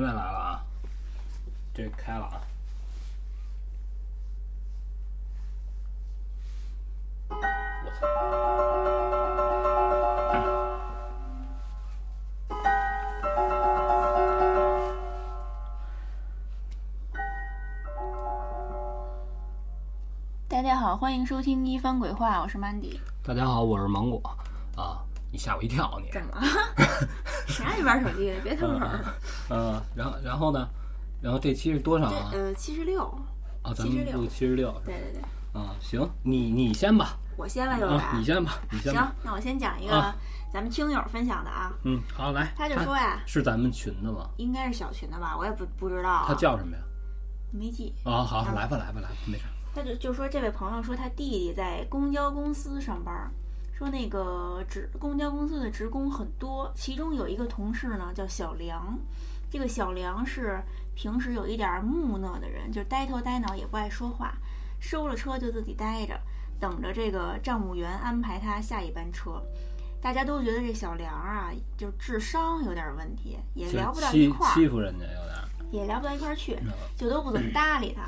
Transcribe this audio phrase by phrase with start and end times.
[0.00, 0.64] 现在来了啊，
[1.74, 2.40] 这开了啊。
[7.28, 7.36] 我
[8.00, 8.06] 操！
[20.48, 22.98] 大家好，欢迎收听一番鬼话，我是 Mandy。
[23.22, 24.18] 大家好，我是芒果
[24.78, 25.04] 啊！
[25.30, 26.10] 你吓我一跳，你。
[26.10, 26.42] 怎么了？
[27.46, 28.40] 谁让你玩手机的？
[28.40, 28.86] 别腾会
[29.50, 29.56] 儿。
[29.56, 30.68] 嗯，然后然后呢？
[31.20, 32.30] 然后这期是多少啊？
[32.32, 33.02] 呃，七十六。
[33.62, 34.72] 啊，咱们录七十六。
[34.86, 35.22] 对对对。
[35.52, 37.18] 啊，行，你你先吧。
[37.36, 38.92] 我先了，有啊，你先吧，你先。
[38.92, 40.14] 行，那我先讲一个
[40.52, 41.72] 咱们听友分享的啊。
[41.84, 42.52] 嗯，好，来。
[42.56, 44.30] 他就说呀，是咱们群的吗？
[44.38, 46.24] 应该是小群的吧，我也不不知道。
[46.26, 46.82] 他叫什么呀？
[47.52, 47.92] 没记。
[48.04, 49.44] 啊，好，来吧，来吧，来吧，没事。
[49.74, 53.30] 他就就说这位朋友说他弟弟在公交公司上班，
[53.72, 58.98] 说那个职公交公司的职工很多，其中有一个同事呢叫小梁，
[59.50, 60.62] 这个小梁是
[60.94, 64.34] 平时有一点木讷的人，就呆头呆脑也不爱说话，
[64.78, 66.18] 收了车就自己待着，
[66.60, 69.42] 等着这个账务员安排他下一班车。
[70.00, 76.56] 大家都觉得这小梁啊，就智商有点问题，也聊不到一块儿，欺负人家有点，也聊不到一块儿去，
[76.96, 78.02] 就都不怎么搭理他。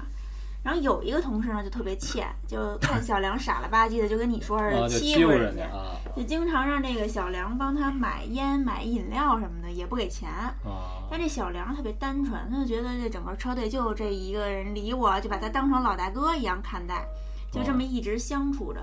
[0.62, 5.68] 然后有一个同事呢，就特别欠， 就看小梁傻了吧唧的，就跟你说似的欺负人家，
[6.16, 10.28] 就经常让这个小梁帮他买烟、买饮料什么的，也不给钱。
[11.10, 17.04] 但这小梁特别单纯，他就觉得这整个车队就这一个人理我，就把他当成老大哥一样看待，
[17.50, 18.80] 就这么一直相处着。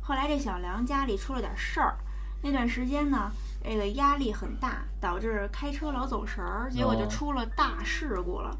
[0.00, 1.96] 后来这小梁家里出了点事儿，
[2.42, 3.30] 那段时间呢，
[3.62, 8.50] 这个压力很大，导致开车老走神儿，结果就出了大事故了。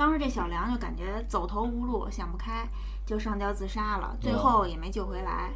[0.00, 2.66] 当时这小梁就感觉走投无路，想不开，
[3.04, 5.50] 就上吊自杀了，最后也没救回来。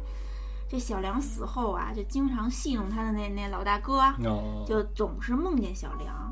[0.69, 4.03] 这小梁死后啊，就经常戏弄他的那那老大哥，
[4.63, 6.31] 就总是梦见小梁，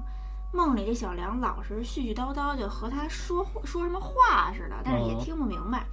[0.54, 5.84] 梦里这小梁老是絮絮叨叨，就和他说说什么话似的，但是也听不明白。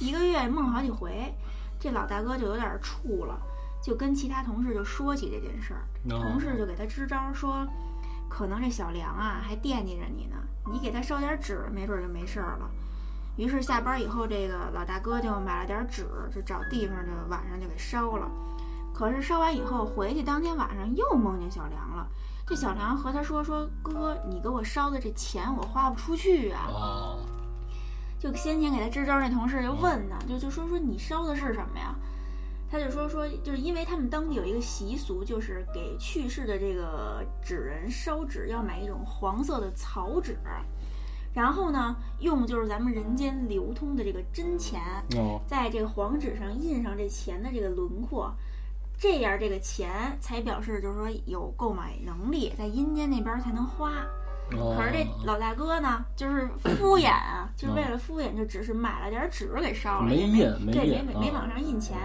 [0.00, 1.32] 一个月梦好几回，
[1.78, 3.40] 这老大哥就有点怵了，
[3.80, 7.64] 就跟其他同事就说起这件事儿，同事就给他支招说。
[8.28, 10.36] 可能这小梁啊还惦记着你呢，
[10.70, 12.70] 你给他烧点纸，没准就没事儿了。
[13.36, 18.28] 于是下班以后，这个老大哥就买了点纸，就找地方就晚上就给烧了。
[18.92, 22.08] 可是烧完以后回去，当天晚上又梦见小梁了。
[22.46, 27.16] 这小梁和他说：“说哥，你给我烧的这钱我花不出去啊。”
[28.18, 31.94] 就先前给他支招那同事就问他，就就说说你烧的是什么呀？
[32.70, 40.36] 他就说说，就是因为他们当地有一个习俗，就是给去世的这个纸人烧纸，要买一种黄色的草纸，
[41.34, 44.80] 然后呢，用就是咱们人间流通的这个真钱，
[45.46, 48.30] 在这个黄纸上印上这钱的这个轮廓，
[48.98, 54.04] 这样这个钱才表示就是说有购买能力，在阴间那边才能花。
[54.50, 56.48] 可是这老大哥呢，就是
[56.78, 61.96] 敷衍啊，就是为了敷衍，就只是买了点纸给烧了，没印，没没没往上印钱，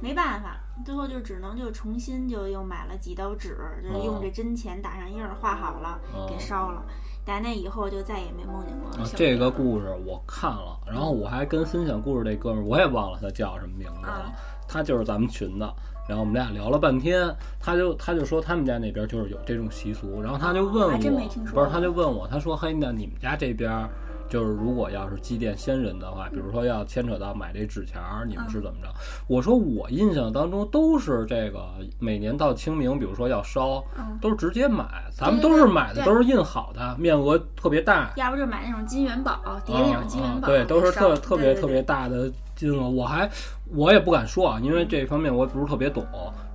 [0.00, 6.82] 没办法，最后就只能就重新就又买了几刀纸，就是用这真钱打上印儿，画好了给烧了。
[7.24, 9.04] 打那以后就再也没梦见过。
[9.16, 14.32] 这个故事我看了，然后我还跟分享故事这哥们儿，我也忘了他叫什么名字了，
[14.68, 15.74] 他就是咱们群的。
[16.08, 23.88] 然后我们俩聊了半天，他就他就说他们家那边就是有这种习俗，然后他就问我，不是他就问我，他说嘿，那你们家这边
[24.28, 28.88] 就是如果要是祭奠先人的话，比如说要牵扯到买这纸钱儿，你们是怎么着？
[29.28, 31.64] 我说我印象当中都是这个
[31.98, 33.82] 每年到清明，比如说要烧，
[34.20, 42.30] 都是直接买，咱们都是买的都是印好的，面额特别大，要不就买那种金元宝叠那种金元宝，对，都是特特别特别大的。
[42.56, 43.30] 金额我还
[43.66, 46.04] 我也不敢说啊，因为这方面我也不是特别懂，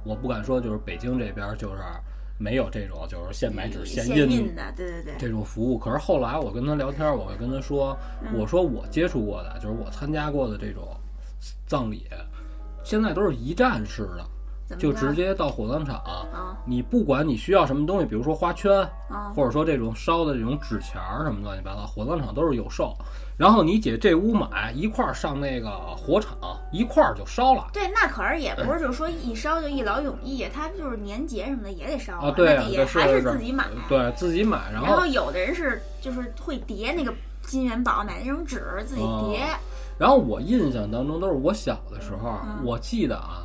[0.04, 1.82] 我不敢说就是北京这边就是
[2.38, 5.78] 没有这种就是现买纸现印的，对对对，这种服务。
[5.78, 7.96] 可是后来我跟他聊天，我会跟他说，
[8.34, 10.84] 我说我接触过的，就是我参加过的这种
[11.68, 12.08] 葬礼，
[12.84, 14.26] 现在都是一站式的。
[14.78, 16.02] 就直接到火葬场，
[16.66, 18.88] 你不管你需要什么东西，比如说花圈，
[19.36, 22.96] 或者说这种烧的这种纸钱儿什么乱七八糟，火葬场都是有售。
[23.38, 26.38] 然后你姐这屋买一块儿上那个火场，
[26.72, 27.68] 一块儿就烧了。
[27.74, 32.32] 对，那可是也不是就是说一烧就一劳永逸，他就是年节什么的也得烧啊。
[32.32, 33.66] 对，也还是自己买。
[33.90, 37.12] 对自己买，然后然后有的人是就是会叠那个
[37.42, 39.48] 金元宝，买那种纸自己叠。
[39.98, 43.42] 然后我印象当中都是我小的时候，我记得啊。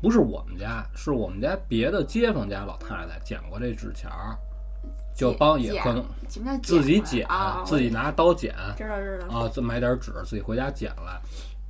[0.00, 4.36] 不是我们家，是我们家别的街坊家老太太捡过这纸钱儿，
[5.14, 6.04] 就帮也可能
[6.62, 7.26] 自己剪，
[7.64, 11.20] 自己拿刀剪，知道知道啊，再买点纸，自己回家剪来。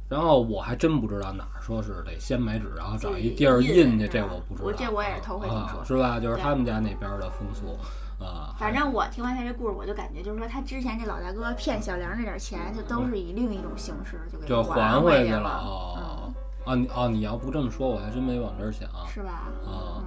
[0.08, 4.67] 然后我还真不知道哪儿说是得先买纸，然后找一地儿印去，这我不知道。
[4.67, 6.20] 我这我也是头回听说，是吧？
[6.20, 7.76] 就是他们家那边的风俗。
[8.25, 8.55] 啊。
[8.56, 15.61] 反正我听完他这故事，我就感觉就是说，他之前这老大哥骗小梁那点钱，就都是以另一种形式就给就还回去了。
[15.64, 16.25] 哦，
[16.66, 18.88] 啊你啊，你要不这么说，我还真没往这儿想。
[19.08, 19.48] 是吧？
[19.64, 20.02] 啊，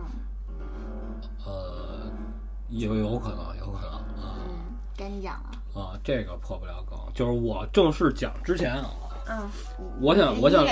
[1.45, 2.11] 呃，
[2.67, 4.35] 有有可能，有可能啊。
[4.43, 5.81] 嗯，该你讲了。
[5.81, 8.89] 啊，这个破不了梗，就是我正式讲之前啊。
[9.29, 9.49] 嗯，
[10.01, 10.65] 我想，我想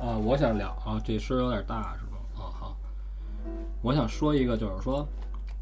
[0.00, 2.18] 啊，我想聊啊，这声有点大，是吧？
[2.36, 2.76] 啊，好，
[3.82, 5.04] 我想说一个，就是说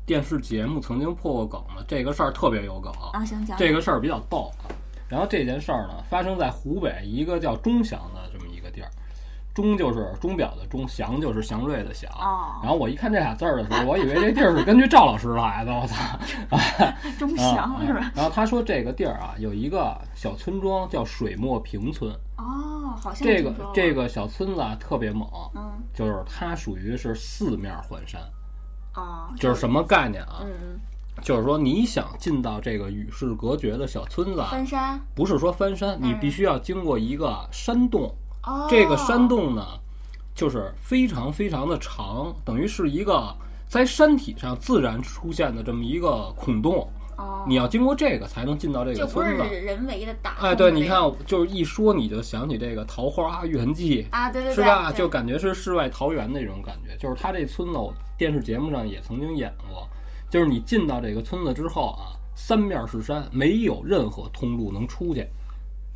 [0.05, 4.69] 电视节目曾经破过梗的这个事儿特别有梗啊，行讲这个事儿比较逗啊。
[5.09, 8.21] 然后这件事儿呢，发生在湖北一个叫钟祥的。
[9.55, 12.11] 钟就是钟表的钟，祥就是祥瑞的祥。
[12.63, 15.73] 然后我一看这俩字儿的时候，我以为这地儿是根据赵老师来的。
[15.73, 15.97] 我操！
[17.19, 18.11] 钟祥是吧？
[18.15, 22.11] 然后他说这个地儿啊，有一个小村庄叫水墨坪村。
[22.39, 25.29] 哦，好像这个这个小村子啊特别猛。
[25.55, 25.73] 嗯。
[25.93, 28.21] 就是它属于是四面环山。
[28.95, 29.29] 哦。
[29.37, 30.41] 就是什么概念啊？
[30.45, 30.81] 嗯嗯。
[31.21, 34.99] 就是说你想进到这个与世隔绝的小村子，翻山？
[35.15, 38.11] 不是说翻山，你必须要经过一个山洞。
[38.45, 39.67] 哦，这个山洞呢，
[40.35, 43.35] 就是非常非常的长，等于是一个
[43.69, 46.89] 在山体上自然出现的这么一个孔洞。
[47.19, 49.43] 哦，你要经过这个才能进到这个村子。
[49.45, 50.37] 人为的打。
[50.41, 54.91] 哎，对，你看，就是一说你就想起这个《桃花源记》啊，对对对，是吧？
[54.91, 56.97] 就感觉是世外桃源那种感觉。
[56.97, 59.87] 就是他这村子，我电视节目上也曾经演过。
[60.31, 65.29] 就是你进到这个村子之后啊，三面是山，没有任何通路能出去。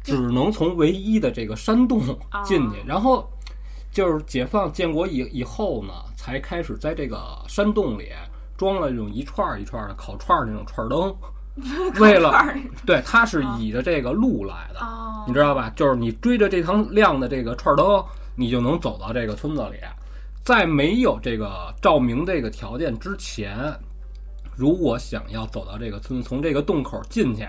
[0.06, 2.00] 只能从唯一的这个山洞
[2.44, 3.28] 进去，然后
[3.90, 7.18] 就是解放建国以以后呢，才开始在这个
[7.48, 8.10] 山洞里
[8.56, 11.12] 装了这种一串一串的烤串那种串灯，
[11.98, 12.32] 为了
[12.86, 14.80] 对，它是倚着这个路来的，
[15.26, 15.68] 你知道吧？
[15.74, 18.04] 就是你追着这趟亮的这个串灯，
[18.36, 19.78] 你就能走到这个村子里。
[20.44, 23.58] 在没有这个照明这个条件之前，
[24.54, 27.44] 如果想要走到这个村，从这个洞口进去。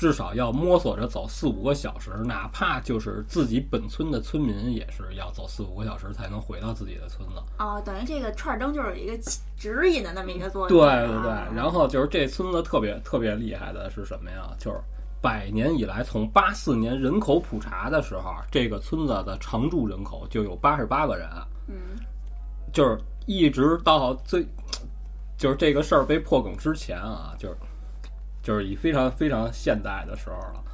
[0.00, 7.34] 至少要摸索着走四五个小时，哪怕就是自己本村的村民也是要走四五个小时才能回到自己的村子。
[7.58, 9.12] 哦，等于这个串灯就是一个
[9.58, 10.68] 指引的那么一个作用。
[10.70, 14.50] 对对对，然后就是这村子特别特别厉害的是什么呀？
[14.58, 14.80] 就是
[15.20, 21.28] 百年以来，从八四年人口普查的时候，这个村子的常住人口就有八十八个人。
[21.68, 21.74] 嗯，
[22.72, 24.46] 就是一直到最，
[25.36, 27.54] 就是这个事儿被破梗之前啊，就是。
[28.42, 30.64] 就是以非常非常现代的时候了，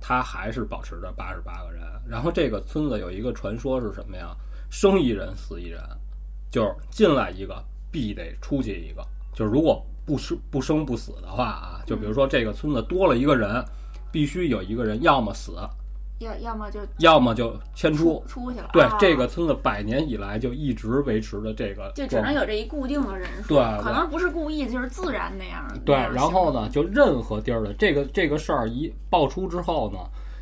[0.00, 1.82] 他还是保持着八十八个人。
[2.08, 4.34] 然后这个村子有一个传说是什么呀？
[4.70, 5.82] 生一人死一人，
[6.50, 9.06] 就是进来一个必得出去一个。
[9.34, 13.64] 就是如果不生不生不死的话啊，就比如说这个村子多了一个人，
[14.10, 15.52] 必须有一个人要么死。
[16.18, 18.70] 要要么就要么就迁出出去了。
[18.72, 23.54] 对，这个村子百年以来就一直维持着这个，就只能有这一固定的人数。
[23.54, 25.64] 对，可能不是故意，就是自然那样。
[25.84, 29.98] 对，然后呢，就任何地儿的这个这个事儿一爆出之后呢，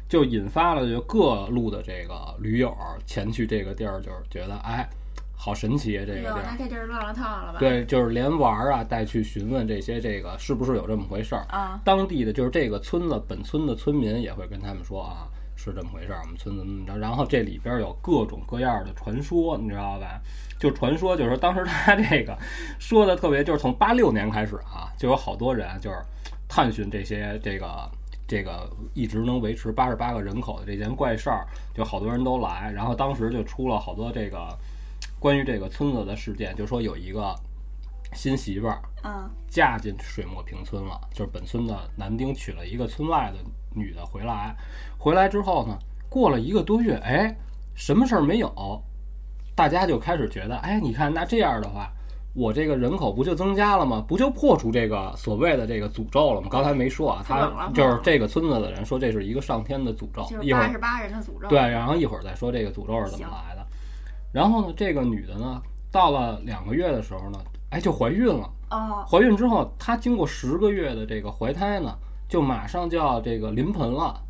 [0.09, 2.75] 就引发了就各路的这个驴友
[3.05, 4.89] 前去这个地儿，就是觉得哎，
[5.37, 6.43] 好神奇啊，这个地儿。
[6.43, 7.59] 那这地儿乱了套了吧？
[7.59, 11.79] 对，就是连玩儿啊，带去询问这些这个是不是有这么回事儿啊？
[11.85, 15.29] 当地的就是这个村子本村的村民也会跟他们说啊。
[15.57, 16.97] 是这么回事儿，我们村子怎么着？
[16.99, 20.21] 然后这里边有各种各样的传说，你知道吧？
[20.59, 22.39] 就传说，就是说当时他这个
[22.79, 25.97] 说的特别，就是从八六年开始啊，就有好多人就是
[26.47, 27.91] 探寻这些这个
[28.29, 32.71] 这个一直能维持八十八个人口的这件怪事儿，就好多人都来。
[32.71, 34.57] 然后当时就出了好多这个
[35.19, 37.35] 关于这个村子的事件，就说有一个
[38.13, 43.39] 新媳妇儿，嗯，嫁进水墨坪村了，就是本村的男丁娶了一个村外的。
[43.77, 44.57] 女的回来，
[44.99, 45.79] 回来之后呢，
[46.09, 47.37] 过了一个多月，哎，
[47.75, 48.83] 什么事儿没有，
[49.55, 51.93] 大家就开始觉得，哎，你看那这样的话，
[52.35, 54.03] 我这个人口不就增加了吗？
[54.09, 56.49] 不就破除这个所谓的这个诅咒了吗？
[56.51, 63.67] 刚才没说啊，他就是这个村子的人说这是一个上天的诅咒，一会儿八十八人的诅咒，对，然后一会儿再说这个诅咒是怎么来的。
[64.33, 65.61] 然后呢，这个女的呢，
[65.93, 67.39] 到了两个月的时候呢，
[67.71, 68.51] 哎，就怀孕了。
[68.71, 71.95] 哦，怀孕之后，她经过十个月的这个怀胎呢。
[72.29, 74.21] 就马上就要这个临盆了，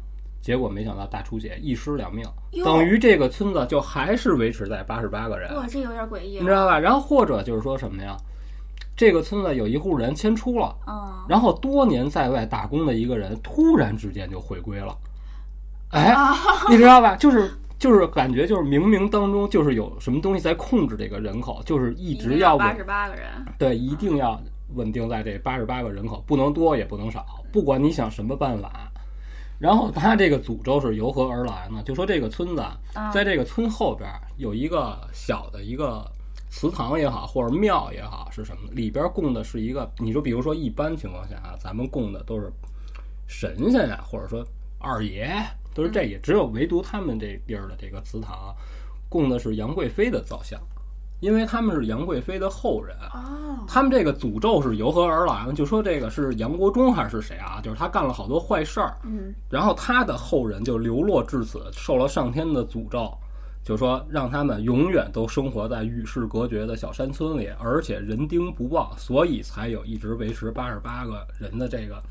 [0.41, 2.25] 结果没想到大出血，一尸两命，
[2.65, 5.55] 等于这个村子就还是维持在八十八个人。
[5.57, 6.79] 哇，这有点诡异，你知道吧？
[6.79, 8.17] 然后或者就是说什么呀？
[8.97, 10.75] 这个村子有一户人迁出了，
[11.29, 14.97] 然后多年在外打工的一个人突然之间就回归了，
[15.91, 16.15] 哎，
[16.71, 17.15] 你知道吧？
[17.17, 23.25] 就是就是感觉就是冥冥当中就是有什么东西在控制这个人口，就是一直要八十八个人，
[23.59, 24.41] 对，一定要。
[24.75, 28.91] 稳定在这八十八个人口，不能多也不能少，不管你想什么办法。
[29.59, 31.83] 然后他这个诅咒是由何而来呢？
[31.83, 32.63] 就说这个村子，
[33.11, 34.07] 在这个村后边
[34.37, 36.05] 有一个小的一个
[36.51, 38.69] 祠堂也好，或者庙也好，是什么？
[38.73, 42.53] 里边供的是一个，你说，比如说一般情况下啊，咱们供的都是
[43.27, 44.45] 神仙呀，或者说
[44.79, 45.43] 二爷，
[45.75, 48.55] 都是这也，只有唯独他们这地儿的这个祠堂，
[49.09, 50.61] 供的是杨贵妃的造像。
[51.21, 52.95] 因为他们是杨贵妃的后人，
[53.67, 55.53] 他们这个诅咒是由何而来呢？
[55.53, 57.61] 就说这个是杨国忠还是谁啊？
[57.63, 63.13] 就是他干了好多坏事儿，嗯，然后他的后人就流落至此，受了上天的诅咒，
[63.65, 72.03] 就说让他们永远都生活在与世隔绝的小山村里，而且人丁不旺，所以才有一直维持八十八个人的这个，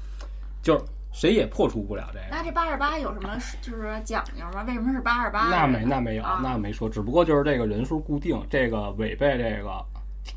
[0.61, 0.83] 就是。
[1.15, 2.25] 谁也破除不了这个。
[2.29, 4.65] 那这八十八有什么就是讲究吗？
[4.67, 5.47] 为什么是八十八？
[5.49, 9.81] 那没那没有，那没说，只不过就是这个人数固定，这个违背这个，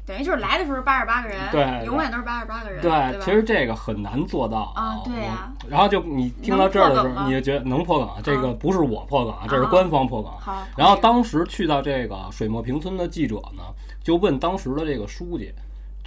[0.06, 3.20] 等于就是来的时候八十八个人，对，永远都是八十八个人，对。
[3.20, 5.52] 其实这个很难做到啊，对呀。
[5.68, 8.22] 然后就你听到这儿的时候，你就觉得能破梗？
[8.22, 10.30] 这个不是我破梗，这是官方破梗。
[10.38, 10.64] 好。
[10.76, 13.64] 然后当时去到这个水墨坪村的记者呢，
[14.04, 15.52] 就问当时的这个书记。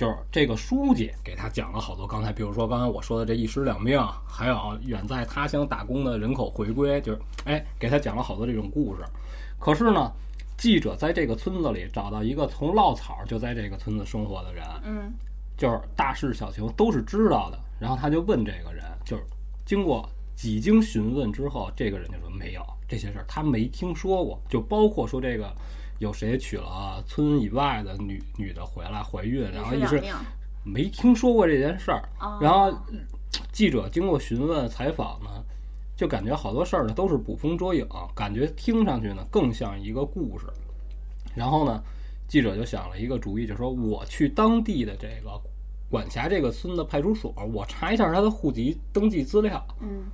[0.02, 9.04] 就是这个书记给他讲了好多，刚才比如说刚才我说的这一尸两命，还有远在他乡打工的人口回归，就是哎，给他讲了好多这种故事。
[9.60, 10.12] 可是呢，
[10.58, 15.14] 记者在这个村子里找到一个从落草就在这个村子生活的人，嗯，
[15.56, 17.60] 就是大事小情都是知道的。
[17.80, 19.24] 然后他就问这个人，就是
[19.68, 25.56] 经过几经询问之后，这个人就说没有这些事儿，他没听说过，就包括说这个。
[26.02, 30.02] 有谁娶了村以外的女女的回来怀孕，然后一直
[30.64, 32.10] 没听说过这件事儿。
[32.42, 32.76] 然后
[33.52, 35.30] 记者经过询问采访呢，
[35.96, 40.48] 就感觉好多事儿呢都是捕风捉影，感觉听上去呢更像一个故事。
[41.36, 41.84] 然后呢，
[42.28, 45.40] 记者就想了一个主意，就说我去当地的这个
[45.88, 49.64] 管辖这个村的派出所，我查一下他的户籍登记资料。
[49.80, 50.06] 嗯，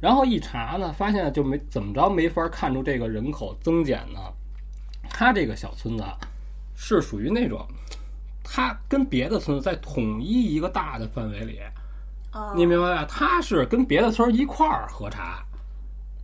[0.00, 4.20] 然后一查呢，发现就没怎么着没法看出这个人口增减呢。
[5.12, 6.04] 他这个小村子
[6.74, 7.64] 是属于那种，
[8.42, 11.60] 他跟别的村子在统一一个大的范围里，
[12.56, 13.06] 你明白吧？
[13.08, 15.44] 他是跟别的村一块儿喝茶，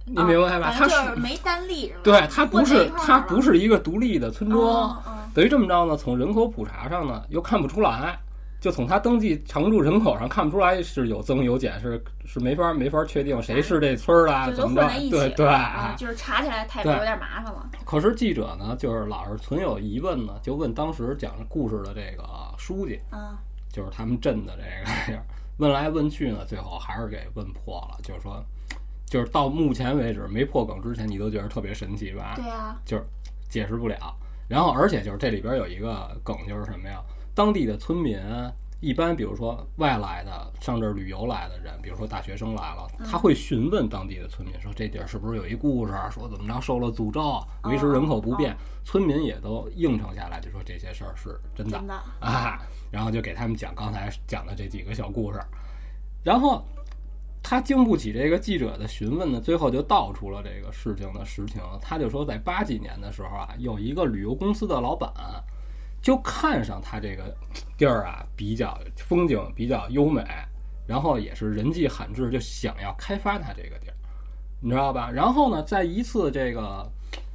[0.04, 0.72] 你明白吧？
[0.76, 5.00] 他是没单立，对他不是他不是一个独立的村庄，
[5.34, 5.96] 等于这么着呢？
[5.96, 8.18] 从人口普查上呢，又看不出来。
[8.60, 14.88] 就从他登记常住人口上看不出来是有增有减，是是没法没法确定谁是这村儿的，怎么着？
[15.10, 15.46] 对对，
[15.96, 17.70] 就是查起来太有点麻烦了。
[17.84, 22.24] 可是记者呢，就是老是存有疑问呢，就问当时讲故事的这个
[22.58, 23.38] 书记，啊，
[23.72, 25.22] 就是他们镇的这个，
[25.58, 27.98] 问来问去呢，最后还是给问破了。
[28.02, 28.44] 就是说，
[29.06, 32.34] 就是到目前为止没破梗之前，你都觉得特别神奇吧？
[32.34, 33.04] 对啊，就是
[33.48, 33.96] 解释不了。
[34.48, 37.00] 然后，而且就是这里边有一个梗，就是什么呀？
[37.38, 38.18] 当地的村民
[38.80, 45.92] 一般，比如说外来的上这儿旅游来的人，比如说大学生来了，他会询问当地的村民说：“这地儿是不是有一故事？
[46.10, 51.78] 说怎么着受了诅咒，维持人口不变。”村民也都应承下来，就说这些事儿是真的
[52.18, 52.58] 啊。
[52.90, 55.40] 然后就给他们讲刚才讲的这几个小故事。
[56.24, 56.64] 然后
[57.40, 61.62] 他经不起这个记者的询问呢，最后就道出了这个事情的实情。
[61.80, 65.12] 他就说，在八几年的时候啊，有一个旅游公司的老板。
[66.08, 67.36] 就看上它这个
[67.76, 70.24] 地儿啊，比较风景比较优美，
[70.86, 73.94] 然后也是人迹罕至，就想要开发它这个地儿，
[74.62, 75.10] 你知道吧？
[75.12, 76.90] 然后呢，在一次这个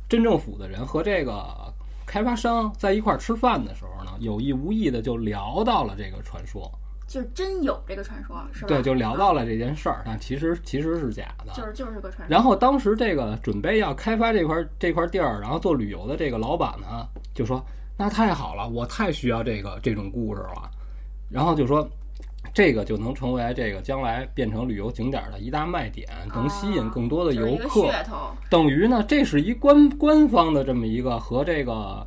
[0.10, 1.72] 镇政府的人和这个
[2.04, 6.68] 开发商在一块儿吃饭的时候呢，有意无意的就聊到了这个传说，
[7.06, 8.70] 就是真有这个传说，是吧？
[8.70, 12.34] 对，就聊到了这件事儿，但其实其实是假的，就是就是个传说。
[12.34, 17.64] 然后当时这个准备要开发这块这块地儿，然后做旅游的这个老板呢，就说。
[17.98, 20.70] 那太好了，我太需要这个这种故事了，
[21.30, 21.88] 然后就说，
[22.54, 27.92] 这个就能成为这个将来变成旅游景点的一大卖点，能吸引更多的游客。
[28.50, 32.06] 等于呢，这是一官官方的这么一个和这个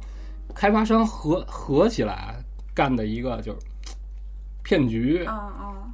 [0.54, 2.34] 开发商合合起来
[2.74, 3.58] 干的一个就是
[4.62, 5.24] 骗局。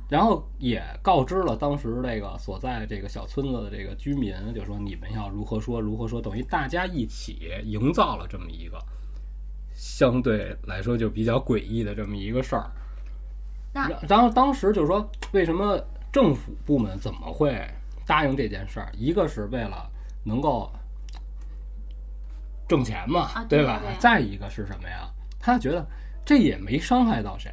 [0.08, 8.78] 然后也告知了当时这个所在这个小村子的这个居民，就说你们要如何说如何说，等于大家一起营造了这么一个。
[9.82, 12.70] 相对来说就比较诡异的这么一个事儿，
[14.08, 15.76] 然后当时就是说，为什么
[16.12, 17.60] 政府部门怎么会
[18.06, 18.88] 答应这件事儿？
[18.92, 19.90] 一个是为了
[20.22, 20.70] 能够
[22.68, 23.82] 挣钱嘛，对吧？
[23.98, 25.10] 再一个是什么呀？
[25.40, 25.84] 他觉得
[26.24, 27.52] 这也没伤害到谁，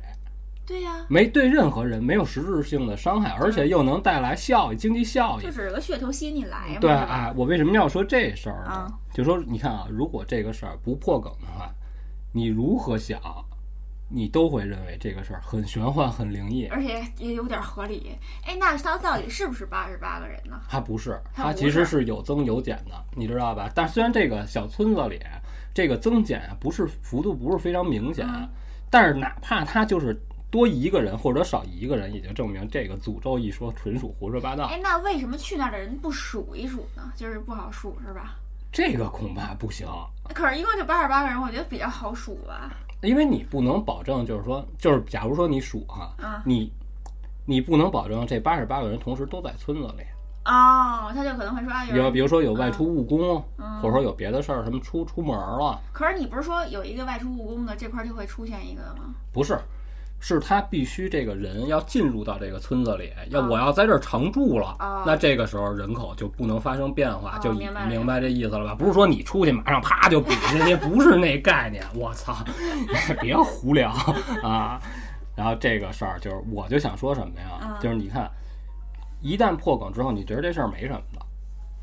[0.68, 6.80] 对呀，没对任何人没有实质性的伤害，而且又能带来效益、经济效益，就是个噱头吸引你来嘛。
[6.80, 8.88] 对，哎，我为什么要说这事儿呢？
[9.16, 11.74] 就说你看啊，如果这个事儿不破梗的话。
[12.32, 13.20] 你如何想
[14.12, 18.18] 你都会认为这个事儿很玄幻、很灵异，而且也有点合理。
[18.44, 20.60] 哎，那它到底是不是八十八个人呢？
[20.68, 23.70] 它不是，它其实是有增有减的，你知道吧？
[23.76, 25.22] 但虽然这个小村子里
[25.76, 28.28] 这个增减啊不是幅度不是非常明显，
[28.90, 30.20] 但是哪怕它就是
[30.50, 34.66] 多一个人或者少一个人，也就证明这个诅咒一说纯属胡说八道。
[34.66, 37.14] 哎，那为什么去那儿的人不数一数呢？
[37.16, 38.40] 就是不好数是吧？
[38.72, 39.88] 这个恐怕不行。
[40.34, 42.72] 可是一共就八十八个人，我觉得比较好数吧。
[43.02, 46.14] 因为你不能保证，就是说，就是假如说你数哈，
[46.46, 46.72] 你
[47.46, 50.04] 你不能保证这八十八个人同时都在村子里。
[50.46, 53.42] 哦，他就可能会说，有比如说有外出务工，
[53.82, 55.80] 或者说有别的事儿，什么出出门了。
[55.92, 59.14] 可是你不是说有一个外出务工的这块就会出现一个吗？
[59.32, 59.58] 不是。
[60.20, 68.76] 是他必须这个人要进入到这个村子里，要我要在这儿常住了，那这个时候人口就不能发生变化，就明白这意思了吧？
[68.76, 71.84] 不是说你出去马上啪就比人家，不是那概念。
[71.96, 72.36] 我操，
[73.22, 73.92] 别胡聊
[74.44, 74.80] 啊！
[75.36, 77.78] 然后这个事儿就是，我就想说什么呀？
[77.80, 78.30] 就是你看，
[79.22, 81.26] 一旦破梗之后，你觉得这事儿没什么的，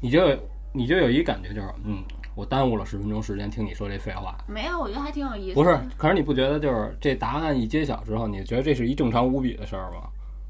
[0.01, 0.39] 你就
[0.73, 2.05] 你就有一感觉就是，嗯。
[2.37, 5.55] 我耽误了十分钟时间听你说这废话，没有，我觉得还挺有意思。
[5.55, 10.03] 不是，可是你不觉得就是这答案一揭晓之后，你觉得这是一正常无比的事儿吗？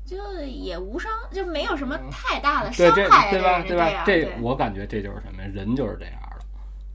[0.05, 3.63] 就也无伤，就没有什么太大的伤害，对吧？
[3.63, 4.03] 对吧？
[4.05, 5.49] 这我感觉这就是什么呀？
[5.55, 6.45] 人就是这样的，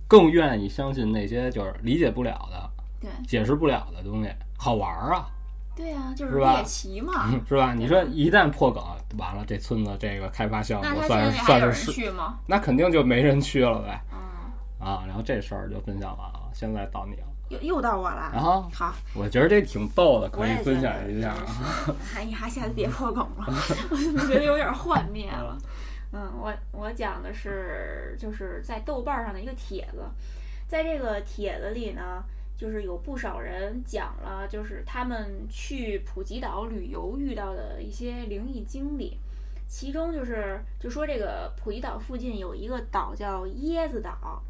[0.09, 2.69] 更愿意相信那些就是理解不了的、
[2.99, 5.25] 对解释不了的东西，好玩儿啊。
[5.73, 7.73] 对啊，就是猎奇嘛，是吧？
[7.73, 8.83] 你说一旦破梗，
[9.17, 12.37] 完了这村子这个开发项目算是算是去吗？
[12.45, 14.01] 那肯定就没人去了呗。
[14.81, 18.31] 啊，然后这事儿就分享完了，现在到你了，又又到我了。
[18.33, 21.35] 然后好，我觉得这挺逗的，可以分享一下。
[22.17, 23.45] 哎呀，下次别破梗了，
[23.91, 25.55] 我怎么觉得有点幻灭了？
[26.13, 30.03] 嗯，我我讲的是就是在豆瓣上的一个帖子，
[30.67, 32.23] 在这个帖子里呢，
[32.57, 39.17] 就是有不少人讲了，就是他们去普吉岛旅游遇到的一些灵异经历。
[39.67, 44.41] 其中就是就说这个普吉岛附近有一个岛叫椰子岛。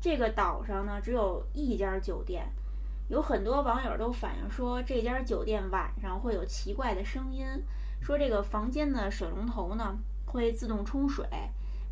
[0.00, 2.46] 这个岛上呢，只有一家酒店，
[3.08, 7.44] 有很多网友都反映说，这家酒店晚上会有奇怪的声音，
[8.00, 11.26] 说这个房间的水龙头呢会自动冲水，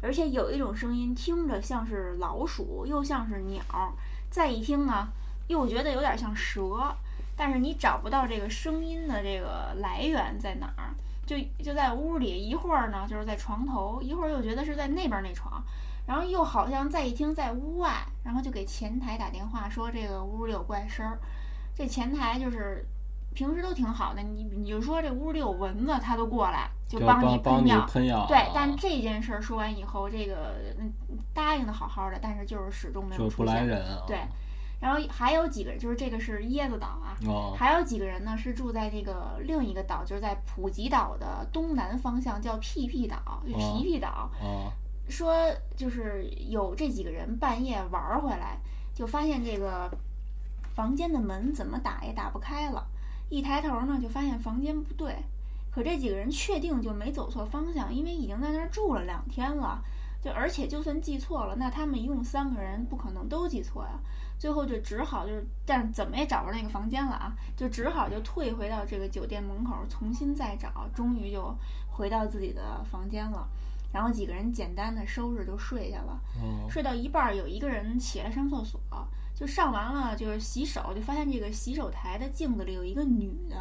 [0.00, 3.62] 而且有一种声音听着像是老鼠，又像是鸟，
[4.31, 5.09] 再一听呢，
[5.48, 6.94] 又觉得有点像蛇，
[7.35, 10.94] 但是你找不到这个声音的这个来源在哪儿，
[11.26, 15.61] 就就在屋里，一会儿呢就是在床头，一会儿又觉得是在那边那床。
[16.07, 21.19] 然后又好像再一听在屋外，然后就给前台打电话说这个屋里有怪声儿。
[21.75, 22.87] 这前台就是
[23.35, 27.87] 平时都挺好的，你你就说这屋里有蚊子，他都过来就帮你喷药。
[27.87, 28.27] 喷药。
[28.29, 30.55] 对，但这件事儿说完以后，这个
[31.33, 33.83] 答应的好好的，但是就是始终没有出来人。
[34.07, 34.21] 对，
[34.81, 37.17] 然后还有几个，就是这个是椰子岛啊，
[37.57, 44.31] 还有几个人呢是住在这个另一个岛，就是在普吉岛的东南方向，叫屁屁岛，就皮皮岛。
[45.09, 45.35] 说
[45.77, 48.59] 就是有这几个人半夜玩回来，
[48.95, 49.90] 就发现这个
[50.75, 52.87] 房间的门怎么打也打不开了。
[53.29, 55.17] 一抬头呢，就发现房间不对。
[55.71, 59.83] 可这几个人确定就没走错方向，因为已经在那儿住了两天了。
[60.23, 63.90] 就而且就算记错了，那他们一共三个人不可能都记错呀。
[64.38, 71.55] 最后就只好就是，但怎么也找不着那个房间了啊，就只好就退回到这个酒店门口重新再找，终于就
[71.90, 73.47] 回到自己的房间了。
[73.94, 76.20] 然后几个人简单的收拾就睡下了，
[76.68, 78.80] 睡到一半，有一个人起来上厕所，
[79.37, 83.57] 就上完了就是洗手，就发现这个洗手台的镜子里有一个女的，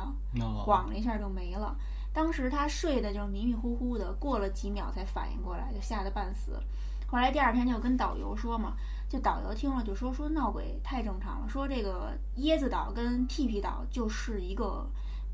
[0.65, 1.77] 晃了一下就没了。
[2.11, 6.59] 当时他睡的就迷迷糊糊的，过了几秒才反应过来，就吓得半死。
[7.05, 8.73] 后来第二天就跟导游说嘛，
[9.07, 14.83] 就导游听了就说说闹鬼太正常了，说这个椰子岛跟屁屁岛就是一个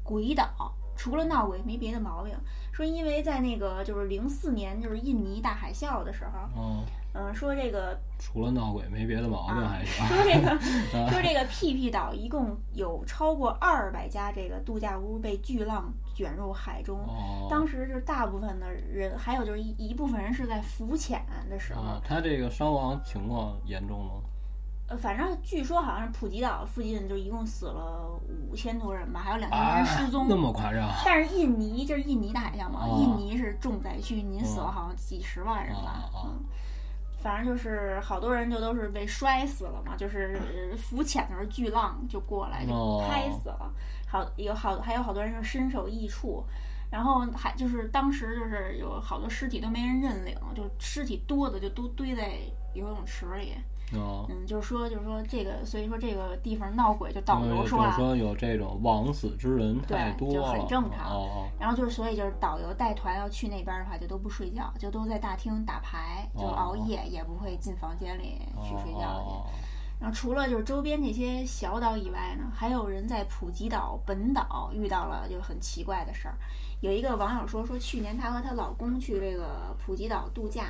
[0.03, 0.75] 鬼岛。
[0.99, 2.35] 除了闹鬼没别的毛病，
[2.73, 6.83] 说因为在那个就是零四年就是印尼大海啸的时候，
[7.13, 10.59] 嗯，说这个除了闹鬼没别的毛病还是说这个
[11.09, 16.99] 说这个屁屁岛一共有超过二百家这个度假屋被巨浪卷入海中，
[17.49, 24.11] 当时是大部分的人，还有就是一一部分人是在浮潜的时候，他这个伤亡情况严重吗？
[24.89, 30.25] 呃，反正据说好像是普吉岛附近就一共死了五千多人吧，还有两千人失踪。
[30.27, 30.89] 那么夸张？
[31.05, 36.09] 但是印尼就是印尼大海啸嘛，印尼是重灾区，您死了好像几十万人吧。
[36.25, 36.39] 嗯，
[37.19, 40.39] 反正就是好多人就都是被摔死了嘛，就是
[40.75, 43.71] 浮潜的时候巨浪就过来就拍死了。
[44.07, 46.43] 好有好还有好多人是身首异处。
[46.91, 52.39] 然后还就是当时就是有好多尸体都没人认领，就尸体多的就都堆在
[52.73, 53.53] 游泳池里。
[53.93, 61.09] 哦，嗯，就是说，就是说这个，所以说这个地方闹鬼，就导游说啊，说有这种枉死之人太多了，就很正常。
[61.11, 69.59] 哦然后就是，所以就是导游带团要去那边的话，就都不睡觉，就都在大厅打牌，就熬夜，也不会进房间里去睡觉去。
[69.99, 76.37] 然后除了就是周边这些小岛以外呢，还有人在普吉岛本岛遇到了就很奇怪的事儿。
[76.79, 80.67] 有一个网友说，说去年她和她老公去这个普吉岛度假。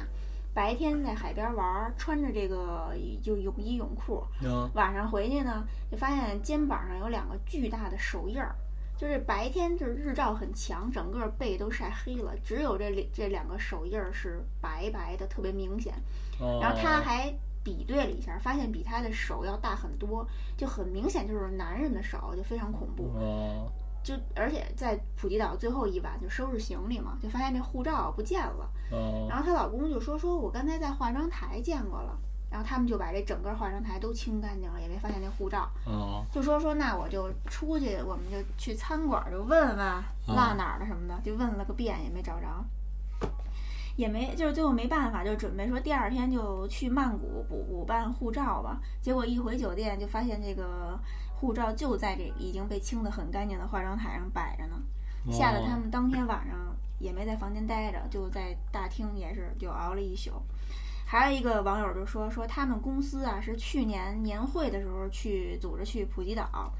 [0.53, 4.23] 白天在海边玩，穿着这个就泳衣泳裤，
[4.73, 8.55] 晚上回去呢，就发现肩膀上有两个巨大的手印儿。
[8.97, 15.93] 就是白天就是日照很强，整个背都晒黑了，只有这这两个手印儿是白白的，特别明显。
[16.37, 17.33] 然后他还
[17.63, 23.09] 比对了一下，发现比他的手要大很多，就很明显就是男人的手，就非常恐怖。
[24.03, 28.69] 就而且在普吉岛最后一晚就收拾行李嘛，就发现这护照不见了。
[29.29, 32.17] 然后她老公就说：“说我刚才在化妆台见过了。”
[32.51, 35.69] 然后他们就把这整个化妆台都清干净了，也没发现那护照。
[36.31, 39.77] 就说说那我就出去，我们就去餐馆就问问
[40.25, 42.47] 落哪儿了什么的，就问了个遍也没找着，
[43.95, 48.81] 也没就是最后没办法，就准备说第二天就去曼谷补补办护照吧。
[48.99, 50.99] 结果一回酒店就发现这个。
[51.39, 54.75] 护照就在这已经被清得很干净的化妆台上摆着呢，
[55.31, 56.57] 吓得他们当天晚上
[56.99, 60.31] 也没在房间待着，就在大厅也是就熬了一宿。
[61.05, 66.71] 还有一个网友就说说他们公司啊是去年年会的时候去组织去普吉岛，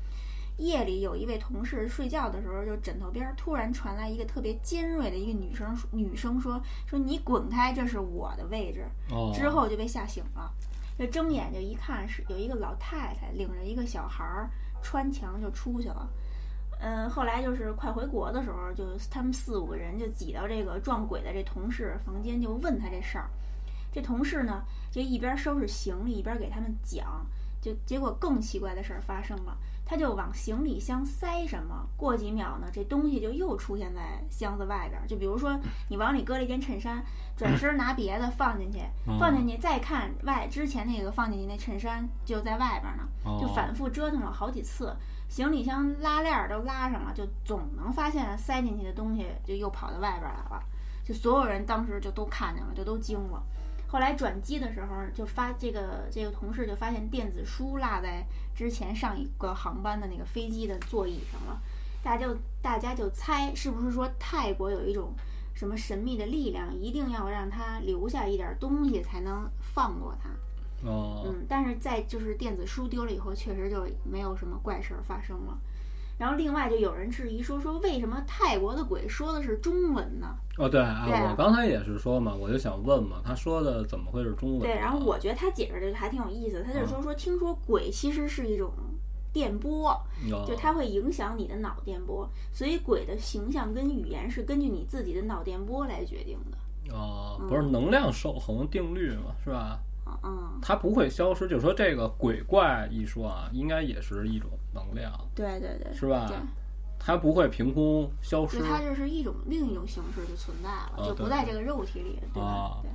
[0.58, 8.86] 夜里有一位同事睡觉的时候就枕头边突然传来一个特别尖锐的一个女生女生说说你滚开，这是我的位置。
[9.34, 10.52] 之后就被吓醒了。
[11.00, 14.50] 这睁眼就一看，是有一个老太太领着一个小孩儿
[14.84, 16.06] 穿墙就出去了。
[16.82, 23.30] 嗯，后来就是快回国的时候，就他们四五个人就挤到这个撞鬼的这同事房间，就问他这事儿。
[23.94, 27.26] 这同事呢，就一边收拾行李一边给他们讲。
[27.62, 29.58] 就结果更奇怪的事儿发生了。
[29.90, 35.02] 他就往行李箱塞什么，过几秒呢，这东西就又出现在箱子外边。
[35.08, 37.04] 就比如说，你往里搁了一件衬衫，
[37.36, 38.82] 转身拿别的放进去，
[39.20, 44.96] 放进去再看外之前那个放进去那衬衫就在外边呢，就反复折腾了好几次。
[45.28, 50.62] 行李箱拉链都拉上了，就总能发现塞进去的东西就又跑到外边来了。
[51.04, 53.42] 就所有人当时就都看见了，就都惊了。
[53.92, 58.24] 后来转机的时候，就发这个这个同事就发现电子书落在
[58.56, 61.60] 之前上一个航班的那个飞机的座椅上了，
[62.04, 65.12] 大家就大家就猜是不是说泰国有一种
[65.56, 70.30] 什么神秘的力量，一定要让他留下一点东西才能放过他。
[70.88, 75.58] 哦，嗯，但是在就是电子书丢了以后，确实就没有什么怪事儿发生了。
[76.20, 80.28] 然后另外就有人质疑说说为什么泰国的鬼说的是中文呢？
[80.58, 84.60] 哦，对啊，我刚才也是说嘛，我就想问嘛，他说的怎么会是中文？
[84.60, 88.70] 对，然后我觉得他解释的还挺有意思，他就是说说听说鬼其实是一种
[89.32, 89.98] 电波，
[90.46, 96.94] 就它会影响你的脑电波，所以鬼的形象跟语言是根据你自己的脑电波来决定的。
[96.94, 99.80] 哦，不是能量守恒定律嘛，是吧？
[100.24, 106.26] 嗯，它不会消失，就是说这个鬼怪一说啊，应该也是一种能量，对对对，是吧？
[106.28, 106.38] 对，
[107.00, 112.80] 它不会凭空消失，它就是一种另一种形式就存在了，就不在这个肉体里，对吧？
[112.82, 112.90] 对。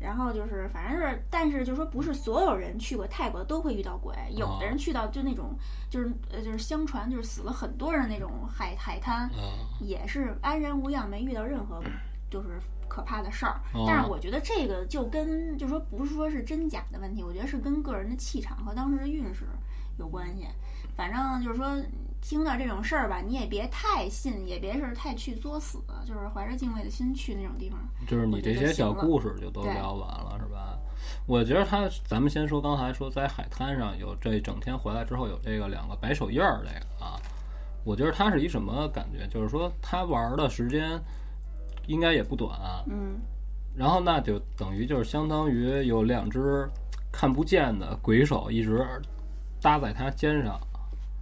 [0.00, 5.54] 然后就是，反正是，但是就是说，不是所有人去过泰国都会遇到鬼，有的人去到就那种，
[5.88, 9.30] 就是呃，就是相传就是死了很多人那种海海滩，
[9.80, 11.82] 也是安然无恙，没遇到任何
[12.30, 12.60] 就是。
[12.86, 19.46] 可怕的事儿，但是我觉得这个就跟就说不是说是真假的问题，我觉得是跟个人的气场和当时的运势
[19.98, 20.46] 有关系。
[20.96, 21.66] 反正就是说，
[22.20, 27.78] 听到这种事儿吧，你也别太信，也别是太去作死，就是怀着敬畏的心去那种地方。
[28.06, 30.78] 就是你这些小故事就都聊完了，是吧？
[31.26, 37.20] 我觉得他，咱们先说刚才说在海滩上有这整天回来之后有这个两个白手印儿这个啊，
[37.84, 39.26] 我觉得他是一什么感觉？
[39.28, 41.00] 就是说他玩的时间。
[41.86, 43.20] 应该也不短，嗯，
[43.76, 46.66] 然后那就等于就是相当于有两只
[47.12, 48.82] 看不见的鬼手一直
[49.64, 50.60] 搭在他肩上，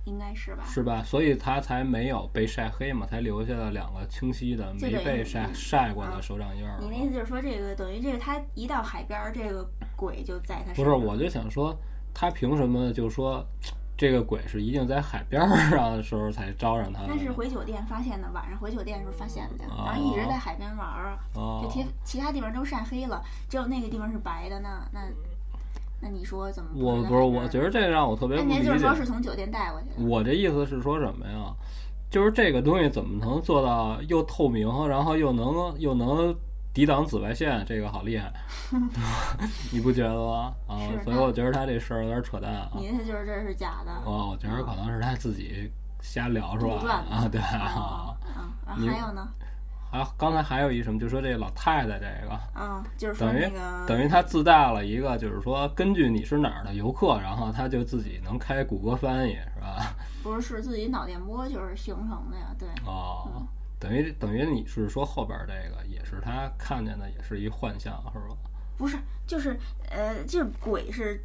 [0.05, 0.65] 应该是吧？
[0.67, 1.01] 是吧？
[1.05, 6.77] 所以他才没有被晒黑嘛，才留下了两个清晰的没被晒晒过的手掌印儿。
[6.81, 11.07] 你的意思就是说，这个等于这个他一到海边，这个鬼就在他身上不是？
[11.07, 11.73] 我就想说，
[12.13, 13.47] 他凭什么就说？
[13.95, 17.03] 这个鬼是一定在海边上的时候才招上他。
[17.07, 21.17] 那是回酒店发现的，晚上回酒店的时候发现的，然后一直在海边玩儿，
[21.63, 24.59] 就其其他地方都晒黑了，只有那个地方是白的。
[24.59, 25.03] 那那
[26.03, 26.71] 那你说怎么？
[26.75, 28.55] 我不是，我觉得这让我特别不理解。
[28.55, 30.09] 那您就是说是从酒店带过去的？
[30.09, 31.55] 我这意思是说什么呀？
[32.11, 36.35] 就是这个东西怎么能做到又透明，然后又能又能
[36.75, 37.65] 抵挡紫外线？
[37.67, 38.33] 这个好厉害，
[39.73, 40.53] 你不觉得吗？
[40.67, 42.71] 啊，所以我觉得他这事儿有点扯淡啊。
[42.77, 43.93] 你他就是这是假的？
[44.05, 47.05] 哦，我觉得可能是他自己瞎聊是吧？
[47.09, 48.15] 啊，对啊。
[48.77, 49.29] 嗯，还有呢？
[49.93, 53.53] 还刚才还有一什么，就说这老太太这个，啊，就是等于
[53.87, 59.95] 等于他自带了一个，就是说根据你是哪儿的游客，然后他就自己能开谷歌翻译，是吧？
[60.25, 62.67] 不是，是自己脑电波就是形成的呀，对。
[62.87, 63.47] 哦，
[63.79, 68.35] 等于等于你是说后边这个也是他看见的，也是一幻象，是吧？
[68.79, 69.59] 不是，就是
[69.91, 71.23] 呃，就是鬼是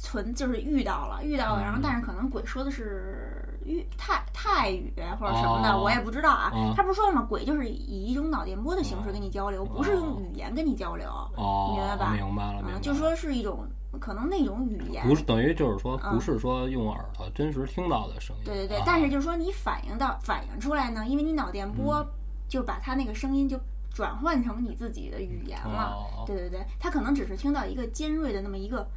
[0.00, 6.50] 存，就是遇到了，遇到了，然后但是可能鬼说的是粤泰泰语或者什么的，我也不知道啊。
[6.74, 7.26] 他不是说了吗？
[7.28, 12.12] 鬼就是以一种脑电波的形式跟你交流，不是用语言跟你交流，哦明白吧？
[12.12, 12.80] 明白了，明白了。
[12.80, 13.66] 就说是一种。
[13.98, 18.42] 可能那种语言不是等于就是说不是说用耳朵真实听到的声音。
[18.44, 22.06] 对对对，但是就是说你反映到反映出来呢，因为你脑电波
[22.48, 23.58] 就把它那个声音就
[23.92, 26.24] 转换成你自己的语言了。
[26.24, 28.88] 对对对，他可能只是听到一个尖锐的那么一个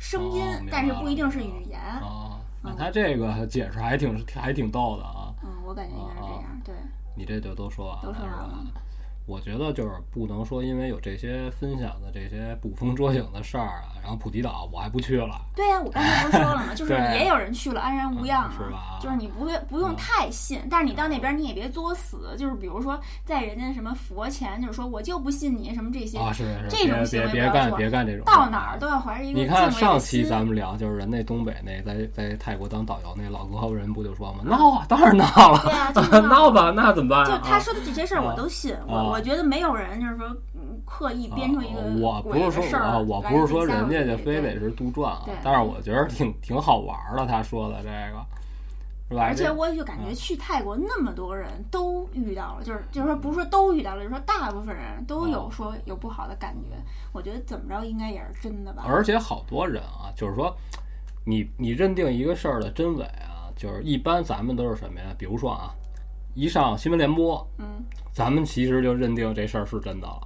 [0.00, 1.78] 声音，但是不一定是语言。
[2.00, 5.32] 哦，那他这个解释还挺还挺逗的啊。
[5.44, 6.60] 嗯，我感觉应该是这样。
[6.64, 6.74] 对，
[7.14, 8.64] 你这就都说完了，都说完了。
[9.26, 15.40] 我觉得就是不能说，因为有这些分享的这些捕风捉影的事儿啊，然后普吉岛我还不去了。
[15.54, 16.74] 对呀，我刚才不是说了吗？
[16.76, 18.98] 就是也有人去了，安然无恙，是吧？
[19.00, 29.40] 就是你不会不用太信，但是你到那边你也别作死，就是比如说在人家什么佛前，就是说我就不信你什么这些啊，是是这种别别干别干这种，到哪儿都要怀着一个。
[29.40, 34.40] 你看上期咱们聊，就是人那东北那在在泰国当导游那老哥人不就说吗？
[34.44, 35.60] 闹啊，当然闹了，
[35.92, 37.26] 对啊， 闹吧，那怎么办？
[37.26, 40.00] 就他说的这些事儿我都信，我我觉得没有人。
[40.00, 40.28] 就是说，
[40.86, 47.26] 刻意编成一个我不是说啊，我不是说人家就非得是杜撰啊，但是我觉得挺挺好玩的。
[47.26, 48.26] 他说的这个
[49.10, 49.22] 是吧？
[49.22, 56.76] 而且我就感觉去泰国那么多人都遇到了，就是就是说不是说都遇到了，就是说大部分人都有说有不好的感觉。
[57.12, 58.84] 我觉得怎么着应该也是真的吧。
[58.86, 60.56] 而且好多人啊，就是说
[61.24, 65.06] 你你认定一个事儿的真伪啊，就是一般咱们都是什么呀？
[65.18, 65.74] 比如说啊。
[66.32, 67.66] 一上新闻联播，嗯，
[68.12, 70.20] 咱们其实就认定这事儿是真的了，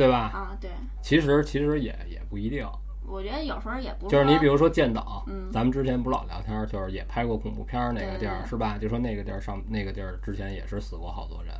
[0.00, 0.30] 对吧？
[0.32, 0.70] 啊，对。
[1.02, 2.66] 其实其实也也不一定。
[3.06, 8.78] 我觉得有时候也不就是你比如说建岛，嗯，咱们之前不老聊天，就是也拍过恐怖片那个地儿，是吧？
[8.78, 11.52] 就说那个地儿上那个地儿之前也是死过好多人，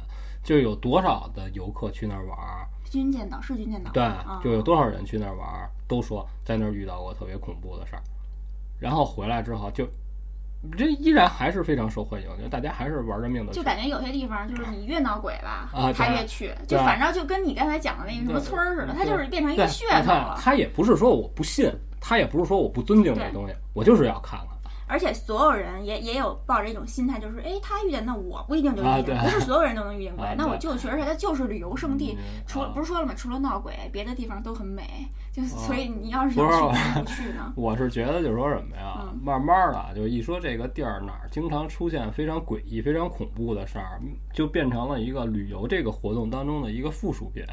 [0.42, 2.66] 就有多少的游客去那儿玩儿？
[2.84, 4.08] 军舰岛是军舰岛，对，
[4.42, 8.02] 就有多少人去那儿玩儿，都说在那儿遇到过特别恐怖的事儿，
[8.78, 9.86] 然后回来之后就。
[10.76, 13.52] 这依然还是非常受欢迎，就大家还是玩着命的。
[13.52, 20.38] 就感觉有些地方就是你越闹鬼吧，他越去，就反正就跟你刚才讲的那个什么村儿似的，他就是变成一个噱头了。
[20.38, 24.48] 他也不是说我不信，他也不是说我不尊敬这东西，我就是要看看。
[24.90, 33.14] 而且所有人也也有抱着一种心态，就是哎，他遇见那我不一定就遇见，不是所有人都能遇见鬼，那我就去，而且它就是旅游胜地，除了不是说了吗？
[33.16, 37.52] 除了闹鬼，别的地方都很美，就所以你要是想去，不去呢？
[37.56, 39.06] 我是觉得就是说什么呀？
[39.22, 44.00] 慢慢的，就一说这个地儿哪儿经常出现非常诡异、非常恐怖的事儿，
[44.34, 47.44] 就变成了一个旅游这个活动当中的一个附属品。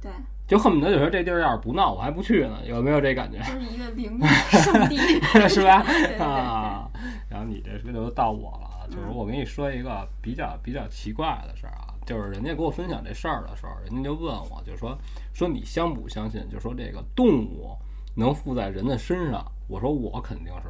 [0.00, 0.10] 对。
[0.52, 3.38] 就恨不得就说这地儿要是不闹，我还不去呢，有没有这感觉？
[3.38, 4.24] 就是一个灵异
[4.60, 4.98] 圣地，
[5.48, 5.82] 是吧？
[6.22, 6.90] 啊，
[7.30, 14.94] 然后你这这就到我了啊，就是我跟你说一个比较比较奇怪的事儿啊，就是人家给我分享这事儿的时候，人家就问我，就说
[15.32, 16.46] 说你相不相信？
[16.50, 17.74] 就说这个动物
[18.14, 19.42] 能附在人的身上？
[19.68, 20.68] 我说我肯定是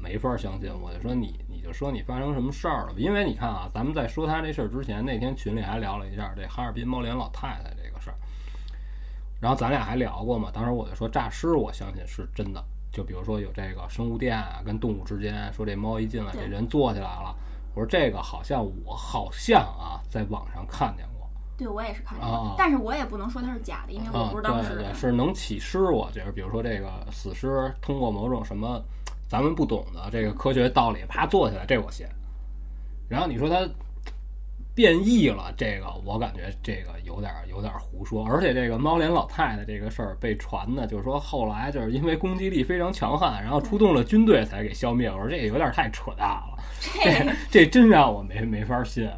[0.00, 0.72] 没法相信。
[0.80, 2.94] 我就说你你就说你发生什么事儿了？
[2.96, 7.87] 因为你看啊，咱们在说他这事儿之前，那天群里还聊了一下这哈尔滨猫脸老太太这。
[9.40, 10.50] 然后咱俩还聊过嘛？
[10.52, 12.62] 当时我就说诈尸，我相信是真的。
[12.90, 17.34] 就比如说有这个生物电啊，跟动物之间，说这猫一进来，这人坐起来了。
[17.74, 21.28] 我说这个好像我好像啊，在网上看见过。
[21.56, 24.92] 对，我也是看见过，但是我也不能说它是假的，因为我不是当时的。
[24.94, 28.82] 是能起尸，我觉得，比如说这个死尸通过某种什么
[29.28, 32.04] 咱们不懂的这个科学道理，啪坐起来，这我信。
[33.08, 33.68] 然后你说它。
[34.78, 45.10] 变异了，这个我感觉这个有点有点胡说，而且这个猫脸老太太这个事儿被传的，就是说后来就是因为攻击力非常强悍，然后出动了军队才给消灭。
[45.10, 46.56] 我说这个有点太扯淡了，
[47.02, 49.10] 这 这真让我没没法信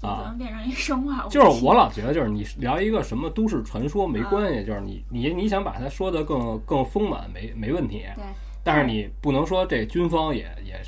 [0.00, 0.32] 啊！
[0.38, 8.24] 变成一生化就是我老觉得就是你聊一个什么都市传说没关系，就是你你你想把它说的更更丰满没没问题，对，
[8.62, 10.80] 但是你不能说这军方也也。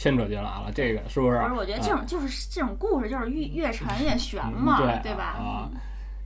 [0.00, 1.38] 牵扯进来了，这个是不是？
[1.40, 5.36] 不是，我觉得这种就是这种故事，就是越越传越悬嘛，对吧？
[5.36, 5.68] 啊，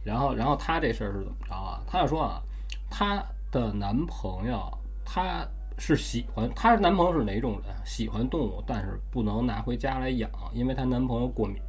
[0.05, 1.83] 然后然后她这事儿是怎么着啊？
[1.85, 2.41] 她就说啊，
[2.89, 4.63] 她的男朋友，
[5.05, 5.45] 她
[5.77, 7.75] 是喜欢她男朋友是哪种人？
[7.85, 11.61] 喜欢动物，但是不能拿回家来养，因为她男朋友过敏。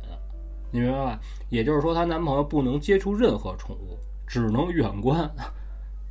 [0.69, 1.19] 你明白吧？
[1.49, 5.27] 也就是说，她男朋友不能接触任何宠物，只能远观。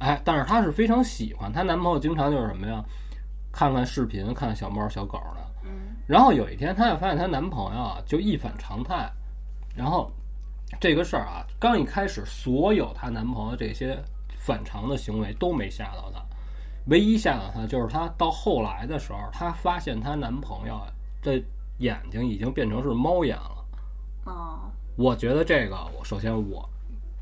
[0.00, 2.84] 哎，但是她是非常喜欢她男朋友，经常就是什么呀？
[3.52, 5.43] 看看视频，看看小猫小狗的。
[6.06, 6.08] 嗯。
[6.08, 9.10] 然后有一天，她就发现她男朋友啊，就一反常态。
[9.74, 10.10] 然后
[10.80, 13.98] 这个事儿啊，刚一开始，所有她男朋友这些
[14.38, 16.22] 反常的行为都没吓到她。
[16.86, 20.80] 唯一吓到她就是她到后来的时候，她发现她男朋友
[21.22, 21.42] 的
[21.78, 23.64] 眼睛已经变成是猫眼了。
[24.26, 24.58] 哦，
[24.96, 26.68] 我觉得这个，我首先我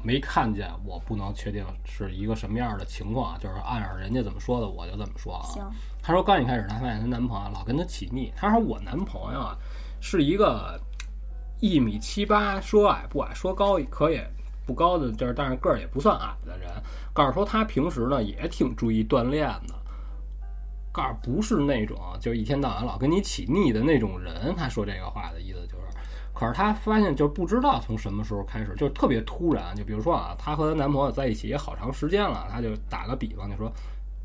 [0.02, 5.42] 没看见，我不能确定是一个什么样的情况，就是按照人家怎么说的，我就怎么说啊。
[5.46, 5.64] 行。
[6.02, 8.32] 她说刚一开始，她发现她男朋友老跟她起腻。
[8.36, 9.56] 她说我男朋友啊，
[10.00, 10.80] 是一个
[11.60, 14.28] 一米七八，说矮不矮，说高可也
[14.66, 16.68] 不高的，就是但是个儿也不算矮的人。
[17.12, 19.74] 告诉说他平时呢也挺注意锻炼的。
[20.90, 24.54] 告诉不是那种就一天到晚老跟你起腻的那种人。
[24.56, 25.81] 他说这个话的意思就是。
[26.42, 29.74] 可是她发现，就不知道从什么时候开始，就特别突然。
[29.76, 33.72] 就比如说啊，她和她男朋友在一起也好长时间了，她就打个比方，就说，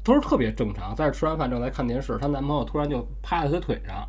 [0.04, 4.08] 都是特别正常，在这吃完饭正在看电视，她男朋友突然就趴在她腿上，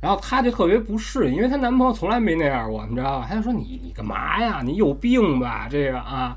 [0.00, 3.26] 然后她就特别不适应，因为她男朋友从来没那样过，你知道吧？
[3.28, 4.62] 她就说你你干嘛呀？
[4.64, 5.68] 你有病吧？
[5.70, 6.34] 这个啊，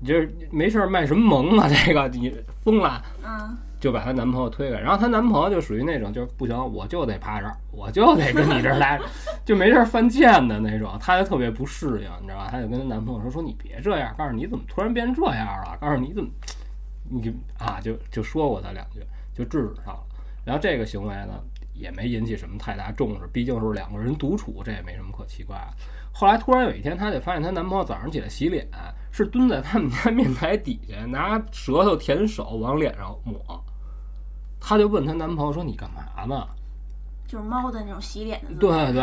[0.00, 1.66] 你这没事卖什么萌啊？
[1.66, 2.30] 这个你
[2.62, 3.02] 疯了？
[3.24, 3.56] 嗯。
[3.80, 9.04] 就把她男朋友推开，然后她男朋友就属于那种，就是不行，我就得趴这儿，我就得跟你这儿待着，
[9.44, 12.48] 就没事犯贱的那种，她就特别不适应，你知道吧？
[12.50, 16.30] 她就跟她男朋友说：“说你别这样，告诉你怎么突然变这样了，告诉你怎么，
[17.08, 19.00] 你啊，就就说过他两句，
[19.32, 20.00] 就制止上了。
[20.44, 21.40] 然后这个行为呢，
[21.72, 25.74] 也没引起什么太大重视，毕竟是两个人独处，这也没什么可奇怪的。
[26.12, 28.66] 后来突然有一天，她就发现她男朋友早上起来洗脸，
[29.12, 33.64] 是蹲在他们家面台底下，拿舌头舔手往脸上抹。”
[34.60, 36.46] 她就问她男朋友说：“你干嘛呢？”
[37.26, 38.54] 就是猫的那种洗脸的。
[38.54, 39.02] 对对。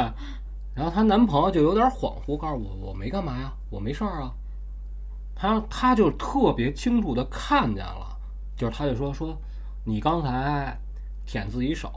[0.74, 4.34] 然后她男朋友就有点恍惚，告诉我：“我没干嘛呀，我没事儿啊。”
[5.36, 8.18] 她她就特别清楚的看见了，
[8.58, 9.38] 就是她就说：“说
[9.84, 10.78] 你刚才
[11.26, 11.92] 舔自己手，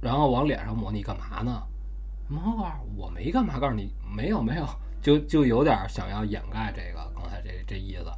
[0.00, 1.62] 然后往脸上抹，你干嘛呢？”
[2.28, 4.66] 猫告诉我没干嘛，告诉你没有没有，
[5.00, 8.10] 就就有点想要掩盖这个刚才这这意思。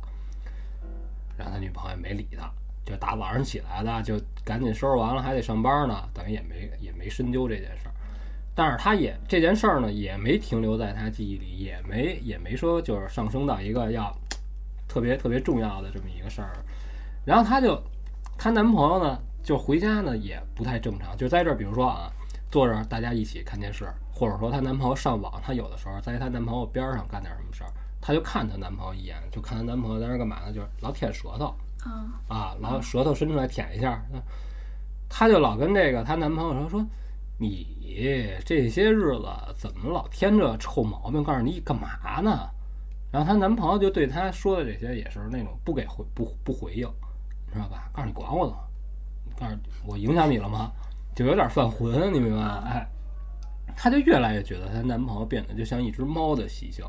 [1.36, 2.50] 然后他女朋友也没理他。
[2.88, 7.92] 就大早上起来的，就赶紧收拾完了，还得上班呢，等于也没也没深究这件事儿。
[8.54, 14.10] 但是他也这件事儿呢，也没停留在他记忆里，也没也没说就是上升到一个要
[14.88, 16.56] 特别特别重要的这么一个事儿。
[17.26, 17.78] 然后他就，
[18.38, 22.10] 她男朋友呢，就回家呢也不太正常，就在这儿，比如说啊，
[22.50, 27.70] 坐着大家一起看电视，或者说她男朋友上网，她有的时候在她男朋友边上干点什么事儿，
[28.00, 30.52] 她就看她男朋友一眼，就看她男朋友在那干嘛呢？
[30.52, 31.54] 就是老舔舌头。
[32.28, 34.02] 啊，然后舌头伸出来舔一下，
[35.08, 36.86] 她就老跟这个她男朋友说说，
[37.38, 41.22] 你这些日子怎么老添这臭毛病？
[41.22, 42.50] 告诉你干嘛呢？
[43.10, 46.86] 然后她男朋友就对她说的这些也是那种不给回不不回应，
[47.46, 47.88] 你知道吧？
[47.92, 48.54] 告诉你管我呢，
[49.38, 50.72] 告诉我影响你了吗？
[51.14, 52.64] 就有点犯浑，你明白吗？
[52.66, 52.86] 哎，
[53.76, 56.84] 她就越来越觉得她男朋友变得就像一只猫的习性，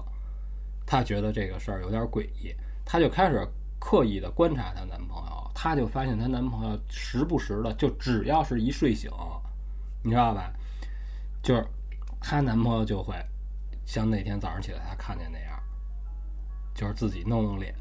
[0.85, 3.47] 她觉得这个事儿有点诡异，她就开始。
[3.79, 9.09] 刻意的观察她男朋友，她就发现她男朋友时不时的，就只要是一睡醒，
[10.03, 10.51] 你知道吧？
[11.41, 11.65] 就是
[12.19, 13.15] 她男朋友就会
[13.85, 15.57] 像那天早上起来她看见那样，
[16.75, 17.73] 就是自己弄弄脸，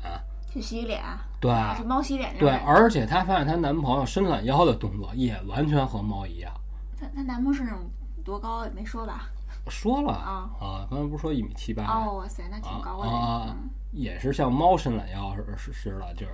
[0.50, 1.02] 去洗脸，
[1.40, 6.52] 对，是猫洗脸，对，而且她发现她男朋友伸懒腰的动作也完全和猫一样。
[6.98, 7.80] 她她男朋友是那种
[8.24, 9.28] 多高也没说吧？
[9.68, 11.84] 说了啊啊，刚才不是说一米七八？
[11.84, 13.54] 哦，哇塞，那挺高的啊。
[13.90, 16.32] 也是像猫伸懒腰似似的，就是，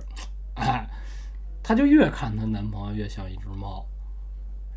[0.55, 0.85] 哎，
[1.63, 3.85] 她就越看她男朋友越像一只猫，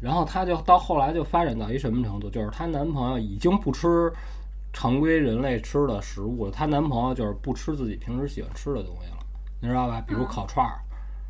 [0.01, 4.12] 然后她就到后来就发展到一什么程度，就是她男朋友已经不吃
[4.73, 9.19] 常规人类吃的食物了，她男朋友就是不吃自己平时喜欢吃的东西了，
[9.61, 10.01] 你知道吧？
[10.07, 10.79] 比如烤串儿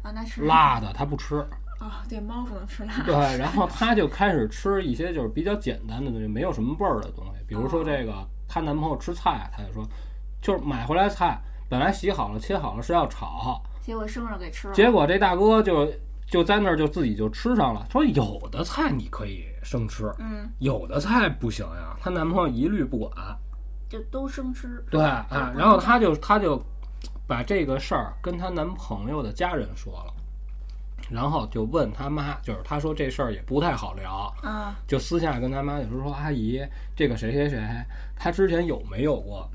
[0.03, 1.39] 啊，那是辣的，他不吃
[1.81, 2.93] 啊，对，猫不能吃辣。
[3.05, 9.83] 对，然后她就开始吃一些就是比较简单的东西，没有什么味儿的东西，比如说这个，她男朋友吃菜，她就说。
[10.41, 14.75] 就是买回来菜，本来洗好了、切好了是要炒，结果生着给吃了。
[14.75, 15.91] 结果这大哥就
[16.27, 17.87] 就在那儿就自己就吃上了。
[17.91, 21.97] 说有的菜你可以生吃，嗯，有的菜不行呀。
[22.01, 23.13] 她男朋友一律不管，
[23.89, 24.85] 就都生吃。
[24.91, 26.63] 对，啊，然后她就她就
[27.27, 30.15] 把这个事儿跟她男朋友的家人说了，
[31.11, 36.61] 然后就问他妈，就是她说这事儿也不太好聊，啊，就私下跟他妈就说说阿姨，
[36.95, 37.59] 这个谁谁谁，
[38.15, 39.49] 他之前有没有过？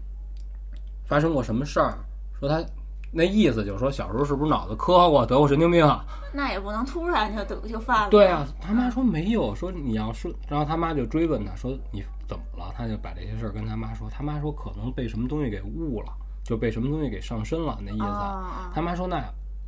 [1.06, 1.97] 发生过什么事儿？
[2.39, 2.64] 说他
[3.12, 5.86] 那意思就是说小时候是不是脑子磕过，得过神经病？
[6.34, 8.10] 那也不能突然就得就犯了。
[8.10, 12.74] 对啊，他妈说没有，说你要说，然后他妈就追问他说你怎么了？
[12.76, 16.12] 他就把这些事儿跟他妈说，他妈说可能被什么东西给误了，
[16.43, 18.74] 就被什么东西给上身了那意思。
[18.74, 19.24] 他妈说那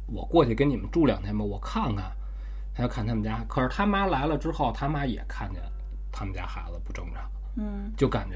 [0.08, 2.12] 我过去跟你们住两天吧，我看看。
[2.78, 5.62] 他就看他们家，可是他妈来了之后，他妈也看见
[6.12, 7.24] 他们家孩子不正常，
[7.56, 8.36] 嗯，就感觉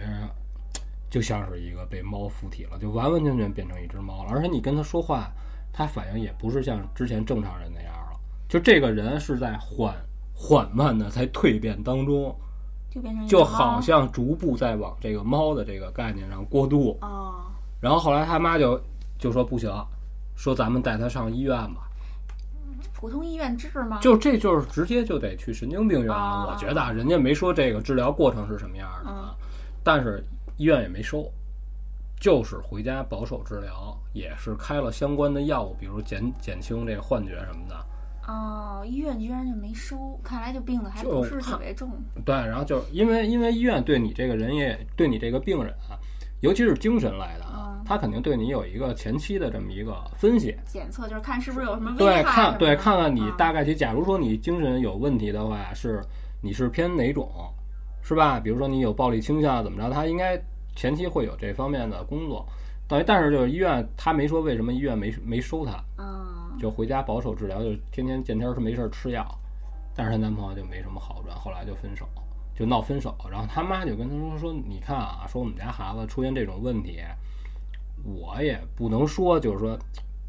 [1.09, 4.31] 就像是一个被猫附体了，就完完全全变成一只猫了。
[4.31, 5.31] 而且你跟他说话，
[5.73, 9.95] 他反应也不是像之前正常人那样了，就这个人是在缓
[10.33, 12.35] 缓慢的在蜕变当中，
[12.89, 16.97] 就变成就好像逐步在往这个猫的这个概念上过渡。
[17.01, 17.41] 哦，
[17.81, 18.79] 然后后来他妈就
[19.17, 19.71] 就说不行，
[20.35, 21.87] 说咱们带他上医院吧。
[22.93, 23.97] 普通医院治吗？
[24.01, 26.51] 就这就是直接就得去神经病院了。
[26.51, 29.35] 我觉得啊人家没说这个治疗过程是什么样的，
[29.83, 30.21] 但是
[30.59, 31.31] 医院也没收，
[32.19, 37.85] 就是回家保守治疗，也是开了相关的药物，比如减减轻这个幻觉什么的。
[38.27, 41.89] 哦，医院居然就没收，看来就病的还不是特别重。
[42.25, 45.95] 对，然后就因为因为医院对你这个人也对你这个病人啊，
[46.41, 47.81] 尤其是精神类的啊。
[47.85, 52.21] 他肯定对你有一个前期的这么一个分析检测，就是看是不是有什么危害。
[52.21, 53.73] 对，看对，看看你大概其。
[53.73, 56.03] 假如说你精神有问题的话，是
[56.41, 57.31] 你是偏哪种，
[58.01, 58.39] 是吧？
[58.39, 59.89] 比如说你有暴力倾向，怎么着？
[59.89, 60.41] 他应该
[60.75, 62.45] 前期会有这方面的工作。
[62.87, 65.83] 等于，但是就是医院他没说为什么医院没没收他，
[66.59, 69.25] 就回家保守治疗，就天天见天是没事儿吃药。
[69.95, 72.07] 但是她男朋友就没什么好转，后来就分手，
[72.55, 73.15] 就闹分手。
[73.29, 76.99] 然后他妈就跟他说说，你看啊，说我们家孩子出现这种问题。
[78.05, 79.77] 我也不能说，就是说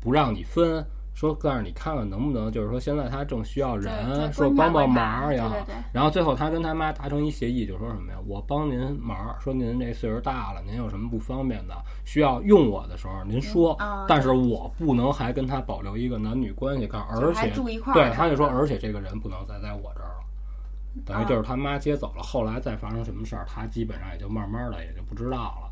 [0.01, 0.85] 不让你分，
[1.21, 5.53] 说告诉你看看能不能，就是说现在他正需要人，说帮帮忙呀。
[5.93, 8.16] 然后最后他跟他妈达成一协议，就说什么呀？
[8.27, 11.75] 我帮您忙，说您这岁数大了，您有什么不方便的，
[12.07, 13.77] 需要用我的时候您说。
[14.09, 17.53] 但是我不能还跟他保留一个男女关系，看而且
[17.93, 20.25] 对他就说，而且这个人不能再在我这儿了，
[21.05, 22.23] 等于就是他妈接走了。
[22.23, 25.70] 后来再发生什么事儿，他基本上也就慢慢的也就不知道了。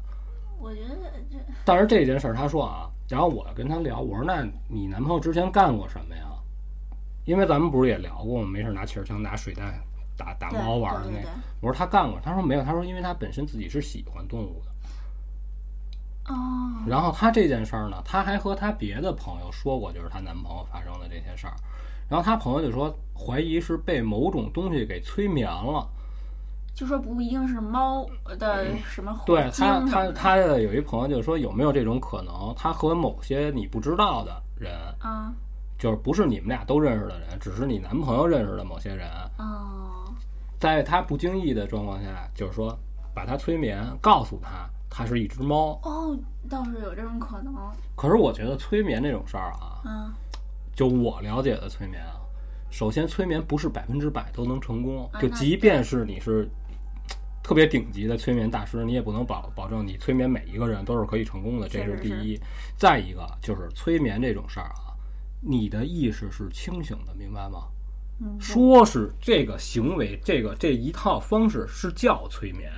[0.61, 0.95] 我觉得
[1.31, 6.25] 这，但是这件事儿，他说啊，然后我跟他聊，我说那你男朋友之前干过什么呀？
[7.25, 8.49] 因为咱们不是也聊过吗？
[8.49, 9.79] 没事拿气儿枪、拿水弹
[10.17, 11.19] 打打猫玩的那。
[11.61, 16.33] 我说他干过，他说没有，他说因为他本身自己是喜欢动物的。
[16.33, 16.83] 哦。
[16.87, 21.55] 然后他这件事儿呢，他还和他别的朋友说过，就是她男朋友发生的这些事儿。
[22.09, 25.87] 然后他朋友就说怀疑是被某种东西给催眠了。
[26.79, 28.07] 就说不一定是猫
[28.39, 32.55] 的什么对他他他的有一朋友就说有没有这种可能？
[32.57, 35.35] 他和某些你不知道的人啊，
[35.77, 40.05] 就是不是你们俩都认识的人，只是你男朋友认识的某些人哦，
[40.61, 42.79] 在他不经意的状况下，就是说
[43.13, 46.17] 把他催眠，告诉他他是一只猫哦，
[46.49, 47.53] 倒是有这种可能。
[47.97, 50.13] 可是我觉得催眠这种事儿啊，嗯，
[50.77, 52.23] 就我了解的催眠啊，
[52.71, 56.49] 首先催眠不是百分之百都能成功，就即便是你是。
[57.49, 62.39] 特别顶级的催眠大师，你也不能保保证你催眠每一个人都是可以成功的，这是第一。
[62.77, 64.93] 再一个就是催眠这种事儿啊，
[65.41, 67.61] 你的意识是清醒的，明白吗？
[68.39, 72.71] 说是这个行为，这个这一套方式是叫催眠，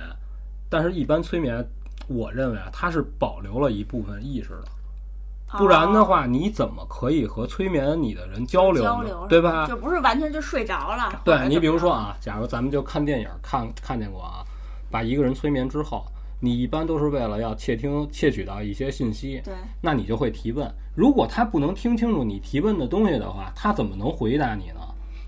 [0.69, 1.67] 但是一般催眠，
[2.07, 9.27] 我认为啊，它是保留了一部分意识的，不然的话，你怎么可以和催眠你的人交流呢？
[9.27, 9.67] 对吧？
[9.67, 11.21] 就不是完全就睡着了。
[11.25, 14.45] 对你比如说啊，假如咱们就看电影看看见过啊。
[14.91, 16.05] 把一个人催眠之后，
[16.39, 19.41] 你一般都是为了要窃听、窃取到一些信息。
[19.43, 20.69] 对，那你就会提问。
[20.93, 24.81] 如果他不能听清楚你提问的东西的话，他怎么能回答你呢？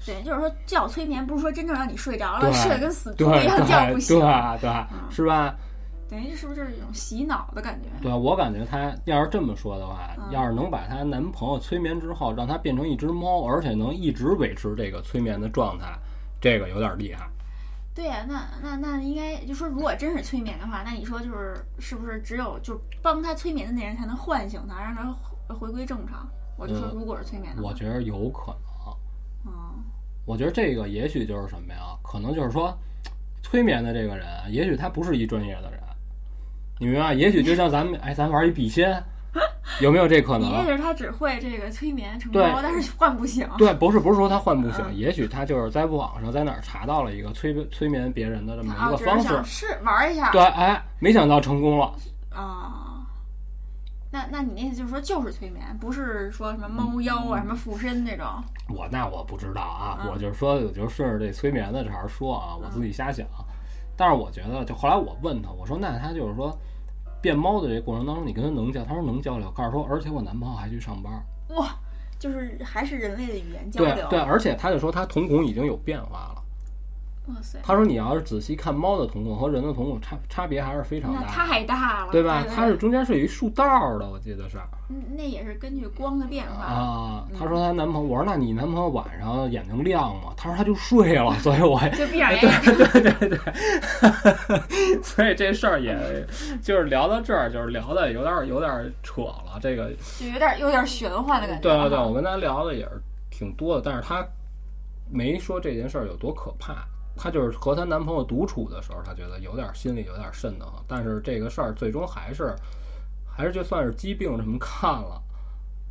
[0.05, 5.55] 对，就是说叫催眠，不是说真正让你睡着了，睡得跟死猪一样叫不醒，对对，是吧？
[6.09, 7.87] 等于是不是就是一种洗脑的感觉？
[8.01, 15.97] 对，我感觉她要是这么说的话，要是能把她男朋友催眠之后，让她变成一只猫，而且能一直维持这个催眠的状态，
[16.41, 17.27] 这个有点厉害。
[17.95, 26.27] 对呀，那那那应该就说，如果真是催眠的话，那你说就是是不是只有就帮他催眠的那人才能唤醒他，让他回归正常？
[26.57, 28.95] 我就说，如果是催眠的，我觉得有可能。
[29.45, 29.83] 嗯，
[30.25, 31.97] 我觉得这个也许就是什么呀？
[32.03, 32.75] 可能就是说，
[33.43, 35.79] 催眠的这个人，也许他不是一专业的人，
[36.79, 37.13] 你明白？
[37.13, 39.03] 也许就像咱们，哎，咱玩一笔仙。
[39.81, 40.51] 有没有这可能？
[40.51, 43.47] 也许他只会这个催眠成功，但是唤不醒。
[43.57, 50.31] 对，不是不是说他唤不醒，也许他就是在网上在哪儿查到了一个催催眠别人的这么一个方式，是玩一下。
[50.31, 51.93] 对，哎，没想到成功了。
[52.29, 53.05] 啊，
[54.11, 58.25] 那那你那意思就是说就是催眠，不是说什么猫妖啊、什么附身那种？
[58.69, 63.25] 我那我不知道啊，我就是说，我就顺着这催眠的这儿说啊，我自己瞎想。
[63.95, 66.57] 但是我觉得，就后来我问他，我说那他就是说。
[67.23, 68.83] 变猫的这过程当中，你跟他能交？
[68.83, 69.49] 他说能交流。
[69.51, 71.13] 告诉说，而且我男朋友还去上班。
[71.57, 71.73] 哇，
[72.19, 73.95] 就是还是人类的语言交流。
[73.95, 76.42] 对对，而且他就说他瞳孔已经有变化了。
[77.27, 77.57] 哇塞！
[77.63, 82.43] 他说你要是仔细看猫的瞳孔和人的瞳孔差差别还是非常大，太大了，对吧？
[82.53, 84.57] 它是中间是有一竖道的，我记得是。
[85.15, 87.25] 那也是根据光的变化啊。
[87.39, 90.33] 她说她男朋友，我说那你男朋友晚上眼睛亮吗？
[90.35, 92.41] 她说他就睡了， 所以我就闭上眼。
[92.41, 93.39] 对对对对。
[95.01, 95.97] 所以这事儿也
[96.61, 101.61] 就是聊到这儿，就是聊的有点有点扯了，这个就有点有点玄幻的感觉。
[101.61, 103.01] 对对对，我跟他聊的也是
[103.31, 104.25] 挺多的，但是他
[105.09, 106.85] 没说这件事儿有多可怕。
[107.15, 110.83] 她就是和她男朋友独处的时候，她觉得有点心里有点瘆得慌。
[110.87, 112.55] 但是这个事儿最终还是，
[113.25, 115.21] 还是就算是疾病什么看了，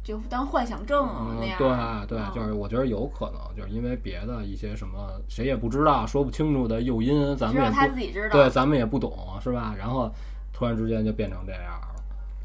[0.03, 1.09] 就当幻想症
[1.41, 1.59] 那样。
[1.59, 8.31] 对对，就是我觉得有可能，就是因为别的一些什么谁也不知道、说不清楚的诱因，咱们也他自己知道。
[8.31, 9.75] 对，咱们也不懂，是吧？
[9.79, 10.11] 然后
[10.53, 12.03] 突然之间就变成这样了。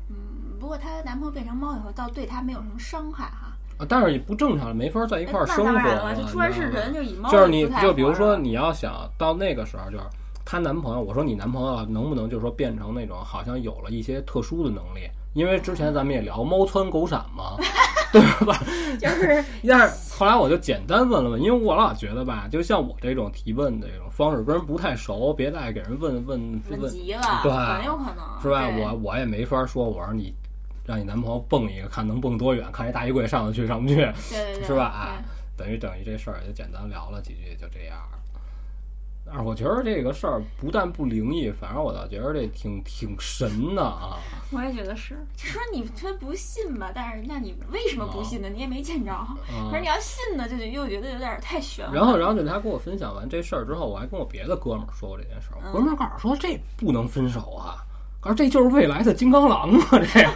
[0.10, 0.16] 嗯，
[0.60, 3.58] 不过她男朋友变成猫以后，倒对她没有什么伤害哈。
[3.78, 6.16] 啊，但是也不正常，没法在一块儿生活了。
[6.16, 10.04] 就突然是人，就以猫就是你就比如说你要想到那个时候，就是
[10.44, 15.02] 她男朋友，我说你男朋友能不能就是说变成那种好像有了一些特殊的能力？
[15.34, 17.56] 因为之前咱们也聊猫窜狗闪嘛，
[18.12, 18.58] 对吧？
[19.00, 28.68] 就是， 但是后来我就简单问了问，因为我老觉得吧，就像我这种提问的这种方式，跟人不太熟，别再给人问问问急了，对，很有可能是吧？
[28.80, 30.34] 我我也没法说，我说你。
[30.88, 34.10] 让你男朋友蹦一个，看能蹦多远，看这大衣柜上得去上不去，
[34.66, 34.86] 是吧？
[34.86, 35.22] 啊，
[35.58, 37.98] 等于等于这事儿也就简单聊了几句，就这样。
[39.26, 44.18] 但是我觉得这个事儿不但不灵异，反而我倒觉得这挺挺神的啊。
[44.52, 45.18] 我也觉得是。
[45.36, 48.48] 就说你虽然不信吧，但是那你为什么不信呢？
[48.48, 49.12] 你也没见着。
[49.70, 51.92] 可是你要信呢，就又觉得有点太玄了。
[51.94, 55.60] 然后，然后就他跟我分享完这事儿之后，我还跟我别的哥们儿说过这件事儿。
[55.74, 57.84] 哥们儿告诉说这不能分手啊。
[58.22, 59.88] 而这就是未来的金刚狼啊！
[59.92, 60.32] 这个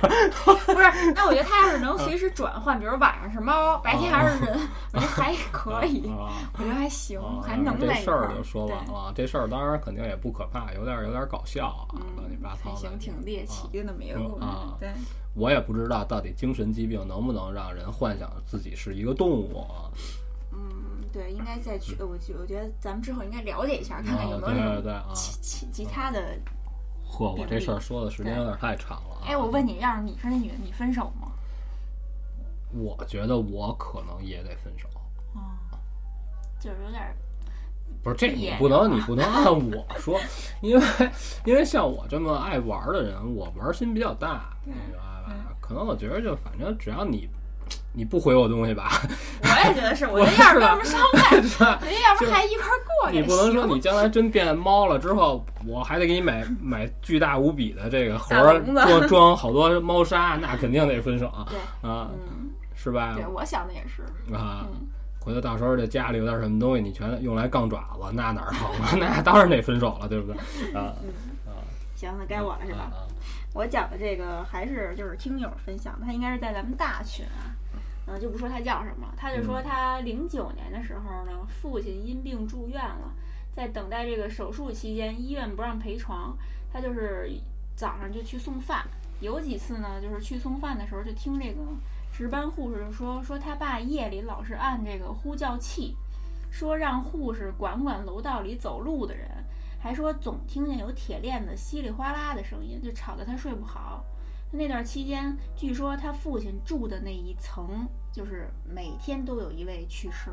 [0.45, 4.59] 不是，那我觉得他要是能随时转换，比如晚上是猫，白天还是人，
[4.93, 9.11] 我觉得还可以，我觉得还行，还能这事儿就说完了。
[9.13, 12.77] 这事儿当然肯定也不可怕，有点有点搞笑啊，乱七八糟的。
[12.77, 14.45] 行，挺猎奇的那么一个故事。
[14.79, 14.89] 对，
[15.33, 19.91] 我也不知道到底精神疾病能不能让人幻想自己是一个动物啊。
[20.53, 20.59] 嗯，
[21.11, 24.81] 对，应该再去，我觉我觉得咱们之后应该了解一下，看看有没有
[25.13, 26.37] 其其其他的。
[27.11, 29.17] 嚯，我这事儿说的时间有点太长了。
[29.25, 31.27] 哎，我问你，要是你是那女的，你分手吗？
[32.73, 34.87] 我觉得我可能也得分手。
[35.35, 35.59] 啊，
[36.57, 37.13] 就是有点。
[38.01, 40.17] 不是这，你不能，你不能按我说，
[40.61, 40.85] 因为
[41.45, 44.97] 因为像我这么爱玩的人，我玩心比较大，明白
[45.27, 45.35] 吧？
[45.59, 47.29] 可能我觉得就反正只要你。
[47.93, 48.89] 你不回我东西吧？
[49.43, 51.35] 我也觉得是， 我觉得要是没什么伤害，
[51.85, 52.65] 人要不 还一块
[53.01, 61.45] 过去你不能说你将来真变猫了之后，我还得给你买买巨大无比的这个盒儿装装好多猫砂，那肯定得分手啊！
[61.81, 62.09] 啊，
[62.75, 63.13] 是吧？
[63.15, 64.03] 对，我想的也是
[64.33, 64.65] 啊。
[65.19, 68.89] 回头到时候这家里有点什么东西，你全用来杠爪子，那哪好啊？
[68.97, 70.35] 那当然得分手了，对不对？
[70.73, 70.95] 啊
[71.45, 71.61] 啊！
[71.95, 72.89] 行，那该我了是吧？
[73.53, 77.53] 我讲的这个还是就是听友分享，他应该是在咱们大群啊。
[78.11, 83.13] 嗯，就不说他叫什么，他就说他零九年的时候呢，父亲因病住院了，
[83.55, 86.37] 在等待这个手术期间，医院不让陪床，
[86.73, 87.31] 他就是
[87.75, 88.85] 早上就去送饭。
[89.21, 91.61] 有几次呢，就是去送饭的时候，就听这个
[92.11, 95.95] 值班护士说，说他爸夜里老是按这个呼叫器，
[96.49, 99.29] 说让护士管管楼道里走路的人，
[99.79, 104.03] 还说总听见有铁链子稀里哗啦的声音，就吵得他睡不好。
[104.53, 110.29] 那段期间，据说他父亲住的那一层，就是每天都有一位去世。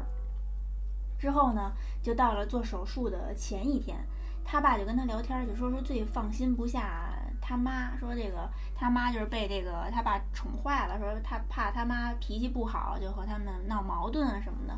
[1.18, 3.96] 之后呢，就到了做手术的前一天，
[4.44, 14.76] 他爸就跟他聊天，就说说最放心不下他妈，说这个他妈就是被这个他爸宠坏了，说他怕他妈脾气不好，就和他们闹矛盾啊什么的。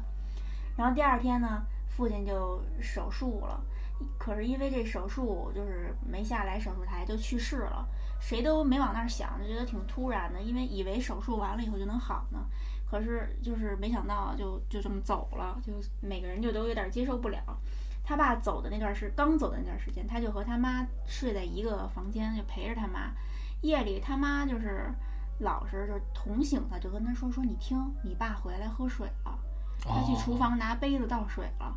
[0.76, 3.58] 然后第二天呢，父亲就手术了，
[4.18, 7.88] 可是因为这手术就是没下来手术台就去世了。
[8.20, 12.38] 谁都没往那儿想，就觉得挺突然的，因为以为手术完了以后就能好呢，
[12.88, 17.42] 可是就是没想到就就这么走了，就每个人就都有点接受不了。
[18.04, 23.12] 他爸走的那段是刚走的那段时间，他就和他妈睡在一个房间，就陪着他妈。
[23.62, 24.90] 夜里他妈就是
[25.40, 29.38] 老实，就是捅醒他，就跟他说说：“你听，你爸回来喝水了，
[29.80, 31.76] 他去厨房拿杯子倒水了。”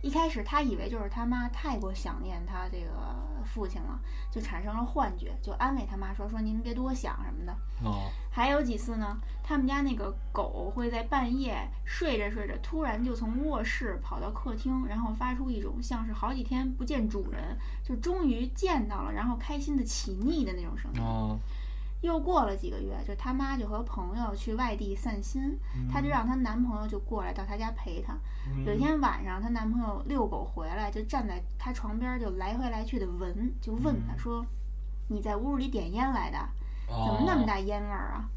[0.00, 3.98] 一开始他以为就是他妈太过想念他这个父亲了，
[4.30, 7.52] 就产生了幻觉，就安慰他妈说说您别多想什么的。
[7.84, 21.00] 哦，还有几次呢，他们家那个狗会在半夜睡着睡着，突然就从卧室跑到客厅，然后发出一种像是好几天不见主人，就终于见到了，然后开心的起腻的那种声音。
[21.00, 21.38] 哦。
[22.00, 25.58] 又过了几个月，就他妈就和朋友去外地散心，
[25.90, 28.16] 她就让她男朋友就过来到她家陪她。
[28.64, 34.46] 有一天晚上，她男朋友遛狗回来，就站在她床边就来回来去的闻，就问她说
[35.10, 36.38] ：“你在屋里点烟来的？
[36.86, 38.30] 怎么那么大烟味儿啊？”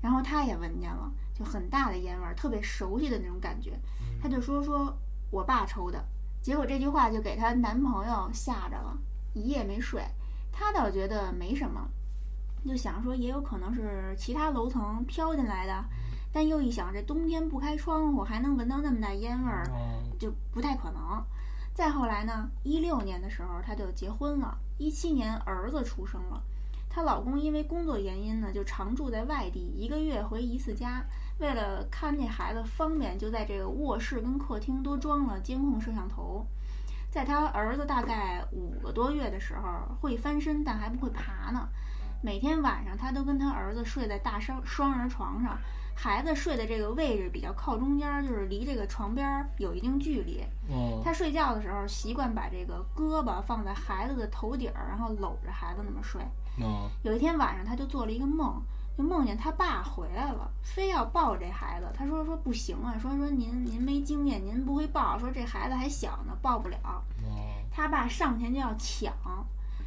[0.00, 3.76] 然后她也闻见了，就很大的烟味儿，特别熟悉的那种感觉。
[4.22, 4.96] 她就说：“说
[5.30, 6.02] 我爸抽的。”
[6.40, 8.96] 结果这句话就给她男朋友吓着了，
[9.34, 10.04] 一夜没睡。
[10.52, 11.90] 她倒觉得没什么。
[12.68, 15.84] 就想说，也有可能是其他楼层飘进来的，
[16.30, 19.64] 但又一想，这冬天不开窗户还能闻到那么大烟味儿，
[20.18, 21.24] 就不太可能。
[21.74, 26.42] 再后来呢，一六年的时候，她就结婚了，一七年儿子出生了，
[26.90, 31.02] 她老公因为工作原因呢，就常住在外地，一个月回一次家。
[31.38, 36.44] 为了看这孩子方便，就在这个卧室跟客厅都装了监控摄像头。
[37.10, 41.68] 在她儿子大概五个多月的时候，会翻身，但还不会爬呢。
[42.20, 45.56] 每天晚上，他都跟他儿子睡在大双双人床上，
[45.94, 50.42] 孩子睡的这个位置比较靠中间，就是离这个床边有一定距离。
[51.04, 56.20] 他睡觉的时候习惯把这个胳膊放在孩子的头顶儿，然后搂着孩子那么睡。
[57.02, 58.60] 有一天晚上，他就做了一个梦，
[58.96, 61.86] 就梦见他爸回来了，非要抱这孩子。
[61.96, 66.78] 他说说不行啊，说说您您没经验，您不会抱，说这孩子还小呢，抱不了。
[67.70, 69.14] 他爸上前就要抢，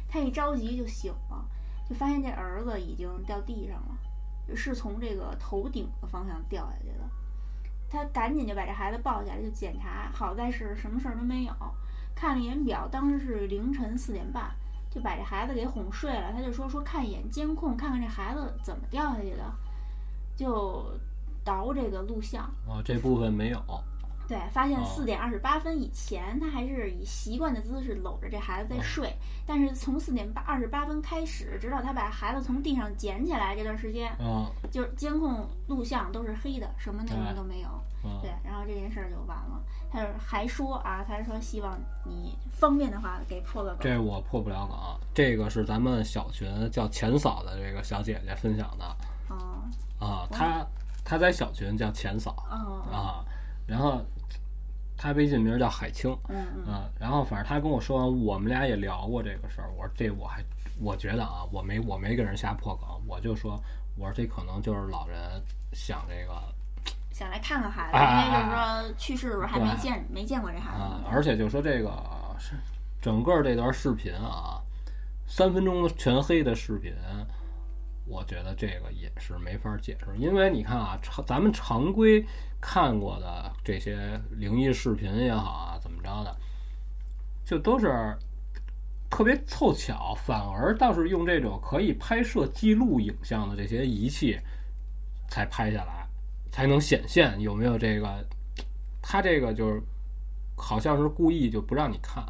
[0.08, 1.44] 他一着急就醒了。
[1.92, 7.04] 就发现这儿子已经掉地上了，是从这个头顶的方向掉下去的。
[7.90, 11.52] 他赶紧就把这孩子抱起来就检查，好在是什么事儿都没有。
[12.14, 14.50] 看了一眼表，当时是凌晨四点半，
[14.90, 16.32] 就把这孩子给哄睡了。
[16.32, 19.44] 他就说说看一眼监控，看看这孩子怎么掉下去的，
[20.34, 20.98] 就
[21.44, 22.50] 倒这个录像。
[22.66, 23.62] 哦，这部分没有。
[24.32, 29.14] 对，发现四点二十八分以前，他还是以习惯的姿势搂着这孩子在睡。
[29.46, 37.68] 但是从四点八二十八分开始，直到他把孩子从地上捡起来这段时间，嗯，就是监控录像都是黑的，什么内容都没有。
[38.22, 39.62] 对，然后这件事儿就完了。
[39.90, 43.80] 他还说啊，他说希望你方便的话给破个梗。
[43.82, 48.84] 这我破不了梗，这个是咱们小群叫钱嫂的这个小姐姐分享的。
[49.28, 49.68] 啊
[50.00, 50.66] 啊，她
[51.04, 52.30] 她在小群叫钱嫂。
[52.90, 53.22] 啊，
[53.66, 54.00] 然后。
[54.96, 59.70] 他微信名叫海清，嗯嗯，然后反正他跟我说完，我们俩也聊过这个事儿。
[59.76, 60.44] 我说这我还
[60.80, 63.60] 我觉得啊，我没我没给人瞎破梗，我就说
[63.96, 65.18] 我说这可能就是老人
[65.72, 66.40] 想这个，
[67.12, 70.82] 想来看看孩子，因为就是说去世的时候还没见没见过这孩子。
[71.10, 71.90] 而且就说这个
[72.38, 72.54] 是
[73.00, 74.62] 整个这段视频啊，
[75.26, 76.92] 三分钟全黑的视频。
[78.04, 82.22] 我觉得这个也是没法解释，因为你看啊，常咱们常规
[82.62, 86.34] 看过的这些灵异视频也好啊，怎么着的，
[87.44, 88.16] 就都是
[89.10, 94.38] 特别凑巧，反而倒是用这种可以拍摄记录影像的这些仪器
[95.28, 96.06] 才拍下来，
[96.52, 98.24] 才能显现有没有这个，
[99.02, 99.82] 他这个就是
[100.56, 102.24] 好像是故意就不让你看。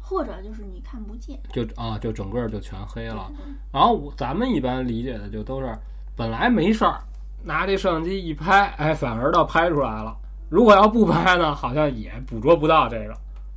[0.00, 3.30] 或者就是你看不见，就啊，就整个就全黑了。
[3.72, 5.76] 然后咱们一般理解的就都是
[6.14, 7.02] 本来没事儿，
[7.42, 10.16] 拿这摄像机一拍，哎，反而倒拍出来了。
[10.48, 13.14] 如果要不拍呢，好像也捕捉不到这个。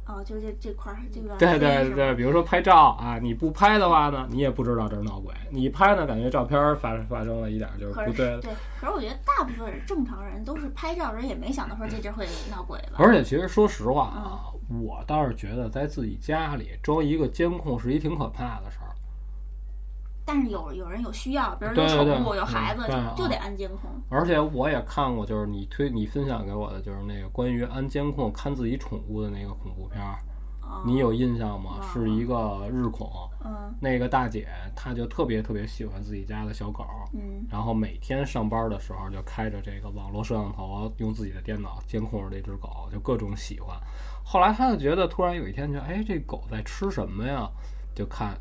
[0.08, 1.36] 哦，就这这块儿这个。
[1.38, 8.40] 对对对，比如说拍照啊，你不拍的话呢，你也不知道这是闹鬼；你拍呢，感觉照片发发生了一点就是不对。
[8.42, 12.98] 对，可是我觉得大部分正常人都是拍照人也没想到说这地儿会闹鬼吧。
[12.98, 14.42] 而且其实说实话啊。
[14.82, 18.91] 我倒是觉得在自己家里装一个监控是一挺可怕的事儿。
[20.26, 22.84] 但是有有人有需要，比如有宠物、有孩子，
[23.16, 23.90] 就得安监控。
[24.10, 30.20] 而且我也看过，就是你推你分享给我的，就是那个关于安监控看自己宠物的那个恐怖片儿。
[30.86, 31.82] 你有印象吗？
[31.82, 33.10] 是一个日恐。
[33.44, 33.76] 嗯。
[33.82, 36.86] 那个大姐她就特别特别喜欢自己家的小狗。
[37.14, 37.46] 嗯。
[37.50, 43.76] 然后每天上班的时候就开着这个网络摄像头，用自己的电脑监控着这只狗，就各种喜欢。
[44.24, 47.50] 后来她就觉得，突然有一天觉得，哎，这狗在吃什么呀？
[47.94, 48.38] 就看，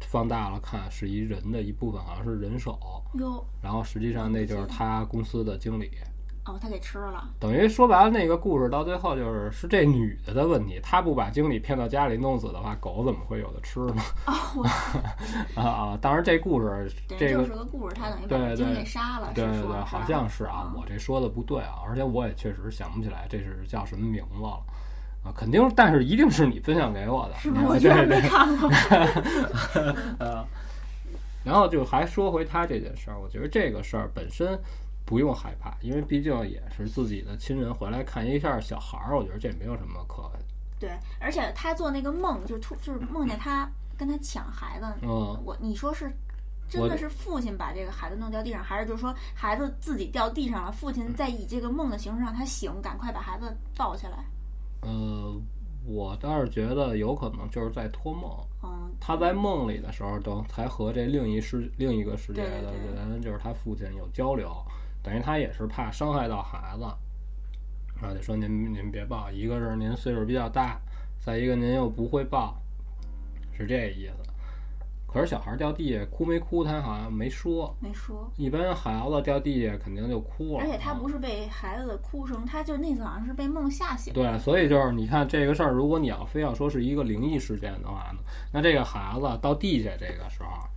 [0.00, 2.78] 放大了看，是一人的一部分，好像是人手。
[3.14, 3.44] 哟。
[3.62, 5.90] 然后实际上那就是他公司的经理。
[6.44, 7.28] 哦，他给吃了。
[7.40, 10.78] 等于说白了，那个故事到最后就是是这女的的问题。
[10.80, 14.02] 他不把经理骗到家里弄死的话，狗怎么会有的吃呢？
[14.26, 14.64] 哦。
[15.60, 15.98] 啊啊！
[16.00, 16.88] 当然这故事，
[17.18, 19.32] 这个就是个故事，他等于把经理杀了。
[19.34, 24.62] 对对对，好像是啊，我这说的不对啊，而且我也确实想不起来这是叫什么名字了。
[25.26, 27.62] 啊，肯定，但是一定是你分享给我的，是吗？
[27.66, 28.70] 我居然没看过。
[30.20, 30.46] 呃，
[31.42, 34.56] 然后就还说回他这件事儿，我觉得这个事儿本身
[35.04, 40.30] 不用害怕，因为毕竟也是自己的亲人回来看一下小孩儿，我觉得这没有什么可。
[40.78, 44.86] 对，而且他做那个梦，就突就是梦见他跟他抢孩子。
[45.02, 46.12] 嗯，我你说是
[46.68, 54.24] 真的是父亲把这个孩子弄掉地上，还是就是说孩子自己掉地上了，父亲在以这个梦的形式让他醒，赶快把孩子抱起来？
[54.86, 55.42] 呃，
[55.84, 58.30] 我倒是觉得有可能就是在托梦。
[58.62, 64.54] 嗯，他在梦里的时候，等才和这另一世另一个世界的人，就是他父亲有交流，
[65.02, 66.84] 等于他也是怕伤害到孩子。
[68.00, 70.80] 然后，就说您您别抱，一个是您岁数比较大，
[71.18, 72.56] 再一个您又不会抱，
[73.52, 74.30] 是这意思。
[75.06, 77.74] 可是小孩掉地下哭没哭，他好像没说。
[77.80, 78.30] 没说。
[78.36, 80.60] 一般孩子掉地下肯定就哭了。
[80.60, 84.12] 而且他不是被孩子的哭声，他就那次好像是被梦吓醒。
[84.12, 88.18] 对，所以就是你看这个事儿，如果你要非要说是一个灵异事件的话呢，
[88.52, 90.68] 那这个孩子到地下这个时候，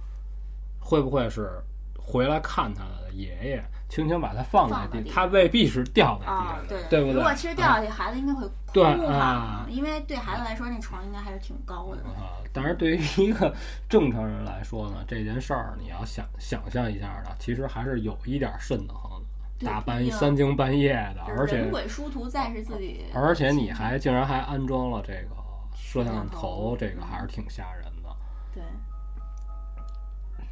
[0.80, 1.50] 会不会是
[1.98, 3.64] 回来看他的爷爷？
[3.90, 7.14] 轻轻把它放在地，它未必是掉在地上的，对不对？
[7.14, 8.80] 如果其实掉下去，孩子应该会哭
[9.10, 12.04] 哈，因为对孩子来说，那床应该还是挺高的。
[12.12, 13.52] 啊，但是对于一个
[13.90, 19.20] 正常人来说呢，这件事儿你要想想象一下呢，其实还是有一点瘆得慌
[19.58, 25.36] 的，大半夜三更半夜的，而且人鬼殊途，再是自己，而且你还竟然还安装了这个
[25.76, 28.16] 摄像头，这个还是挺吓人的。
[28.54, 28.64] 对。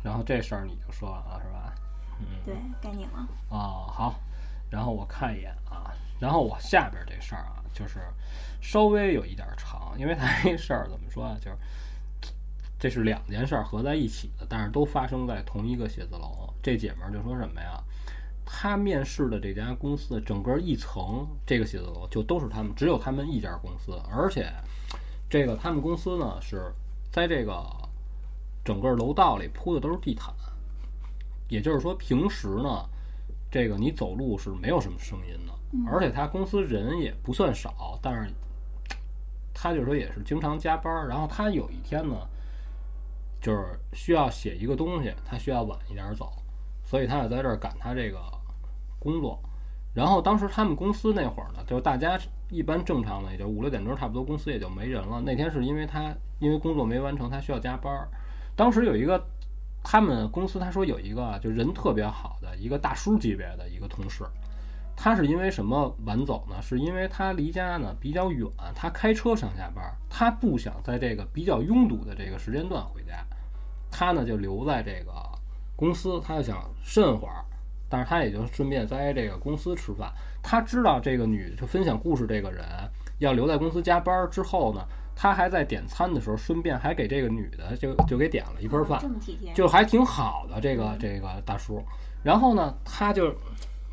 [0.04, 1.67] 然后这事儿你就说完了是吧？
[2.46, 3.28] 对，该你了。
[3.50, 4.16] 啊，好，
[4.70, 8.00] 然后我看一眼啊，然后我下边这事儿啊，就是
[8.62, 11.58] 稍微有一点长，因为他这事儿怎么说啊，就是
[12.80, 16.54] 这是两件事合在一起的，但是都发生在同一个写字楼。
[16.62, 17.82] 这姐们儿就说什么呀？
[18.46, 24.52] 她面试的这家公司，整个一层这个写字楼就都是他们，只有他们一家公司，而且
[25.30, 26.72] 这个他们公司呢是
[27.12, 27.66] 在这个
[28.64, 30.34] 整个楼道里铺的都是地毯。
[31.50, 32.84] 也就是说，平时呢，
[33.50, 38.30] 这个你走路是没有什么声音的，而且他公司人也不算少，但是
[39.54, 41.08] 他就说也是经常加班。
[41.08, 42.16] 然后他有一天呢，
[43.42, 46.32] 就是需要写一个东西，他需要晚一点走，
[46.84, 48.20] 所以他也在这儿赶他这个
[49.00, 49.40] 工作。
[49.94, 52.20] 然后当时他们公司那会儿呢，就是大家
[52.50, 55.22] 一般正常的，也就五六点钟差不多，公司也就没人了。
[55.22, 58.06] 那天是因为他因为工作没完成，他需要加班。
[58.54, 59.26] 当时有一个。
[59.90, 64.26] 他们公司他说有一个就人特别好的一个大叔级别的一个同事，
[64.98, 66.62] 他是因为什么晚走呢？
[66.62, 73.26] 是因为他离家呢比较远，他开车上下班，他不想在这个比较拥堵的这个时间段回家，
[73.90, 75.14] 他呢就留在这个
[75.74, 77.46] 公司，他就想慎会儿，
[77.88, 80.12] 但是他也就顺便在这个公司吃饭。
[80.44, 82.66] 他知道这个女就分享故事这个人
[83.20, 84.86] 要留在公司加班之后呢。
[85.20, 89.04] 他还在点餐的时候，顺便还给这个女的就就给点了一份饭，
[89.56, 91.84] 就还挺好的这个这个大叔。
[92.22, 93.34] 然后呢，他就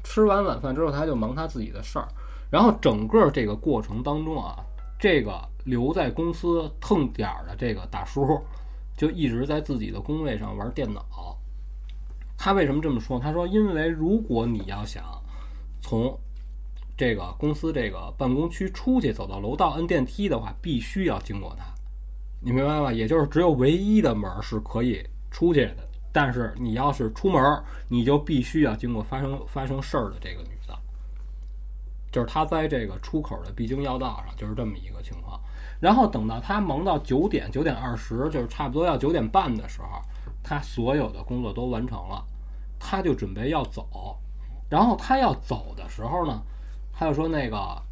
[0.03, 2.07] 吃完晚饭之后，他就忙他自己的事儿。
[2.51, 4.63] 然后整个这个过程当中啊，
[4.99, 8.39] 这个留在公司蹭点儿的这个大叔，
[8.95, 11.39] 就一直在自己的工位上玩电脑。
[12.37, 13.19] 他为什么这么说？
[13.19, 15.03] 他说：“因为如果你要想
[15.81, 16.15] 从……”
[16.97, 21.65] 这个公司这个办公区出去走到楼道摁电梯的话，必须要经过它，
[22.41, 22.93] 你明白吗？
[22.93, 27.43] 也就是只有唯一的门是可以出去的，但是你要是出门，
[27.89, 30.79] 你就必须要经过发生发生事儿的这个女的，
[32.13, 35.41] 就是她在这个出口的必经要道上，就是这么一个情况。
[35.81, 40.01] 然后等到她忙到九点九点二十，就是差不多要九点半的时候，
[40.45, 42.25] 她所有的工作都完成了，
[42.79, 44.17] 她就准备要走。
[44.71, 46.41] 然后她要走的时候呢？
[46.97, 47.83] 他就说那个，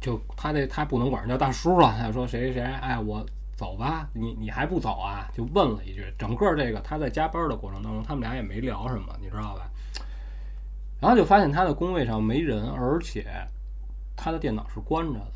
[0.00, 3.24] 就他这他不能管人叫大叔了，他就说谁谁谁，哎，我
[3.56, 5.30] 走吧，你你还不走啊？
[5.34, 6.04] 就问了一句。
[6.18, 9.70] 整个这个他在加班的过程当中，他们俩也没聊什么，你知道吧？
[11.00, 13.26] 然后就发现他的工位上没人，而且
[14.16, 15.32] 他的电脑是关着的，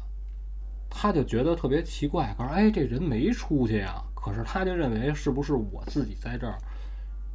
[0.88, 4.02] 他就觉得特别奇怪，可是哎，这人没出去啊。
[4.14, 6.58] 可是他就认为是不是我自己在这儿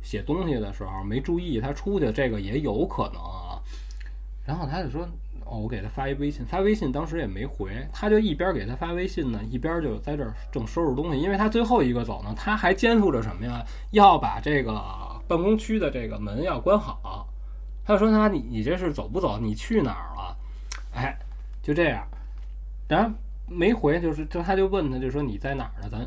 [0.02, 3.62] 写东西的时候没注意，他出去，这个也有可能啊。
[4.46, 5.08] 然后他就说
[5.46, 11.22] ：“哦，我给他发一微信，发微信当时也没回，他就一边给他发微信呢，一边就在这儿正收拾东西。
[11.22, 13.66] 因为他最后一个走呢，他还肩负着什么呀？
[13.92, 14.74] 要把这个
[15.28, 17.28] 办公区的这个门要关好。
[17.86, 19.40] 他就说：‘他你你这是走不走？
[19.40, 20.38] 你去哪儿了？’
[20.94, 21.18] 哎，
[21.62, 22.06] 就这样，
[22.88, 23.16] 然后
[23.48, 25.90] 没回，就是就他就问他，就说你在哪儿呢？
[25.90, 26.06] 咱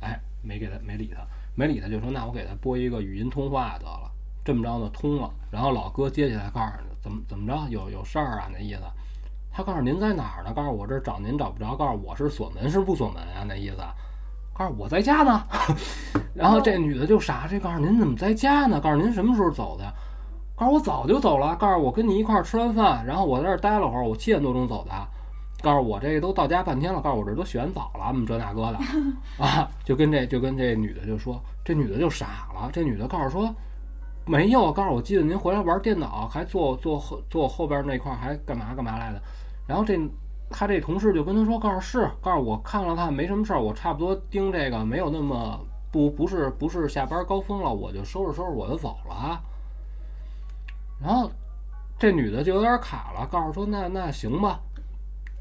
[0.00, 1.20] 哎没给他没理他，
[1.54, 4.10] 没理他，就说那我给他拨一个语音通话得了。
[4.44, 5.30] 这么着呢，通了。
[5.56, 6.66] 然后老哥接起来告诉。”
[7.06, 7.68] 怎么怎么着？
[7.70, 8.48] 有有事儿啊？
[8.52, 8.80] 那意思，
[9.52, 10.52] 他告诉您在哪儿呢？
[10.52, 13.44] 告诉我这找您找不着，告诉我是锁门是不锁门啊？
[13.46, 13.76] 那意思，
[14.52, 15.44] 告诉我在家呢。
[16.34, 18.80] 然后这女的就傻，这告诉您怎么在家呢？
[18.80, 19.84] 告诉您什么时候走的？
[20.56, 21.54] 告诉我早就走了。
[21.54, 24.90] 告诉我跟你一块儿吃完饭，然后我在这儿待了会儿，我七点多钟走的。
[25.62, 27.00] 告诉我这都到家半天了。
[27.00, 28.78] 告诉我这都洗完澡了，么这那哥的
[29.38, 32.68] 啊，就跟这就跟这女的就说，这女的就傻了。
[32.72, 33.54] 这女的告诉说。
[34.28, 39.22] 没有，告诉我，记得您回来玩电脑，还坐坐后坐后边那块儿，还干嘛干嘛来的。
[39.68, 39.96] 然后这
[40.50, 45.60] 他这同事就跟他说，告诉是，告诉我看了看，没什么事儿，我差不多盯这个，没有那么
[45.92, 49.40] 不不是不是下班高峰了，我就收拾收拾我就走了啊。
[51.00, 51.30] 然后
[51.96, 54.60] 这女的就有点卡了，告诉说那那行吧。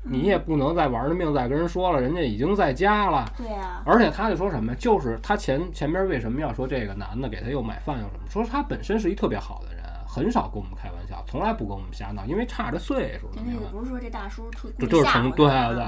[0.08, 3.26] 你也不能再玩了命再跟人说了，人家已经在家了。
[3.36, 3.82] 对呀。
[3.86, 8.30] 而且他就说什么，就是他前前边为什么要说这个男的给他又买饭又什么？
[8.30, 13.30] 说他本身是一特别好的人，很少跟我们开玩笑，从来不跟我们瞎闹，因为差着岁数。
[13.36, 15.84] 那个不是说这大叔特就就是成对对。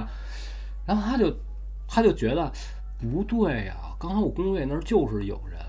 [0.85, 1.31] 然后他就
[1.87, 2.51] 他就觉得
[2.99, 5.59] 不对呀，刚才我工位那儿就是有人，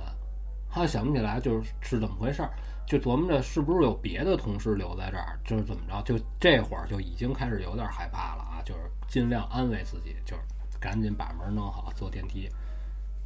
[0.70, 2.50] 他想不起来就是是怎么回事儿。
[2.88, 8.62] 就琢磨着是不是有别的同事留在这儿，就是怎么着，就这会儿就已经开始有点害怕了啊！
[8.64, 10.42] 就是尽量安慰自己，就是
[10.80, 12.48] 赶紧把门弄好，坐电梯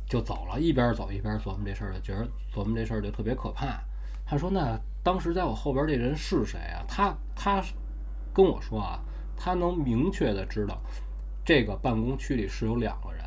[0.04, 0.58] 就走了。
[0.58, 3.80] 一边走一边琢磨这事儿，就觉得琢磨这事儿就特别可怕。
[4.26, 7.62] 他说：“那当时在我后边这人是谁啊？”他他
[8.34, 8.98] 跟我说啊，
[9.36, 10.82] 他能明确的知道
[11.44, 13.24] 这个办公区里是有两个人，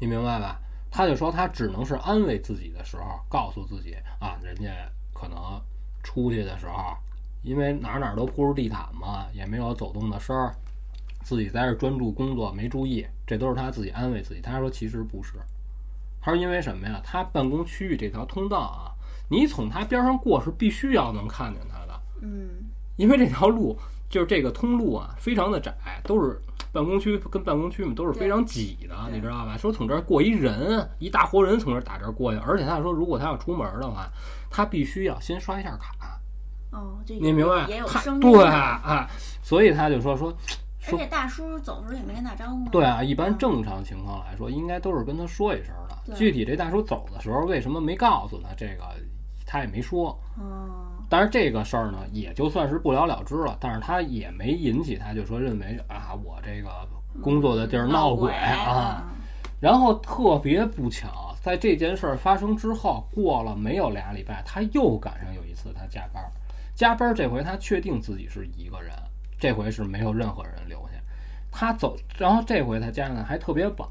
[0.00, 0.60] 你明白吧？
[0.90, 4.68] 他就说他只能是安慰自己的时候，告诉自己啊，人家。
[5.18, 5.38] 可能
[6.02, 6.94] 出去的时候，
[7.42, 10.54] 因为哪哪都铺着地毯嘛，也没有走动的声儿，
[11.22, 14.40] 自己在这专注工作，没注意，这都是他自己安慰自己。
[14.40, 15.34] 他说其实不是，
[16.20, 17.00] 他说因为什么呀？
[17.04, 18.92] 他办公区域这条通道啊，
[19.28, 22.48] 你从他边上过是必须要能看见他的，嗯，
[22.96, 25.72] 因为这条路就是这个通路啊，非常的窄，
[26.04, 26.40] 都是。
[26.76, 29.56] 办公区跟办公区嘛都是非常挤的，你知道吧？
[29.56, 34.06] 说从这儿过一人，一大活人从这儿打这儿过去，而且他说，如果他要出门的话，
[34.50, 36.20] 他必须要先刷一下卡。
[36.72, 37.66] 哦，你明白？
[37.66, 38.20] 也有声音。
[38.20, 39.08] 对啊，
[39.42, 40.30] 所以他就说说，
[40.88, 42.68] 而且大叔走的时候也没跟打招呼。
[42.68, 46.14] 对啊，一般正常情况来说，应该都是跟他说一声的。
[46.14, 48.84] 具体这大叔走的时候为什么没告诉他这个，
[49.46, 50.10] 他也没说。
[50.38, 50.95] 哦。
[51.08, 53.56] 但是这个事儿呢，也就算是不了了之了。
[53.60, 56.70] 但是他也没引起，他就说认为啊，我这个
[57.22, 59.04] 工作的地儿闹鬼啊。
[59.60, 66.22] 然后特别不巧，在这件事儿发生之后，过了没有俩礼拜，他又赶上有一次他加班，
[66.74, 68.92] 加班这回他确定自己是一个人，
[69.38, 70.94] 这回是没有任何人留下。
[71.50, 73.88] 他走，然后这回他加上还特别晚，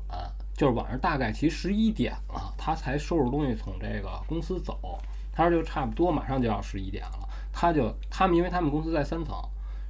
[0.56, 5.00] 就是晚上大概其十一点了，他才收拾东西从这个公司走。
[5.36, 9.36] 他说就差不多马上就要十一点了，他就他们因为他们公司在三层，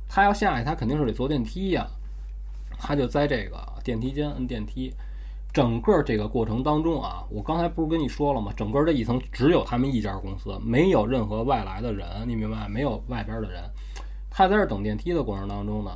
[0.10, 1.86] 他要下去他肯定是得坐电梯呀，
[2.80, 4.92] 他就在这个电梯间摁电梯，
[5.54, 8.52] 整个这个过程当中啊，我刚才不是跟你说了吗？
[8.58, 12.68] 整个这一层只有他们一家公司，没有任何外来的人，你明白？
[12.68, 13.64] 没有外边的人，
[14.32, 15.92] 他在这等电梯的过程当中呢，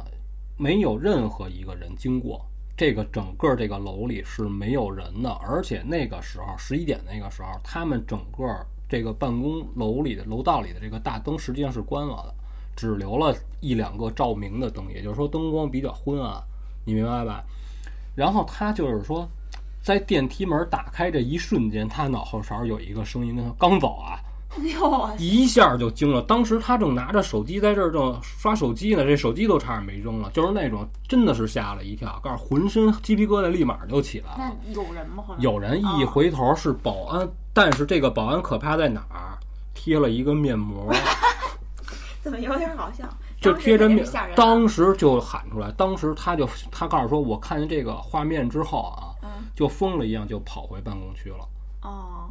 [0.58, 2.45] 没有任何一个人经过
[2.78, 8.45] 这个整个这个楼里是没有人的，而且那个时候十一点那个时候，他们整个。
[8.89, 12.33] 这个办公楼里的楼道里的这个大灯实际上是关了的，
[12.75, 16.41] 只留了一两个照明的灯，也就是说灯光比较昏暗，
[16.85, 17.43] 你明白吧？
[18.15, 19.29] 然后他就是说，
[19.81, 24.19] 在电梯门打开这一瞬间，他脑后勺有一个声音跟他刚走啊。
[25.18, 26.22] 一下就惊了。
[26.24, 34.38] 当时他正拿着手机在这儿正刷手机呢，这手机都差点没扔了，就是那种真的是吓了一跳，告诉浑身鸡皮疙瘩立马就起来了。
[34.38, 35.24] 那有人吗？
[35.38, 39.38] 有人一回头是保安，但是这个保安可怕在哪儿？
[39.74, 40.93] 贴了一个面膜。
[42.22, 43.08] 怎么有点好笑？
[43.39, 45.72] 就贴着面，当时就喊出来。
[45.72, 49.16] 当时他就他告诉说，我看见这个画面之后啊，
[49.56, 51.47] 就疯了一样就跑回办公区了。
[51.84, 52.30] 哦。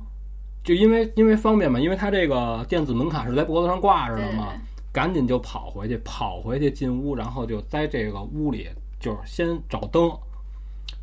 [0.69, 4.53] 就因为因为方便嘛，因为他这个电子门槛是在脖子上挂着的嘛，
[4.93, 8.69] 赶紧就跑回去，跑回去进屋，然后就在这个屋里，
[9.01, 10.13] 就是先找灯，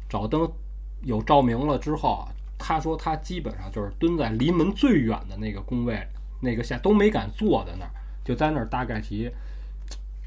[0.07, 0.47] 找灯
[1.01, 2.27] 有照明了之后，
[2.59, 5.99] 他说他基本上就是蹲在离门最远的那个工位，
[6.39, 7.91] 那个下都没敢坐在那儿，
[8.23, 9.31] 就在那儿大概其。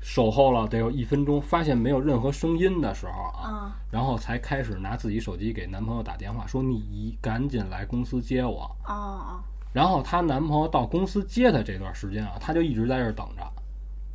[0.08, 8.74] 守候了得有一分钟，发现没有任何声音的时候啊，然后才开始拿自己手机给男朋友打电话，说你赶紧来公司接我。
[8.86, 9.38] 哦
[9.70, 13.42] 然后她男朋友到公司接她这段时间啊，她就一直在这等着，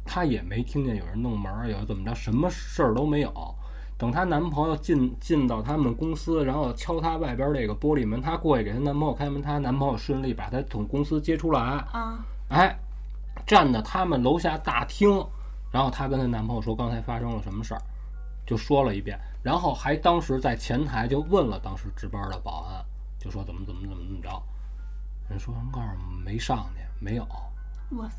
[0.03, 3.31] 她也没听见有人弄门，有怎么着，什么事儿都没有。
[3.95, 11.61] 等她男朋友进进到他们公司，然后敲她外边这个玻璃门，她过去给她男朋友开门，她男朋友顺利把她从公司接出来。
[11.61, 12.17] 啊，
[12.49, 12.75] 哎，
[13.45, 15.23] 站在他们楼下大厅。
[15.73, 17.81] 然后她跟她男朋友说刚才发生了什么事儿，
[18.45, 22.85] 就说了一遍，然后还当时在前台就问了当时值班的保安，
[23.19, 24.29] 就说怎么怎么怎么怎么着，
[25.27, 27.27] 人说人告诉没上去，没有。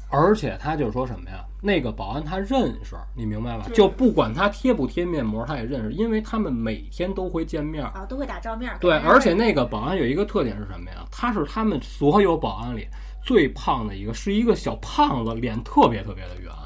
[0.08, 1.44] 而且他就是说什么呀？
[1.60, 3.66] 那个保安他认识，你明白吧？
[3.74, 8.72] 就不管他贴不贴面膜，他也认识，因为他们每天都会见面啊，都会打照面。
[8.80, 11.04] 对，而且那个保安有一个特点是什么呀？
[11.10, 12.86] 他是他们所有保安里
[13.24, 16.63] 最胖的一个，是一个小胖子，脸特别特别的圆啊。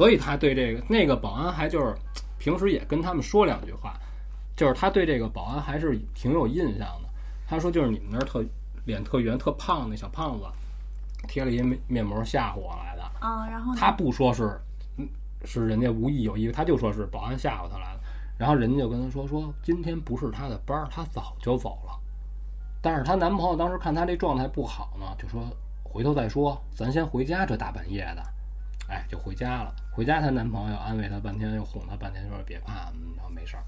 [0.00, 1.94] 所以他对这个那个保安还就是
[2.38, 4.00] 平时也跟他们说两句话，
[4.56, 7.08] 就是他对这个保安还是挺有印象的。
[7.46, 8.42] 他说就是你们那儿特
[8.86, 10.46] 脸特圆特胖那小胖子。
[11.28, 14.58] 贴了一面面膜吓唬我来的啊，然后他不说是，
[15.44, 18.00] 是人家无意有意，他就说是保安吓唬他来的。
[18.38, 21.92] 然后人家就跟他说说今天不是他的班儿，他早就走了。
[22.80, 25.46] 但是她男朋友当时看她这状态不好呢，就说
[25.82, 27.44] 回头再说，咱先回家。
[27.44, 28.22] 这大半夜的，
[28.88, 29.74] 哎，就回家了。
[29.90, 33.64] 回家她男朋友安慰她半天，又哄她半天，说别怕，然后没事儿。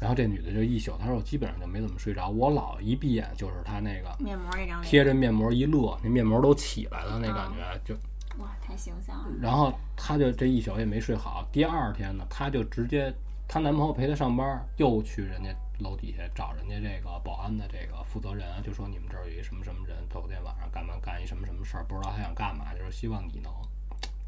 [0.00, 7.94] 然后这女的就一宿，她说我基本上就没怎么睡着，我老一闭眼就是她那个面膜一张贴着面膜一乐，那面膜都起来了，那感觉就
[8.40, 9.28] 哇，太形象了。
[9.40, 13.12] 然后她就这一宿也没睡好，第二天呢，她就直接
[13.48, 23.52] 她男朋友陪她上班，又去人家楼底下找人家这个保安的这个负责人，就说你们这儿有一什么什么人，昨天晚上干嘛干一什么什么事儿，不知道他想干嘛，就是希望你能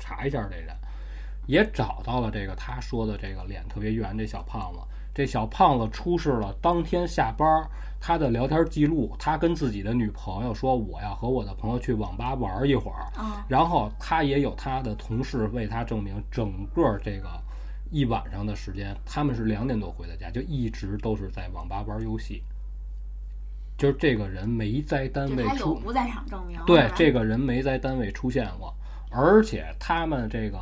[0.00, 0.74] 查一下这人，
[1.46, 4.80] 也找到了这个他说的这个脸特别圆这小胖子。
[5.12, 7.46] 这小胖子出示了当天下班
[8.00, 13.10] 他的聊天记录，他跟自己的女朋友说：“我要和我的朋友去网吧玩一会儿。”
[13.48, 17.28] 然后他也有他的同事为他证明，整个这个
[17.90, 22.42] 一晚上的时间，他们是两点多回的家，就一直都是在网吧玩游戏。
[23.76, 26.58] 就是这个人没在单位出不在场证明。
[26.66, 28.72] 对，这个人没在单位出现过，
[29.10, 30.58] 而且他们这个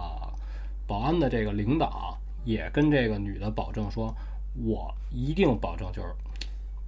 [0.87, 4.15] 保安的这个领导也跟这个女的保证说。
[4.65, 6.09] 我一定保证，就是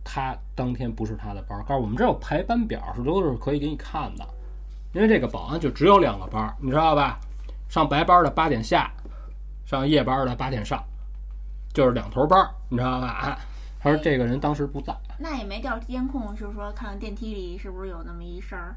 [0.02, 1.62] 他当天不是他的班儿。
[1.62, 4.26] 告诉我们这有排班表，是都是可以给你看的。
[4.92, 7.20] 因为这个保安就只有两个班儿，你知道吧？
[7.68, 8.90] 上白班的八点下，
[9.64, 10.82] 上夜班的八点上，
[11.72, 13.38] 就是两头班儿，你知道吧？
[13.78, 18.74] 他说这个人当时不在，那也没调监控，就是说看看电梯里是不是有那么一事儿。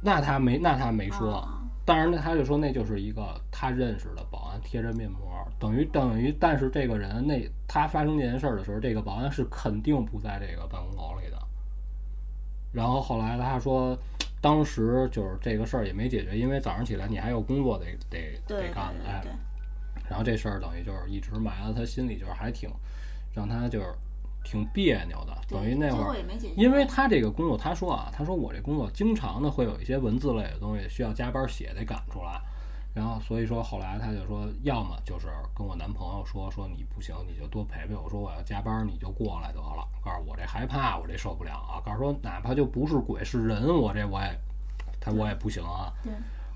[0.00, 1.46] 那他没，那他没说。
[1.84, 5.20] 当然呢，他就说那就是一个他认识的保安贴着面膜，
[5.58, 11.38] 等于等于，但是这个人那他发生这件事儿的时候，这个保安是肯定不在这个办公楼里的。
[12.72, 13.96] 然后后来他说，
[14.40, 19.22] 当时就是这个事儿也没解决，因为早上起来你还有工作得得得干哎。
[20.08, 22.68] 然后这事儿等于就是一直埋在他心里，就是还挺
[23.32, 23.86] 让他就是。
[24.46, 26.16] 挺别扭的，等于那会儿，
[26.56, 32.40] 因为他这个工作，他说啊，他说我这工作经常的会有一些文字类的东西需要加班写，得赶出来。
[32.94, 38.08] 然后所以说后来他就说，要么就是跟我男朋友说，说你不行，你就多陪陪我。
[38.08, 39.86] 说我要加班，你就过来得了。
[40.02, 41.82] 告诉我这害怕，我这受不了啊。
[41.84, 44.40] 告诉说哪怕就不是鬼是人，我这我也，
[44.98, 45.92] 他我也不行啊。
[46.02, 46.12] 对。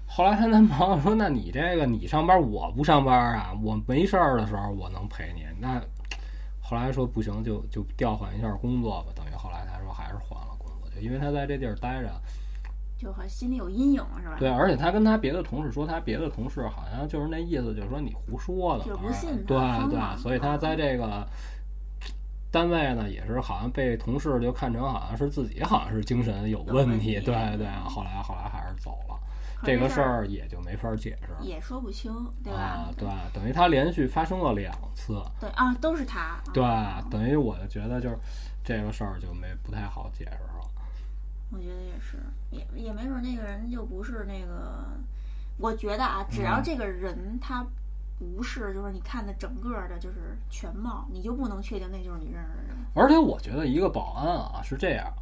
[0.06, 3.52] 后来她男朋友说，那你这个你上班，我不上班啊？
[3.62, 5.82] 我没事儿的时候我能陪你那。
[6.70, 9.08] 后来说不行，就就调换一下工作吧。
[9.12, 12.08] 等于后来他说还是换了工作，就因为他在这地儿待着，
[12.96, 14.36] 就和心里有阴影是吧？
[14.38, 19.58] 对，而且他跟他别的同事说，他别的同事好像就是那意思，就是说你胡说的，就不信对
[19.90, 21.26] 对，所以他在这个
[22.52, 27.66] 单位呢，也是好像被同事就看成好像是自己好像是精神有问题，对对。
[27.88, 29.18] 后来后来还是走了。
[29.62, 32.58] 这个事儿也就没法解释，也说不清，对吧？
[32.58, 36.62] 啊，对，等于他连续发生了两次，对啊，都是他，对，
[37.10, 38.18] 等于我就觉得就是
[38.64, 40.66] 这个事儿就没不太好解释了。
[41.52, 42.18] 我觉得也是，
[42.50, 44.86] 也也没准那个人就不是那个，
[45.58, 47.66] 我觉得啊，只要这个人他
[48.18, 52.76] 不是，就是你看的整个的，就是全貌，你就不能确定那就是你认识的人。
[52.94, 55.12] 而且我觉得一个保安啊是这样。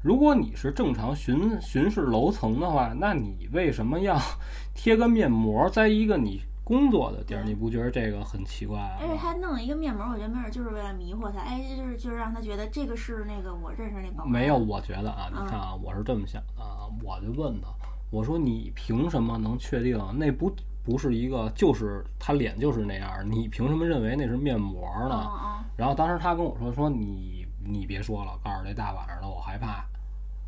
[0.00, 4.16] 如果你是正常巡巡视楼层的话，那你为什么要
[4.72, 7.42] 贴个面膜在一个你工作的地儿？
[7.44, 8.78] 你不觉得这个很奇怪？
[8.78, 14.30] 啊而且他弄了一个面膜，我觉得没准就是为了迷惑他，哎，就是就是让他觉得这个是那个我认识那保安。
[14.30, 17.68] 没有，我觉得啊，你看啊，我是这么想的啊，我就问他，
[18.10, 23.10] 我说你凭什么能确定那不不是一个就是他脸就是那样？
[23.28, 25.28] 你凭什么认为那是面膜呢？
[25.76, 27.37] 然后当时他跟我说说你。
[27.64, 29.84] 你别说了，告诉这大晚上的我害怕。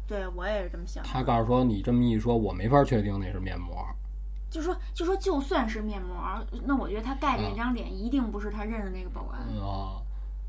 [0.07, 1.05] 对我也是这么想。
[1.05, 3.87] 他告诉说你这么一说，我没法确定那是面膜。
[4.51, 6.17] 就说就说就算是面膜，
[6.65, 9.41] 那我觉得他盖的那张脸一定不是他认识那个保安。
[9.63, 10.03] 啊，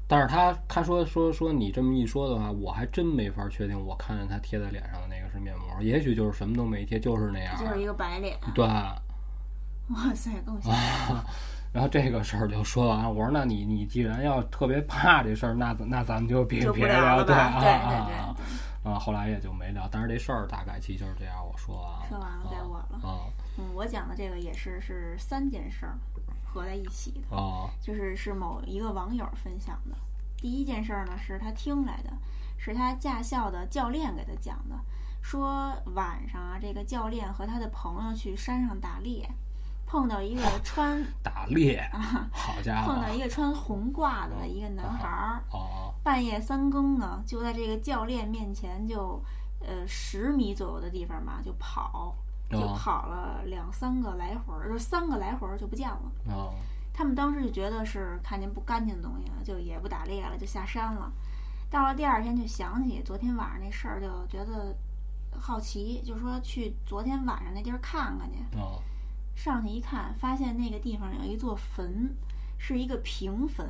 [0.08, 3.80] 但是他他说说说你这么一说的话，我还真没法确定。
[3.80, 8.36] 我看见他贴在脸上的那个是面膜，也许就是什么都没贴，就是那样，就是一个白脸。
[8.56, 8.66] 对。
[8.66, 10.80] 哇塞，更吓人！
[11.74, 18.36] 然后这个事儿就说完了，我说那你你既然要特别怕这事儿，那那咱们就别别聊对啊啊
[18.84, 19.00] 啊！
[19.00, 22.06] 后来也就没聊，但是这事儿大概其实就是这样，我说完了。
[22.10, 23.08] 说完了，该我了。
[23.08, 25.98] 啊，嗯，我讲的这个也是是三件事儿
[26.44, 29.96] 合在一起的啊，就是是某一个网友分享的。
[30.36, 32.12] 第一件事儿呢，是他听来的，
[32.58, 34.76] 是他驾校的教练给他讲的，
[35.22, 39.30] 说晚上啊，这个教练和他的朋友去山上打猎。
[39.92, 42.94] 碰到一个穿 打猎啊， 好家伙！
[42.94, 45.44] 碰到一个穿红褂子的一个男孩儿，
[46.02, 49.22] 半夜三更呢，就在这个教练面前就，
[49.60, 52.16] 呃，十米左右的地方吧，就跑，
[52.50, 56.02] 就跑了两三个来回儿，就三个来回儿就不见了。
[56.30, 56.54] 哦，
[56.94, 61.12] 他们当时就觉得是看见不干净的东西了，就也不打猎了，就下山了。
[61.70, 64.74] 到了第二天就想起昨天晚上那事儿，就觉得
[65.38, 68.38] 好奇，就说去昨天晚上那地儿看看去。
[68.58, 68.82] 哦。
[69.36, 72.16] 上去一看，发现那个地方有一座坟，
[72.58, 73.66] 是一个平坟，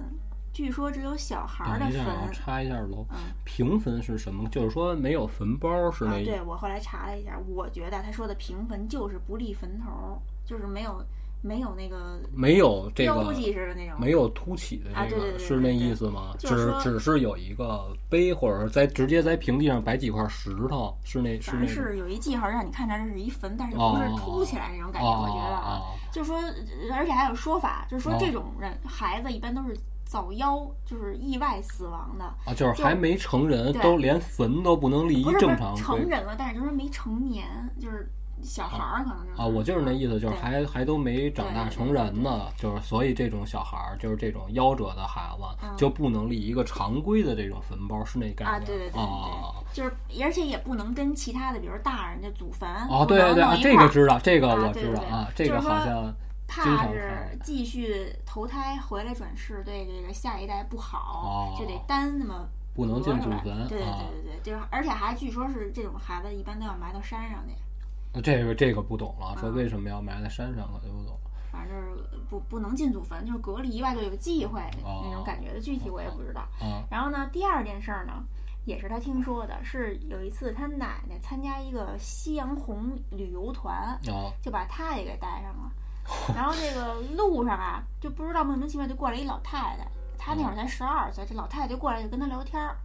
[0.52, 2.32] 据说只有小孩的坟。
[2.32, 4.48] 插一下楼，嗯平坟是什么？
[4.50, 6.24] 就是说没有坟包是那？
[6.24, 11.04] 对，我后来查了一下，我觉得他说的平坟就是不立坟头，就是没有。
[11.44, 16.36] 没有那个没有这个标记似的那种，没有凸起的这个，是那意思吗？
[16.38, 25.10] 只只是有一个碑，或者是在直接在平地上摆几块石头，是那是那是有一记号让你看着这是一坟，但是不是凸起来那种感觉。
[25.10, 25.82] 我觉得啊，
[26.12, 26.40] 就是说，
[26.94, 29.76] 而且还有说法，就是说这种人孩子一般都是
[30.06, 37.48] 早夭，就是意外死亡的啊，就是还没成人，都连坟都不能立，正常成人了，但是就是没成年，
[37.80, 38.12] 就是。
[38.44, 48.64] 小孩儿可能就是啊，我就是那意思，就是还还都没长大成人呢，就是所以这种小孩儿，就是这种夭折的孩子，就不能立一个常规的这种坟包，是那概念啊？
[48.66, 49.02] 对对对，
[49.74, 56.14] 就是而且也不能跟其他的，比如大人的祖坟哦，对对对，这个知道，这个我知道啊，这个好像
[56.48, 67.54] 怕是继续投胎回来转世，对这个下一代不好，就得单那么不能进祖坟，对对对对对，就是而且还据说是这种孩子一般都要埋到山上去。
[68.14, 71.18] 那这个这个不懂了，说为什么要埋在山上，可就不懂。
[71.52, 71.78] 反正
[72.30, 76.48] 不不能进祖坟，就是隔离以外就有忌讳那种感觉的，具体我也不知道。
[76.90, 78.24] 然后呢，第二件事儿呢，
[78.66, 84.00] 也是他听说的，是有一次他奶奶参加一个夕阳红旅游团，
[84.42, 85.72] 就把他也给带上了。
[86.36, 89.88] 然后这个路上啊，就不知道莫名其妙就过来一老太太，
[90.18, 92.76] 他那会儿才十二岁，这老太太就过来就跟他聊天儿。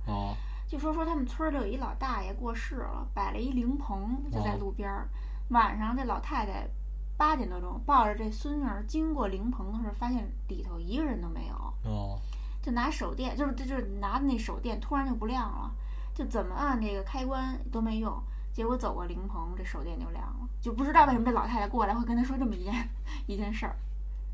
[0.67, 5.09] 就说说他们村里有一老大爷过世了，摆了一灵棚就在路边儿。
[5.51, 6.69] 晚上这老太太
[7.17, 11.55] 八点多钟抱着这孙女儿经过灵棚的时候，发现里头一个人都没有。
[11.91, 12.19] 哦。
[12.61, 15.71] 就拿手电，就是就是拿的那手电突然就不亮了，
[16.13, 18.21] 就怎么按这个开关都没用。
[18.53, 20.49] 结果走过灵棚，这手电就亮了。
[20.61, 22.75] 就不知道为什么这老太太过来会跟他说这么一件
[23.29, 23.77] 一件事儿。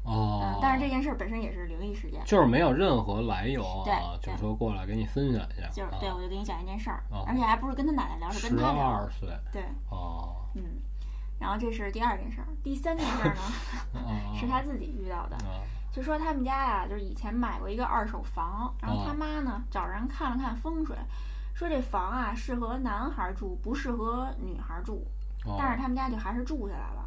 [0.05, 8.75] 哦，但是这件事本身也是灵异事件，就是没有任何来由，对，就是说过来给你分享一下，就是对我就给你讲一件事儿，而且还不是跟他奶奶聊，是跟他聊。
[8.75, 10.63] 十二岁，对，哦，嗯，
[11.39, 13.41] 然后这是第二件事儿，第三件事儿呢
[14.35, 15.37] 是他自己遇到的，
[15.93, 20.97] 就说他们家呀，就是以前买过一个二手房，然后他妈呢找人看了看风水，
[21.55, 25.07] 说这房啊适合男孩住，不适合女孩住，
[25.57, 27.02] 但是他们家就还是住下来了。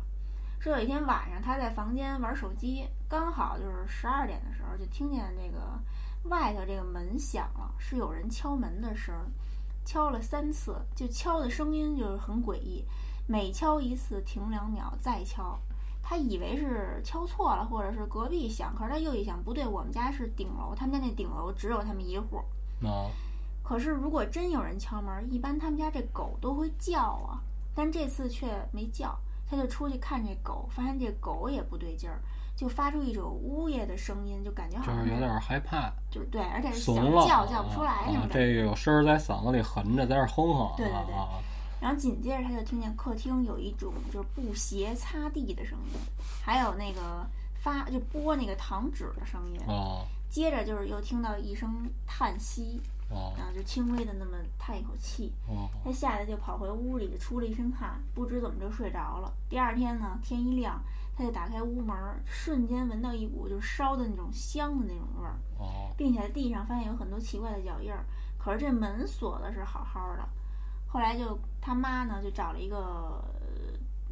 [0.66, 5.80] 说有一天晚上，他在房间玩手机，刚好就是十二点的时候，就听见这个
[6.24, 9.30] 外头这个门响了，是有人敲门的声儿，
[9.86, 12.84] 敲了三次，就敲的声音就是很诡异，
[13.28, 15.55] 每敲一次停两秒再敲，
[16.01, 22.38] 他以为是敲错了，或者是隔壁响，可是他又一想，不对，我们家是顶楼，他们家那顶楼只有他们一户。
[22.82, 23.11] 哦。
[23.61, 27.38] 可是如果真有人敲门，一般他们家这狗都会叫啊，
[27.76, 29.16] 但这次却没叫。
[29.55, 32.19] 他就出去看这狗，发现这狗也不对劲儿，
[32.55, 36.95] 就发出一种呜咽的声音，就感觉好像有点害怕，就是对，而且是想
[37.27, 38.29] 叫叫不出来那种。
[38.31, 40.73] 这有声儿在嗓子里横着，在那哼哼。
[40.77, 41.15] 对对对。
[41.81, 45.99] 然后紧接着他就听见客厅有一种就是布鞋擦地的声音，
[46.43, 49.59] 还有那个发就拨那个糖纸的声音。
[49.67, 50.05] 哦。
[50.29, 51.71] 接着就是又听到一声
[52.05, 52.81] 叹息。
[53.37, 55.31] 然后就轻微的那么叹一口气，
[55.83, 59.31] 他吓得就跑回屋里，出了一身汗，不知怎么就睡着了。
[59.47, 60.81] 第二天呢，天一亮，
[61.15, 61.95] 他就打开屋门，
[62.25, 65.37] 瞬间闻到一股就是烧的那种香的那种味儿，
[65.95, 68.03] 并且在地上发现有很多奇怪的脚印儿。
[68.37, 70.27] 可是这门锁的是好好的。
[70.87, 73.23] 后来就他妈呢就找了一个，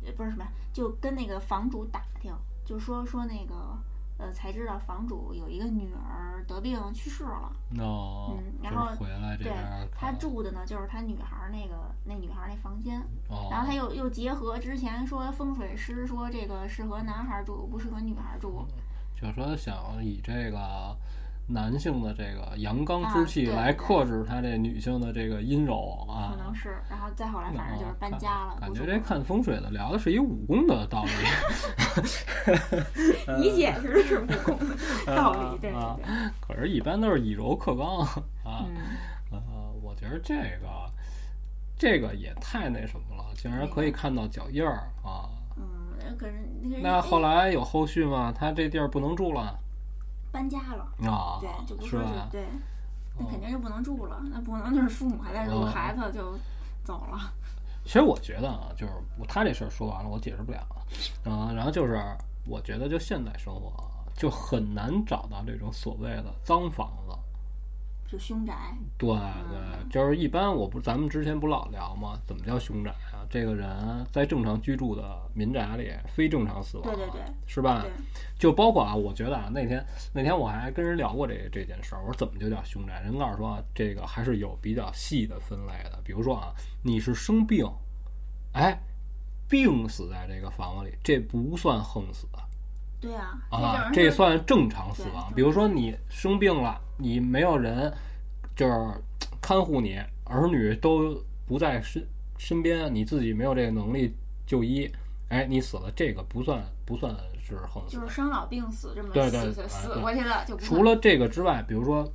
[0.06, 2.34] 呃不是什么，就跟那个房主打听，
[2.66, 3.78] 就说说那个
[4.18, 7.52] 呃，才知道房主有一个女儿得病去世了。
[7.80, 9.54] 哦，嗯，然后回来这对，
[9.92, 13.00] 他住的呢就是他女孩那个那女孩那房间。
[13.30, 18.66] 哦，然后他又又结合之前说风水师说这个适合男孩住，不适合女孩住，
[19.16, 20.96] 就是说想以这个。
[21.46, 26.78] 男性的这个阳刚之气来克制他这女性的这个阴柔啊，可能是。
[26.90, 28.58] 然后再后来，反正就是搬家了。
[28.62, 31.12] 感觉这看风水的聊的是一武功的道理。
[33.40, 34.58] 你解释的是武功
[35.14, 35.74] 道理，对。
[36.40, 37.98] 可是，一般都是以柔克刚
[38.44, 38.66] 啊。
[39.30, 39.40] 呃，
[39.82, 40.90] 我觉得这个
[41.78, 45.30] 这个也太那什么了，竟然可以看到脚印儿啊。
[45.58, 46.34] 嗯，可是
[46.82, 48.34] 那后来有后续吗？
[48.36, 49.60] 他这地儿不能住了。
[50.34, 52.48] 搬家了啊，对，就不说是对，
[53.20, 56.36] 那肯定是不能住了，那不能就是父母还在住，孩子就
[56.84, 57.32] 走了。
[57.86, 58.94] 其实我觉得啊，就是
[59.28, 60.60] 他这事儿说完了，我解释不了
[61.24, 61.54] 啊。
[61.54, 62.04] 然后就是
[62.48, 63.72] 我觉得，就现代生活
[64.16, 67.16] 就很难找到这种所谓的脏房子。
[68.12, 72.18] 就凶宅，对对，就是一般我不，咱们之前不老聊吗？
[72.26, 73.13] 怎么叫凶宅啊？
[73.34, 73.68] 这个人
[74.12, 75.04] 在正常居住的
[75.34, 77.84] 民宅里，非正常死亡，对对对，是吧？
[78.38, 79.84] 就包括啊，我觉得啊，那天
[80.14, 83.02] 那天我还跟人聊过这这件事儿，我说怎么就叫凶宅？
[83.02, 86.00] 人告诉说，这个还是有比较细的分类的。
[86.04, 86.54] 比如说啊，
[86.84, 87.66] 你是生病，
[88.54, 88.80] 哎，
[89.50, 92.28] 病死在这个房子里，这不算横死。
[93.02, 95.34] 对啊，啊，这算正常死亡。
[95.36, 97.92] 比如说你生病了，你没有人
[98.56, 98.74] 就是
[99.42, 102.08] 看护你，儿女都不在身
[102.44, 104.14] 身边，你自己没有这个能力
[104.46, 104.92] 就医，
[105.30, 110.58] 哎，你死了，这个不算不算是横死，就是生老病死这么对对死过去了就。
[110.58, 112.06] 除了这个之外，比如说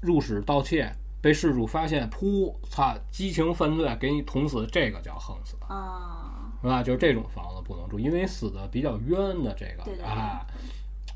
[0.00, 0.90] 入室盗窃
[1.20, 6.50] 被事主发现，噗，操，激情犯罪给你捅死，这个叫横死啊。
[6.62, 6.82] 是吧？
[6.82, 10.46] 就是这种房子不能住，因为死的比较冤的这个啊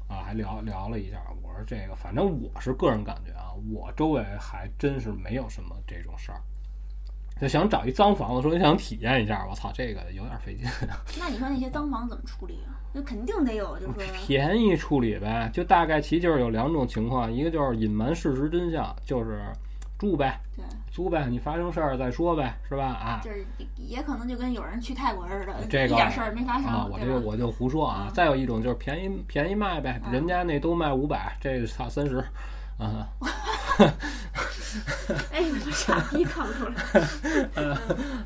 [0.06, 1.16] 啊，还聊聊了一下。
[1.42, 6.42] 我说这个，反正我是个人感觉啊，我周围还真是没有什么这种事儿。
[7.40, 10.66] 就想找一脏房子，说你想体验一下，我操，这个有点费劲。
[11.18, 12.74] 那你说那些脏房怎么处理啊？
[12.92, 15.50] 那肯定得有，就是 便宜处理呗。
[15.52, 19.40] 就大概其就是有两种情况，一个就是隐瞒事实真相，就是。
[19.98, 22.84] 住呗，对，租呗，你发生事儿再说呗，是吧？
[22.84, 23.46] 啊，就是
[23.78, 26.66] 也可能就跟有人去泰国似的，这个一点事儿没发生。
[26.66, 28.10] 啊，我这个我就胡说啊。
[28.12, 32.22] 再有一种就是便宜便宜卖呗，人家那都卖五百，这差三十，
[32.78, 33.08] 啊。
[35.32, 36.76] 哎，我傻逼看不出来。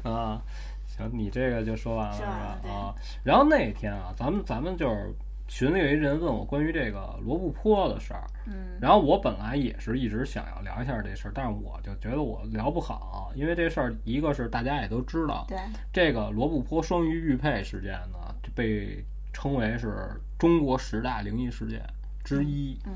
[0.10, 0.42] 啊，
[0.86, 2.58] 行，你这个就说完了是吧？
[2.70, 5.14] 啊，然后那天啊，咱们咱们就是。
[5.52, 15.58] 群里有一人问我关于这个罗布泊的事儿，嗯，然后我本来也是一直想要聊一下这事儿，但是我就觉得我聊不好，因为这事儿一个是大家也都知道，对，
[15.92, 21.82] 这个罗布泊双鱼玉佩事件呢，被称为是中国十大灵异事件
[22.22, 22.92] 之一，嗯，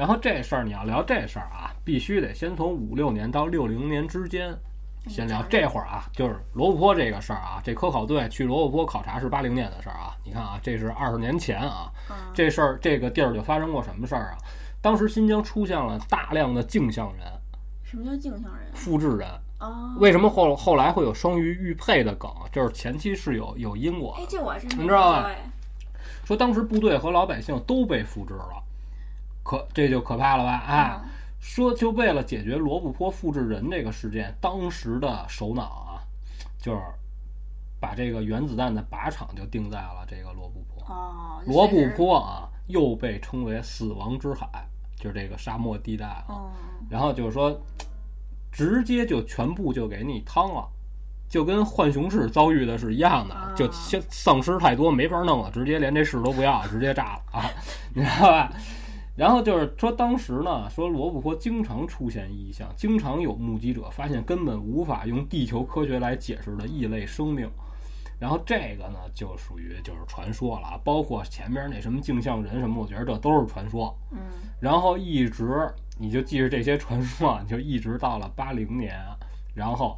[0.00, 4.56] 然后这事儿你要聊这事儿啊，必须得先从五六年到六零年之间。
[5.06, 10.16] 先聊这会儿啊，就是罗布泊这个事儿啊，这科考队去罗布泊考察是八零年的事儿啊。
[10.24, 11.92] 你看啊，这是二十年前啊，
[12.32, 14.38] 这事儿这个地儿就发生过什么事儿啊？
[14.80, 17.26] 当时新疆出现了大量的镜像人。
[17.82, 18.72] 什么叫镜像人？
[18.72, 19.28] 复制人。
[19.58, 19.94] 哦。
[19.98, 22.30] 为什么后后来会有双鱼玉佩的梗？
[22.50, 24.16] 就是前期是有有因果。
[24.18, 25.30] 哎，这我真你知道吧？
[26.24, 28.62] 说当时部队和老百姓都被复制了，
[29.50, 30.52] 可这就可怕了吧？
[30.52, 31.02] 啊。
[31.40, 36.04] 说就为了解决罗布泊复制人这个事件，当时的首脑啊，
[36.60, 36.80] 就是
[37.80, 40.84] 把这个原子弹的靶场就定在了这个罗布泊。
[40.94, 44.46] 哦，罗布泊啊，又被称为死亡之海，
[44.96, 46.52] 就是这个沙漠地带啊。
[46.90, 47.58] 然后就是说，
[48.52, 50.68] 直接就全部就给你汤了，
[51.26, 57.50] 就跟浣熊市遭遇的是一样的，就丧丧尸太多没法弄了，直接连这市都不要，直接炸了啊，
[57.94, 58.52] 你知道吧？
[59.20, 67.46] 然后就是说，当时呢，说罗布泊经常出现异象，经常有目击者发现根本无法用地球科学来解释的异类生命。
[68.18, 73.94] 然后这个呢，就属于就是传说了啊，包括前面那什么镜像人什么，我觉得这都是传说。
[74.10, 74.18] 嗯。
[74.58, 78.98] 然后一直你就记着这些传说，就一直到了八零年，
[79.54, 79.94] 然后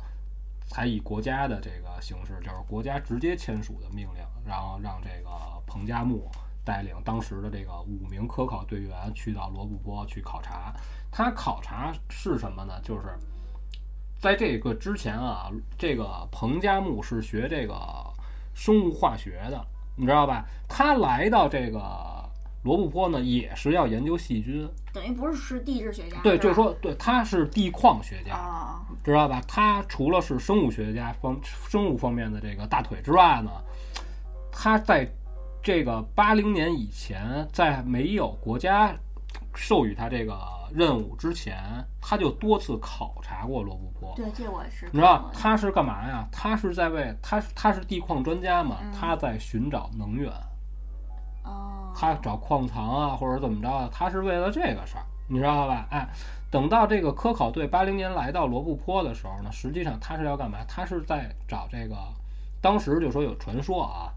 [0.67, 5.31] 才以国家的这个形式，就是国家直接签署的命令，然后让这个
[5.65, 6.29] 彭加木。
[6.65, 10.73] 带领当时的这个五名科考队员去到罗布泊去考察。
[11.11, 12.81] 他考察是什么呢？
[12.83, 13.03] 就是
[14.19, 17.75] 在这个之前啊，这个彭加木是学这个
[18.55, 19.67] 生物化学的，
[19.97, 20.45] 你知道吧？
[20.69, 21.81] 他来到这个
[22.63, 24.67] 罗布泊呢，也是要研究细菌。
[24.93, 26.21] 等于不是是地质学家？
[26.23, 29.43] 对，就是说，对，他是地矿学家，知道吧？
[29.49, 33.51] 他除了是生物学家方生物方面的这个大腿之外呢，
[34.53, 35.11] 他在
[35.63, 38.93] 这个八零年以前，在没有国家
[39.55, 40.37] 授予他这个
[40.73, 41.57] 任务之前，
[42.01, 44.13] 他就多次考察过罗布泊。
[44.17, 44.87] 对，这我是。
[44.87, 46.27] 你知道他是干嘛呀？
[46.33, 48.79] 他是在为他他是地矿专家嘛？
[48.93, 50.33] 他在寻找能源。
[51.45, 51.93] 哦。
[51.95, 53.89] 他找矿藏啊，或者怎么着啊？
[53.93, 55.87] 他是为了这个事儿，你知道吧？
[55.91, 56.09] 哎，
[56.51, 60.59] 等到这个科考队八零年来到罗布泊的时候呢，实际上他是要干嘛？
[60.67, 61.97] 他是在找这个，
[62.61, 64.11] 当时就说有传说啊。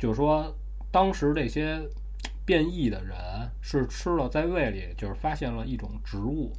[0.00, 0.52] 就是说，
[0.90, 1.78] 当时这些
[2.46, 3.16] 变异的人
[3.60, 6.50] 是吃了在胃里，就是发现了一种植物，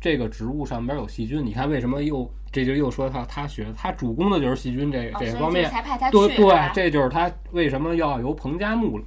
[0.00, 1.44] 这个植物上边有细菌。
[1.44, 5.68] 你看为什么又这就又说他他学他主攻的就是细菌这这个方面。
[6.12, 9.00] 对对，这就是他为什么要由彭加木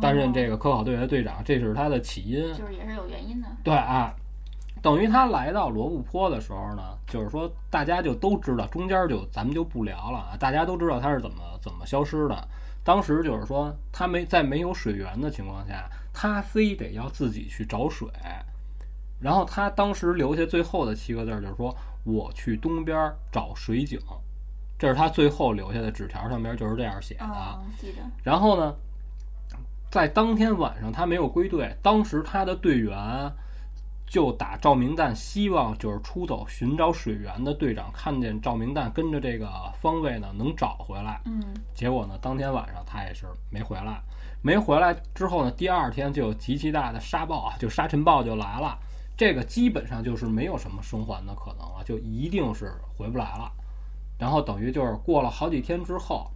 [0.00, 2.42] 担任这个科考队的队长，这是他的起因。
[2.54, 3.46] 就是也是有原因的。
[3.62, 4.12] 对啊，
[4.80, 12.48] 等于他来到罗布泊的时候呢，就是说大家就都知道，中间就咱们就不聊了啊，大家都知道他是怎么怎么消失的。
[12.88, 18.08] 当时就是说，他没在没有水源的情况下，他非得要自己去找水。
[19.20, 24.00] 然后他当时留下最后的七个字就是说：“我去东边找水井。”
[24.80, 27.26] 这是他最后留下的纸条，上边就是这样写的。
[28.22, 28.74] 然后呢，
[29.90, 32.96] 在当天晚上他没有归队，当时他的队员。
[34.10, 39.48] 就打照明弹，希望就是出走寻找水源的队长看见照明弹跟着这个
[39.80, 41.20] 方位呢，能找回来。
[41.26, 41.42] 嗯，
[41.74, 44.00] 结果呢，当天晚上他也是没回来。
[44.40, 48.78] 没回来之后呢，第二天就有极其大的沙暴啊，就沙尘暴就来了。
[49.16, 53.52] 这个基本上就是没有什么生还的可能了，就一定是回不来了。
[54.18, 56.30] 然后等于就是过了好几天之后。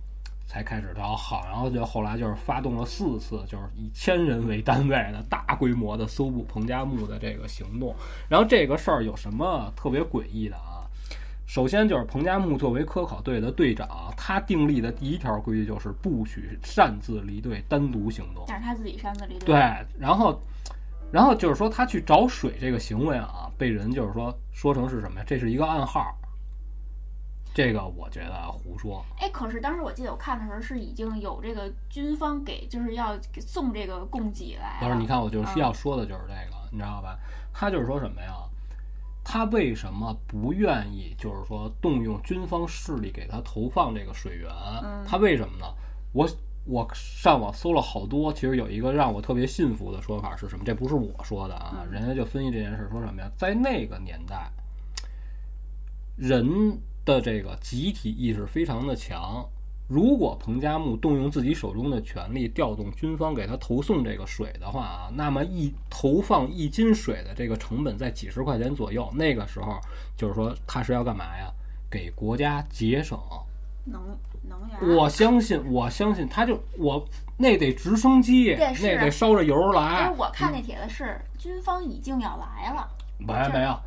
[0.46, 7.94] 才开始找好，然后就后来就是发动了四次，就是以千人为单位的大规模的搜捕彭加木的这个行动。
[8.28, 10.84] 然后这个事儿有什么特别诡异的啊？
[11.46, 18.44] 首先就是彭加木作为科考队的队长，他订立的第一条规矩就是不许擅自离队、单独行动。
[18.46, 19.46] 但是他自己擅自离队。
[19.46, 19.54] 对，
[19.98, 20.40] 然后，
[21.10, 25.24] 然后就是说他去找水这个行为啊，被人就是说说成是什么呀？
[25.26, 26.16] 这是一个暗号。
[27.54, 29.04] 这个我觉得胡说。
[29.18, 34.78] 哎，可是当时我记得我看的时候是已经有这个军方给就是要送这个供给来。
[34.80, 37.18] 不是，你看我就是要说的就是这个，你知道吧？
[37.52, 38.32] 他就是说什么呀？
[39.22, 44.50] 他为什么不愿意就是说动用军方势力给他投放这个水源？
[45.06, 45.66] 他为什么呢？
[46.12, 46.26] 我
[46.64, 50.64] 我上网搜了好多，其实有一个让我特别信服的说法是什么？
[50.64, 53.30] 这不是我说的啊，人家就分析这件事说什么呀？
[53.36, 54.50] 在那个年代，
[56.16, 56.80] 人。
[57.04, 59.44] 的这个集体意识非常的强。
[59.88, 69.10] 如果彭加木动用自己手中的权力调动军方给他投送这个水的话啊，那么一投放一斤水的这个成本在几十块钱左右。
[69.14, 69.78] 那个时候
[70.16, 71.52] 就是说他是要干嘛呀？
[71.90, 73.18] 给国家节省
[73.84, 74.00] 能
[74.48, 74.96] 能源。
[74.96, 77.06] 我相信，我相信他就我
[77.36, 80.10] 那得直升机，那得烧着油来。
[80.16, 82.88] 我看那帖子是军方已经要来了，
[83.18, 83.78] 没没有。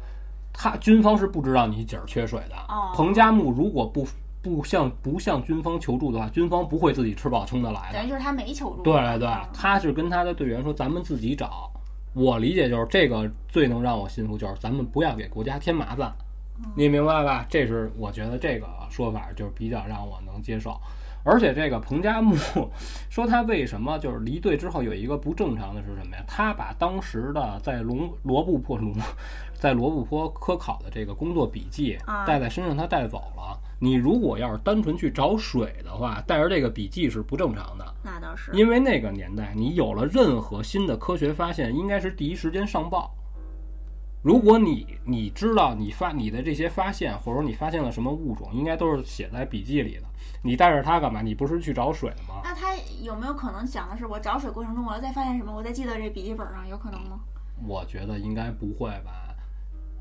[0.57, 2.56] 他军方是不知道你井儿缺水的。
[2.95, 4.07] 彭加木如果不
[4.41, 7.99] 不向不向军方求助的话，军方不会自己吃饱撑的来的。
[7.99, 8.82] 等于就是他没求助。
[8.84, 11.69] 对对，他是跟他的队员说：“咱们自己找。”
[12.14, 16.14] 我理解就是这个最能让我信服，就是咱们不要给国家添麻烦。
[16.73, 17.45] 你明白吧？
[17.49, 20.80] 这是我觉得这个说法就是比较让我能接受。
[21.26, 22.36] 而且这个彭加木
[23.10, 26.24] 说他为什么就是离队之后有一个不正常的是什么呀？
[26.28, 28.94] 他把当时的在龙罗布泊龙
[29.54, 31.98] 在罗布泊科考的这个工作笔记
[32.28, 33.60] 带在身上，他带走了。
[33.80, 37.86] 你如果要是单纯去找水的话，带着这个笔记是不正常的。
[38.04, 43.14] 那倒是，因为那个年代你有了任何新的科学发现，应该是第一时间上报。
[44.26, 50.04] 如果你你知道你发你的这些发现，或者说你发现了什么物种，应该都是写在笔记里的。
[50.42, 51.22] 你带着它干嘛？
[51.22, 52.42] 你不是去找水吗？
[52.44, 57.20] 那他有没有可能想的是，我找水过程中，我要再发现什么，我再记在这笔记本上，有可能吗？
[57.68, 59.12] 我觉得应该不会吧。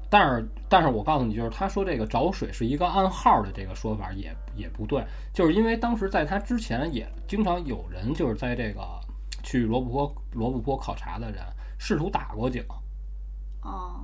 [0.09, 8.81] 但是，但是我告诉你，就是他说这个找水是一个暗号的这个说法也也不对，就是因为当时在他之前也经常有人就是在这个
[9.43, 11.43] 去罗布泊罗布泊考察的人
[11.77, 12.65] 试图打过井。
[13.65, 14.01] 哦。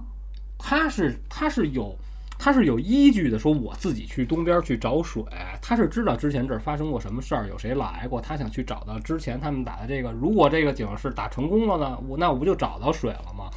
[0.58, 1.96] 他是他是有
[2.38, 5.22] 他是有依据的，说我自己去东边去找水，
[5.62, 10.10] 他是知道之前这儿发生过什么事儿，有谁来过，他想去找到之前他们打的这个。
[10.12, 13.50] 如果这个井是打成功了呢，我那我不就找到水了吗？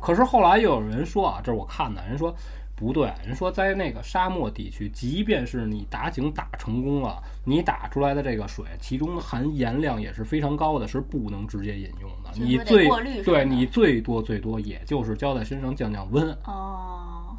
[0.00, 2.34] 可是后来又有人说啊，这是我看的，人说
[2.80, 12.30] 不对，人说在那个沙漠地区，即便是你打井打成功了，你打出来的这个水，其中含盐量也是非常高的，是不能直接饮用的。
[12.34, 12.88] 你最
[13.22, 16.26] 对你最多最多也就是浇在身上降降温。
[16.46, 17.36] 哦，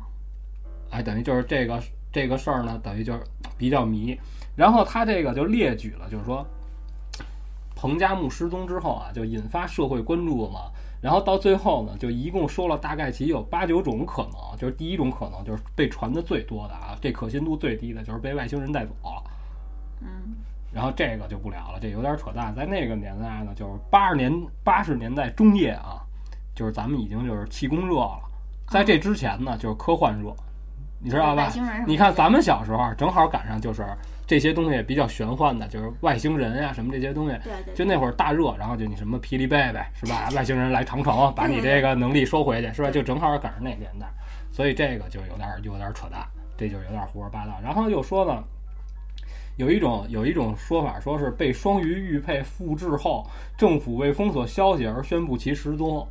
[0.91, 1.81] 哎，等于就是这个
[2.11, 3.23] 这个事儿呢，等于就是
[3.57, 4.15] 比较迷。
[4.55, 6.45] 然后他这个就列举了，就是说
[7.75, 10.59] 彭加木失踪之后啊，就引发社会关注了嘛。
[11.01, 19.23] 然后到最后呢，就一共说了大概其有八九种可能，就是第一种可能就是被传的最多的啊，这可信度最低的就是被外星人带走了。
[20.01, 20.35] 嗯。
[20.73, 22.55] 然后这个就不聊了，这有点扯淡。
[22.55, 24.31] 在那个年代呢，就是八十年
[24.63, 25.99] 八十年代中叶啊，
[26.55, 28.21] 就是咱们已经就是气功热了。
[28.69, 30.33] 在这之前呢，就是科幻热，
[30.99, 31.51] 你知道吧？
[31.85, 33.85] 你看咱们小时候正好赶上就是
[34.31, 37.37] 这些东西比较玄幻的，就是外星人呀什么这些东西。
[37.43, 37.73] 对对。
[37.75, 40.29] 就那会儿大热，然后就你什么霹雳贝贝是吧？
[40.33, 42.89] 外星人来长城，把你这个能力收回去是吧？
[42.89, 44.07] 就正好赶上那个年代，
[44.49, 46.25] 所以这个就有点有点扯淡，
[46.57, 47.59] 这就有点胡说八道。
[47.61, 48.41] 然后又说呢。
[49.57, 56.07] 有一种有一种说法，说是被双鱼玉佩复制后，政府为封锁消息而宣布其失踪，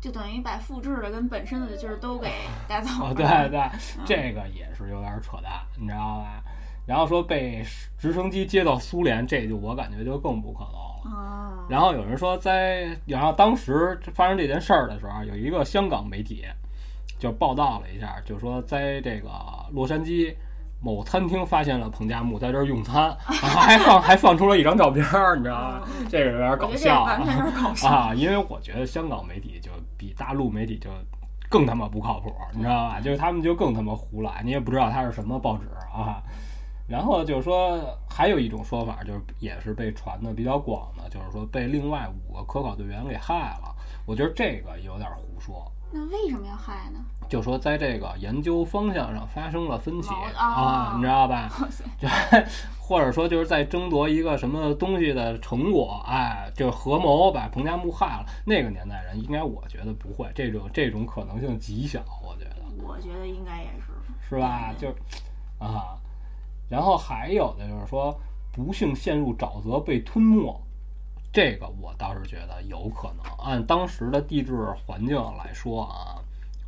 [0.00, 2.28] 就等于把复制的跟本身的劲儿都给
[2.68, 3.14] 带走了。
[3.14, 3.60] 对对，
[4.04, 5.50] 这个也是有点扯淡，
[5.80, 6.44] 你知道吧？
[6.86, 7.64] 然后说被
[7.98, 10.72] 直升机接到苏联，这就我感觉就更不可能
[11.12, 11.66] 了。
[11.68, 16.44] 然后有人说，在然后当时发生这件事儿的时候，有一个香港媒体
[17.18, 19.30] 就报道了一下，就说在这个
[19.72, 20.34] 洛杉矶。
[20.82, 25.82] 某餐厅发现了彭加木在这儿用餐，还放 还放出了一张照片儿，你知道吗？
[26.10, 28.12] 这个有点搞 笑啊！
[28.14, 30.90] 因为我觉得香港媒体就比大陆媒体就
[31.48, 33.00] 更他妈不靠谱，你知道吧？
[33.00, 36.22] 就是他们就更他妈胡来，你也不知道他是什么报纸啊。
[36.86, 43.74] 然后就是说，还有一种说法，就是也是被传的比较广的，就是说被另外五个科考队员给害了。
[44.06, 45.70] 我觉得这个有点胡说。
[45.90, 46.98] 那为什么要害呢？
[47.28, 51.48] 就说在这个研究方向上发生了分歧啊，你知道吧？
[51.98, 52.06] 就
[52.78, 58.26] 或者说就是在争夺一个什么东西的成果，哎，就合谋把彭加木害了。
[58.44, 62.56] 那个年代人应该我觉得不会，这种这种可能性极小，我觉得。
[62.84, 63.94] 我觉得应该也是。
[64.28, 64.74] 是吧？
[64.76, 64.88] 就
[65.58, 65.96] 啊，
[66.68, 68.18] 然后还有的就是说
[68.52, 70.60] 不幸陷入沼泽被吞没。
[71.32, 76.22] 这个我倒是觉得有可能，按当时的地质环境来说啊，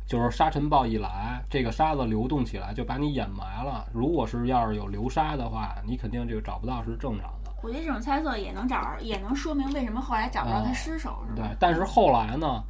[0.05, 3.87] 就是沙尘暴一来，这个沙子流动起来就把你掩埋了。
[3.93, 7.51] 如果是要是有流沙的话，你肯定这个找不到是正常的。
[7.63, 11.47] 我觉得这种猜测也能找，也能说明为什么后来找不到他尸首，是吧？
[11.47, 12.61] 对，但是后来呢，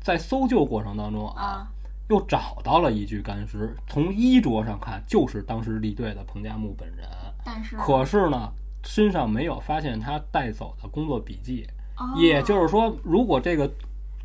[0.00, 1.68] 在搜救过程当中啊，
[2.08, 7.08] 又找到了一具干尸，从衣着上看就是当时立队的彭加木本人。
[7.44, 8.52] 但是，可是呢？
[8.88, 11.66] 身上没有发现他带走的工作笔记，
[12.14, 13.68] 也就是说，如果这个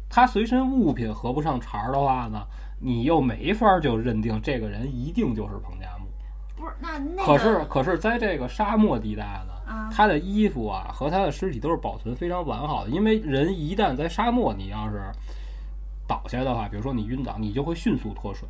[0.08, 2.46] 他随身物品合不上茬儿的话呢，
[2.80, 6.06] 你又没法就认定这个人一定就是彭加木。
[6.56, 15.12] 不是，那那可是可是在这个沙漠地带呢，他的衣服啊和他的尸体都是保存非常完好的，因为人一旦在沙漠，你要是
[16.12, 18.48] 倒下的话，比如说你晕倒，你就会迅速脱水，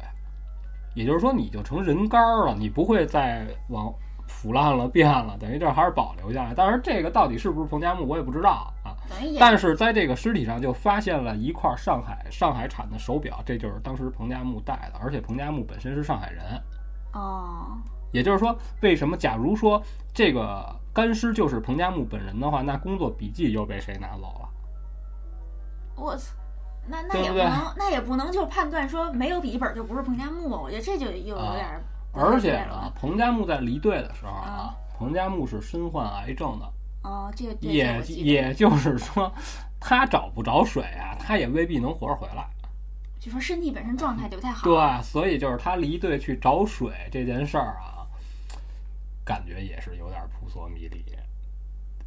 [0.96, 3.94] 也就是说你就成人干了，你不会再往。
[4.28, 6.54] 腐烂了，变了，等于这还是保留下来。
[6.54, 8.96] 当然这个到底是不是彭加木，我也不知道啊。
[9.38, 15.00] 但是在这个尸体上就发现了一块上海上海产的手表，这就是当时彭加木戴的。
[15.04, 16.44] 而且彭加木本身是上海人。
[17.12, 17.78] 哦。
[18.14, 19.84] 也就是说，为什么假如说
[20.14, 24.50] 这个干尸就是彭加木本人的话，那工作笔记又被谁拿走了？
[25.98, 26.34] 我操，
[26.88, 30.50] 那那也不能，那也不能就判断说没有笔记本就不是彭加木。
[30.50, 31.68] 我觉得这就又有点。
[32.14, 36.66] 而且呢，彭加木在离队的时候啊，彭加木是身患癌症的。
[37.04, 39.32] 哦，这个也也就是说，
[39.80, 42.46] 他找不着水啊，他也未必能活着回来。
[43.20, 44.64] 就说身体本身状态就不太好。
[44.64, 48.06] 对，所以就是他离队去找水这件事儿啊，
[49.24, 51.06] 感觉也是有点扑朔迷离。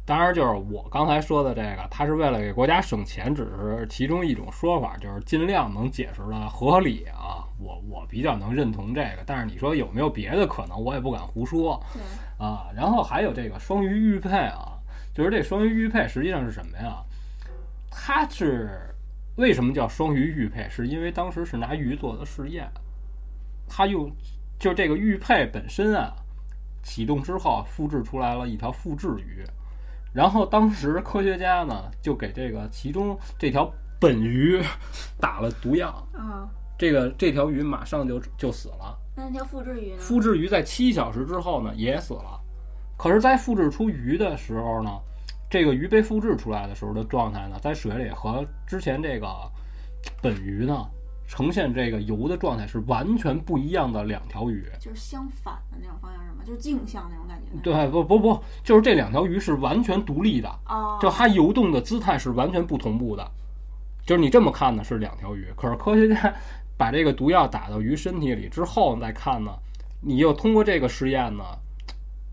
[0.05, 7.41] 当然，就是我刚才说的这个，他是为了给国家省钱，只是其中一种说法，就是尽量能解释的合理啊。
[7.57, 11.83] 我我比较能认同这个，但是你说有没有别的可能，我也不敢胡说。
[12.37, 14.77] 啊，然后还有这个双鱼玉佩啊，
[15.11, 17.01] 就是这双鱼玉佩实际上是什么呀？
[17.89, 18.93] 它是
[19.37, 20.67] 为什么叫双鱼玉佩？
[20.69, 22.69] 是因为当时是拿鱼做的试验，
[23.67, 24.11] 它用
[24.59, 26.13] 就这个玉佩本身啊，
[26.83, 29.43] 启动之后复制出来了一条复制鱼。
[30.15, 33.69] 然后当时科学家呢，就给这个其中这条
[33.99, 34.61] 本鱼
[35.19, 36.47] 打了毒药，啊，
[36.77, 38.97] 这个这条鱼马上就就死了。
[39.15, 39.97] 那条复制鱼呢？
[39.99, 42.39] 复制鱼在七小时之后呢也死了。
[42.97, 44.89] 可是，在复制出鱼的时候呢，
[45.49, 49.27] 这个鱼被复制出来的时候的状态呢，在水里和之前这个
[50.21, 50.73] 本鱼呢。
[51.27, 56.34] 呈现这个游的状态是完全不一样的两条鱼，就是相反的那种方向是吗？
[56.45, 57.59] 就是镜像那种感觉。
[57.63, 60.49] 对，不不不，就是这两条鱼是完全独立的，
[61.01, 63.25] 就它游动的姿态是完全不同步的。
[64.05, 66.33] 就是你这么看呢是两条鱼，可是科学家
[66.77, 69.51] 把这个毒药打到鱼身体里之后再看呢，
[70.01, 71.43] 你又通过这个实验呢，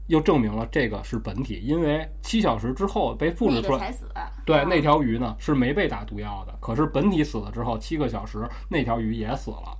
[0.08, 4.06] 又证明了这个是本体，因为七小时之后被复制出来才死。
[4.44, 9.78] 对，那条鱼呢是没被打毒药的，可是本体死了之后，七个小时那条鱼也死了。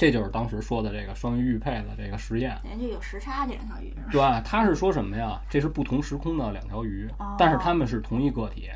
[0.00, 2.58] 这就是当时说的这个双鱼玉佩的这个实验。
[2.64, 3.94] 人家有时差，这两条鱼。
[4.10, 5.38] 对，他是说什么呀？
[5.50, 7.06] 这是不同时空的两条鱼，
[7.36, 8.70] 但是它们是同一个体。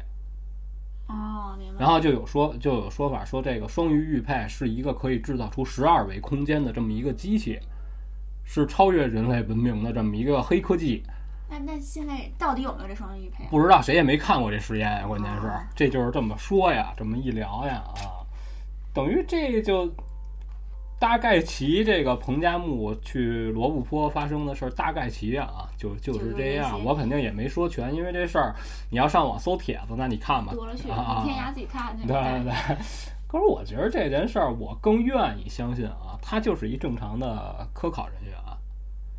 [1.08, 1.80] 哦，明白。
[1.80, 7.58] 然后就有说，就有说法说，这个双鱼玉佩是一个可以制造出十二维空间的这么一个机器。
[8.44, 11.02] 是超越人类文明的这么一个黑科技。
[11.48, 13.46] 那那现在到底有没有这双鱼玉佩？
[13.50, 15.06] 不知道，谁也没看过这实验呀。
[15.06, 18.20] 关键是，这就是这么说呀，这么一聊呀啊，
[18.92, 19.90] 等于这就
[20.98, 26.82] 大概齐这个彭加木去罗布泊发生的事儿，大概齐啊，就就是这样。
[26.84, 28.54] 我肯定也没说全，因为这事儿
[28.90, 30.52] 你要上网搜帖子，那你看吧。
[30.54, 32.06] 多了去了，天涯自己看去。
[32.06, 32.76] 对对对。
[33.26, 38.32] 可是我觉得这件事儿，我更愿意相信啊，他就是一正常的科考人员。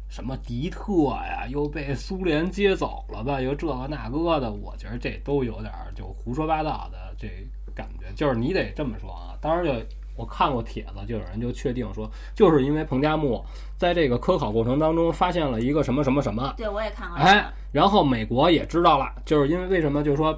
[0.08, 3.42] 什么迪特呀，又被苏联接走了吧？
[3.42, 7.28] 又这个那个的，我觉得这都有点就胡说八道的这
[7.76, 8.06] 感觉。
[8.16, 9.36] 就是你得这么说啊。
[9.42, 9.74] 当然，就
[10.16, 13.44] 我看过帖子，就有人就确定说，就是因为彭加木
[13.78, 16.54] 在这个科考过程当中发现了一个什么什么什么。
[16.58, 17.18] 对，我也看过。
[17.18, 20.02] 哎，然后美国也知道了，就是因为为什么？
[20.04, 20.34] 就是说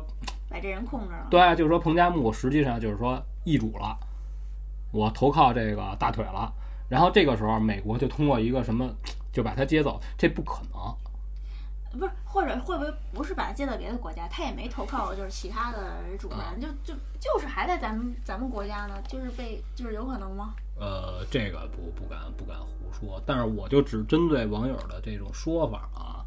[0.49, 1.28] 把这人控制了。
[1.30, 3.98] 对，就是说彭加木实际上就是说易主了，
[4.91, 6.52] 我投靠这个大腿了。
[6.90, 8.90] 然后这个时候，美国就通过一个什么？
[9.34, 10.95] 就把他接走，这不可能。
[11.98, 14.28] 不是，或者会不会不是把他接到别的国家？
[14.30, 15.78] 他也没投靠，就是其他的
[16.18, 20.53] 主人，就就就是还在咱们咱们国家呢，就是被就是有可能吗？
[20.80, 26.24] 呃，这个不不敢不敢胡说，但是我就只针对网友的这种说法啊，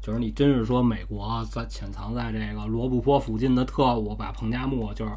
[0.00, 5.12] 就是你真是说美国在潜藏在这个罗布泊附近的特务把彭加木就是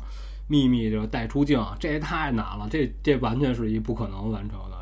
[0.47, 4.74] 秘密就带出境，这也太难了，这这完全是一不可能完成的。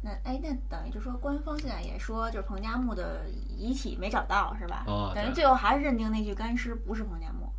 [0.00, 4.84] 那哎，那等于就说官方现在也说，就是彭加木的遗体没找到，是吧？
[4.86, 7.50] 哦，等于最后还是认定那具干尸不是彭加木，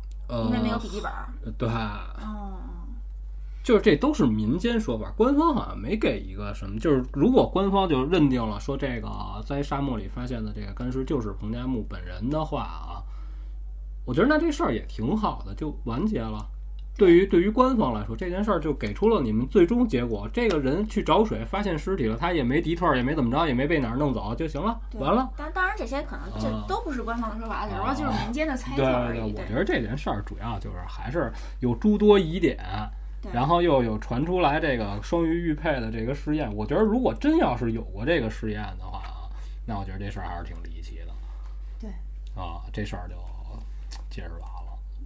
[0.46, 1.12] 因为没有笔记本。
[1.58, 1.68] 对。
[1.68, 2.58] 哦。
[3.62, 6.78] 就是这都是民间说法，官方好像没给一个什么。
[6.80, 9.08] 就是如果官方就认定了说这个
[9.46, 13.04] 在沙漠里发现的这个干尸就是彭加木本人的话啊，
[14.06, 16.44] 我觉得那这事儿也挺好的，就完结了。
[17.00, 20.28] 对于对于官方来说，这件事儿就给出了你们最终结果。
[20.34, 25.30] 这个人去找水，发现尸体了，他也没敌特，也没怎么着，也没被哪儿弄走就行了，完了。
[25.34, 29.32] 当当然，这些可能这都不是官方的说法，只是说就是民间的猜测而已。
[29.32, 32.58] 对对对，我觉得这件事儿主要就是还是有诸多疑点，
[33.32, 36.54] 然后又有传出来这个双鱼玉佩的这个试验。
[36.54, 39.24] 我觉得如果真要是有过这个试验的话啊，
[39.64, 41.12] 那我觉得这事儿还是挺离奇的。
[41.80, 41.88] 对。
[42.34, 43.14] 啊，这事儿就
[44.10, 44.49] 解释完了。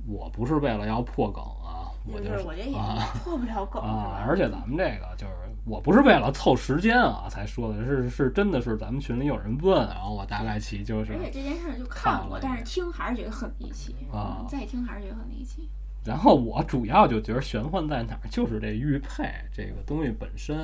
[0.06, 1.90] 我不是为了要破梗啊。
[2.06, 2.76] 我就是我这也
[3.24, 4.22] 破不了梗啊！
[4.28, 5.32] 而且咱们这个就是，
[5.64, 11.14] 我不是为了凑时间啊才说的，是是真的是咱们群里有人问，然后我大概其就是。
[11.14, 14.44] 而且这件事就看过，但是听还是觉得很离奇啊！
[14.46, 15.66] 再听还是觉得很离奇。
[16.04, 20.54] 然后我主要就觉得玄幻在哪儿，就是这玉佩这个东西本身。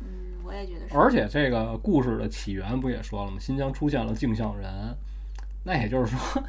[0.00, 0.08] 嗯，
[0.42, 0.96] 我也觉得是。
[0.96, 3.36] 而且这个故事的起源不也说了吗？
[3.38, 4.68] 新疆出现了镜像人，
[5.62, 6.42] 那也就是说。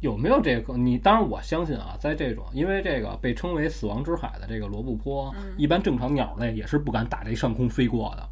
[0.00, 0.76] 有没有这个？
[0.76, 8.28] 你当然我相信啊，在这种因为这个被称为“死亡之海”的这个罗布泊，一般正常鸟类也是不敢打这上空飞过的。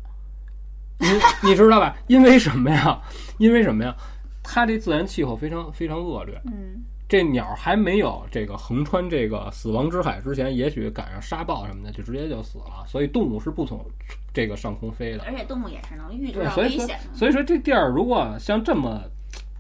[0.99, 1.07] 你
[1.51, 1.95] 你知道吧？
[2.07, 3.01] 因为什么呀？
[3.37, 3.95] 因为什么呀？
[4.43, 6.41] 它这自然气候非常非常恶劣。
[6.47, 12.83] 嗯，这鸟还没有这个横穿这个死亡之海之前，也许赶上沙暴什么的，就直接就死了。
[12.87, 13.85] 所以动物是不从
[14.33, 15.25] 这个上空飞的。
[15.25, 17.15] 而且动物也是能预知到危险的。
[17.15, 19.03] 所以说这地儿如果像这么。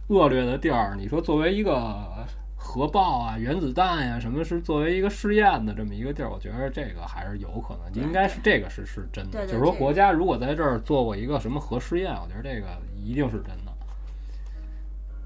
[0.08, 2.26] 恶劣的地儿，你说作为一个
[2.56, 6.30] 核爆啊、原子弹呀，什么是作为一个试验的这么一个地儿？
[6.30, 9.46] 我觉得这个还是有可能，应该是这个是是真的。
[9.46, 12.66] 就是说，国家如果在这儿做过一个什么核试验，我觉得这个
[12.96, 13.72] 一定是真的。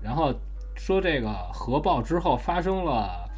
[0.02, 0.34] 然后
[0.74, 3.28] 说这个核爆之后发生了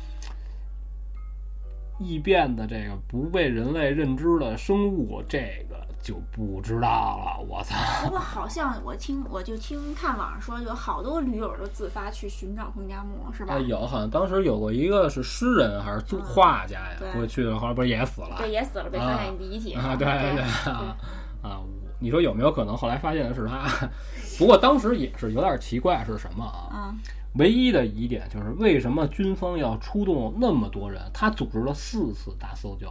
[1.98, 5.38] 异变的这个不被人类认知的生物，这
[5.68, 5.74] 个。
[6.04, 7.74] 就不知道了，我操！
[8.04, 13.58] 不过好像我听，我就听看网上说，有好多驴友都自发去寻找彭加木，是吧？
[13.58, 18.36] 有，好像当时有过一个是诗人还是作画家呀，过去的后来不是也死了？
[18.36, 19.96] 对，也死了，被发现遗体啊！
[19.96, 20.94] 对对对啊！
[21.42, 21.60] 啊，
[21.98, 23.66] 你说有没有可能后来发现的是他？
[24.38, 26.94] 不过当时也是有点奇怪，是什么啊？
[27.34, 31.02] 唯一的疑点就是为什么军方要出动那么多人？
[31.12, 32.90] 他组织了四次大搜救。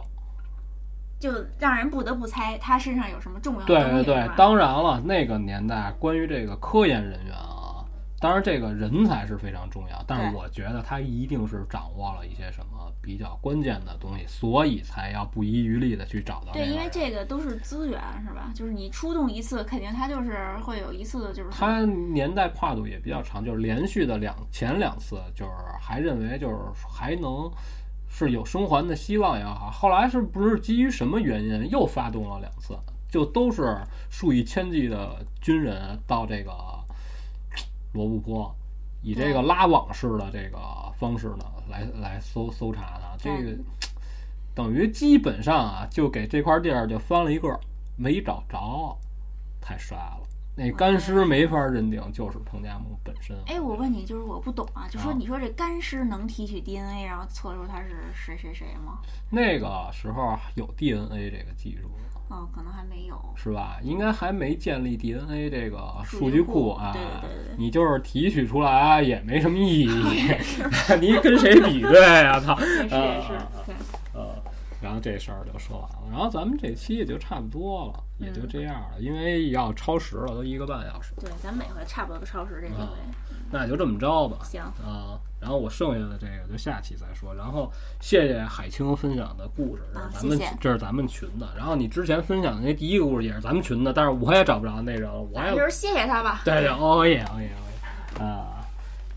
[1.20, 7.82] 就让人不得不猜他身上有什么重要的对对对，当然了，那个年代关于这个科研人员啊，
[8.20, 12.73] 当然，这个人才是非常重要，但是我觉得他一定是掌握了一些什么
[13.04, 16.52] 比较关键的东西，所以才要不遗余力的去找到。
[16.52, 18.50] 对，因为这个都是资源，是吧？
[18.54, 26.56] 就是你出动一次，肯定它就是会有一次，就是它年代跨度也比较长，就是连续的两前两次，就是还认为就是
[26.88, 27.50] 还能
[28.08, 32.74] 是有生还的希望也好，后来是不是基于什么原因又发动了两次？
[33.10, 33.76] 就都是
[34.08, 36.52] 数以千计的军人到这个。
[37.94, 38.52] 罗布泊，
[39.04, 40.58] 以这个拉网式的这个
[40.96, 43.56] 方式呢，来来搜搜查的，这个
[44.54, 47.60] 等于基本上啊，就给这块地儿就翻了一个，
[47.96, 48.96] 没找着，
[49.60, 50.26] 太帅了。
[50.56, 53.36] 那干尸没法认定就是彭加木本身。
[53.46, 59.00] 哎，我问你，就是我不懂啊，就说你说这干尸能提取 DNA，然后测出他是谁谁谁吗？
[59.28, 61.90] 那个时候有 DNA 这个技术。
[62.34, 63.78] 哦，可能还没有，是吧？
[63.82, 66.92] 应该还没建立 DNA 这个数据库啊。
[66.92, 69.88] 对对对，你就是提取出来也没什么意义。
[71.00, 72.40] 你跟谁比对啊？
[72.40, 72.58] 操！
[72.58, 72.94] 是是是。
[72.94, 73.22] 呃，
[74.84, 75.98] 然后这事儿就说完了。
[76.10, 81.14] 然后咱们这期也就差不多了，也就这样了，因为要超时了，都一个半小时。
[81.18, 82.86] 对，咱每回差不多都超时这几回。
[83.50, 84.38] 那就这么着吧。
[84.42, 87.34] 行啊，然后我剩下的这个就下期再说。
[87.34, 89.82] 然后谢谢海清分享的故事，
[90.12, 91.48] 咱们这是咱们群的。
[91.56, 95.20] 然后你之前分享的那第一个故事也是咱们群的，但是我也找不着那人了。
[95.20, 96.42] 我还就是谢谢他吧。
[96.44, 97.64] 对对，哦耶哦耶哦
[98.20, 98.60] 耶啊！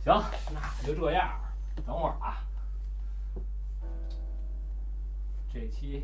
[0.05, 0.23] 行，
[0.53, 1.29] 那就这样。
[1.85, 2.37] 等会儿啊，
[5.57, 6.03] 这期。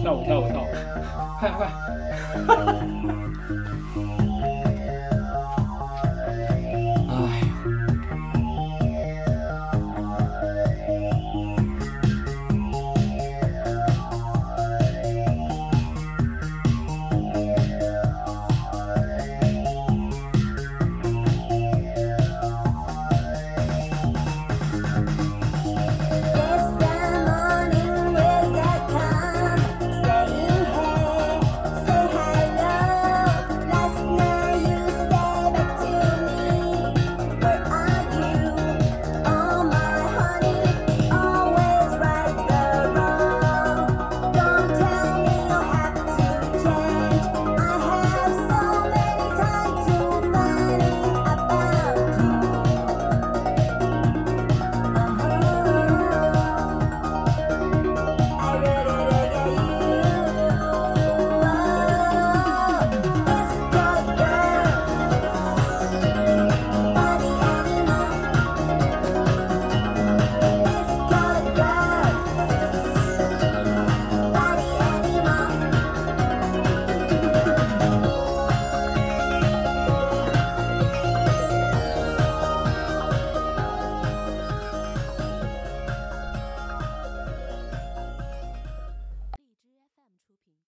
[0.00, 0.66] 跳舞，跳舞，跳舞，
[1.40, 2.79] 快 快！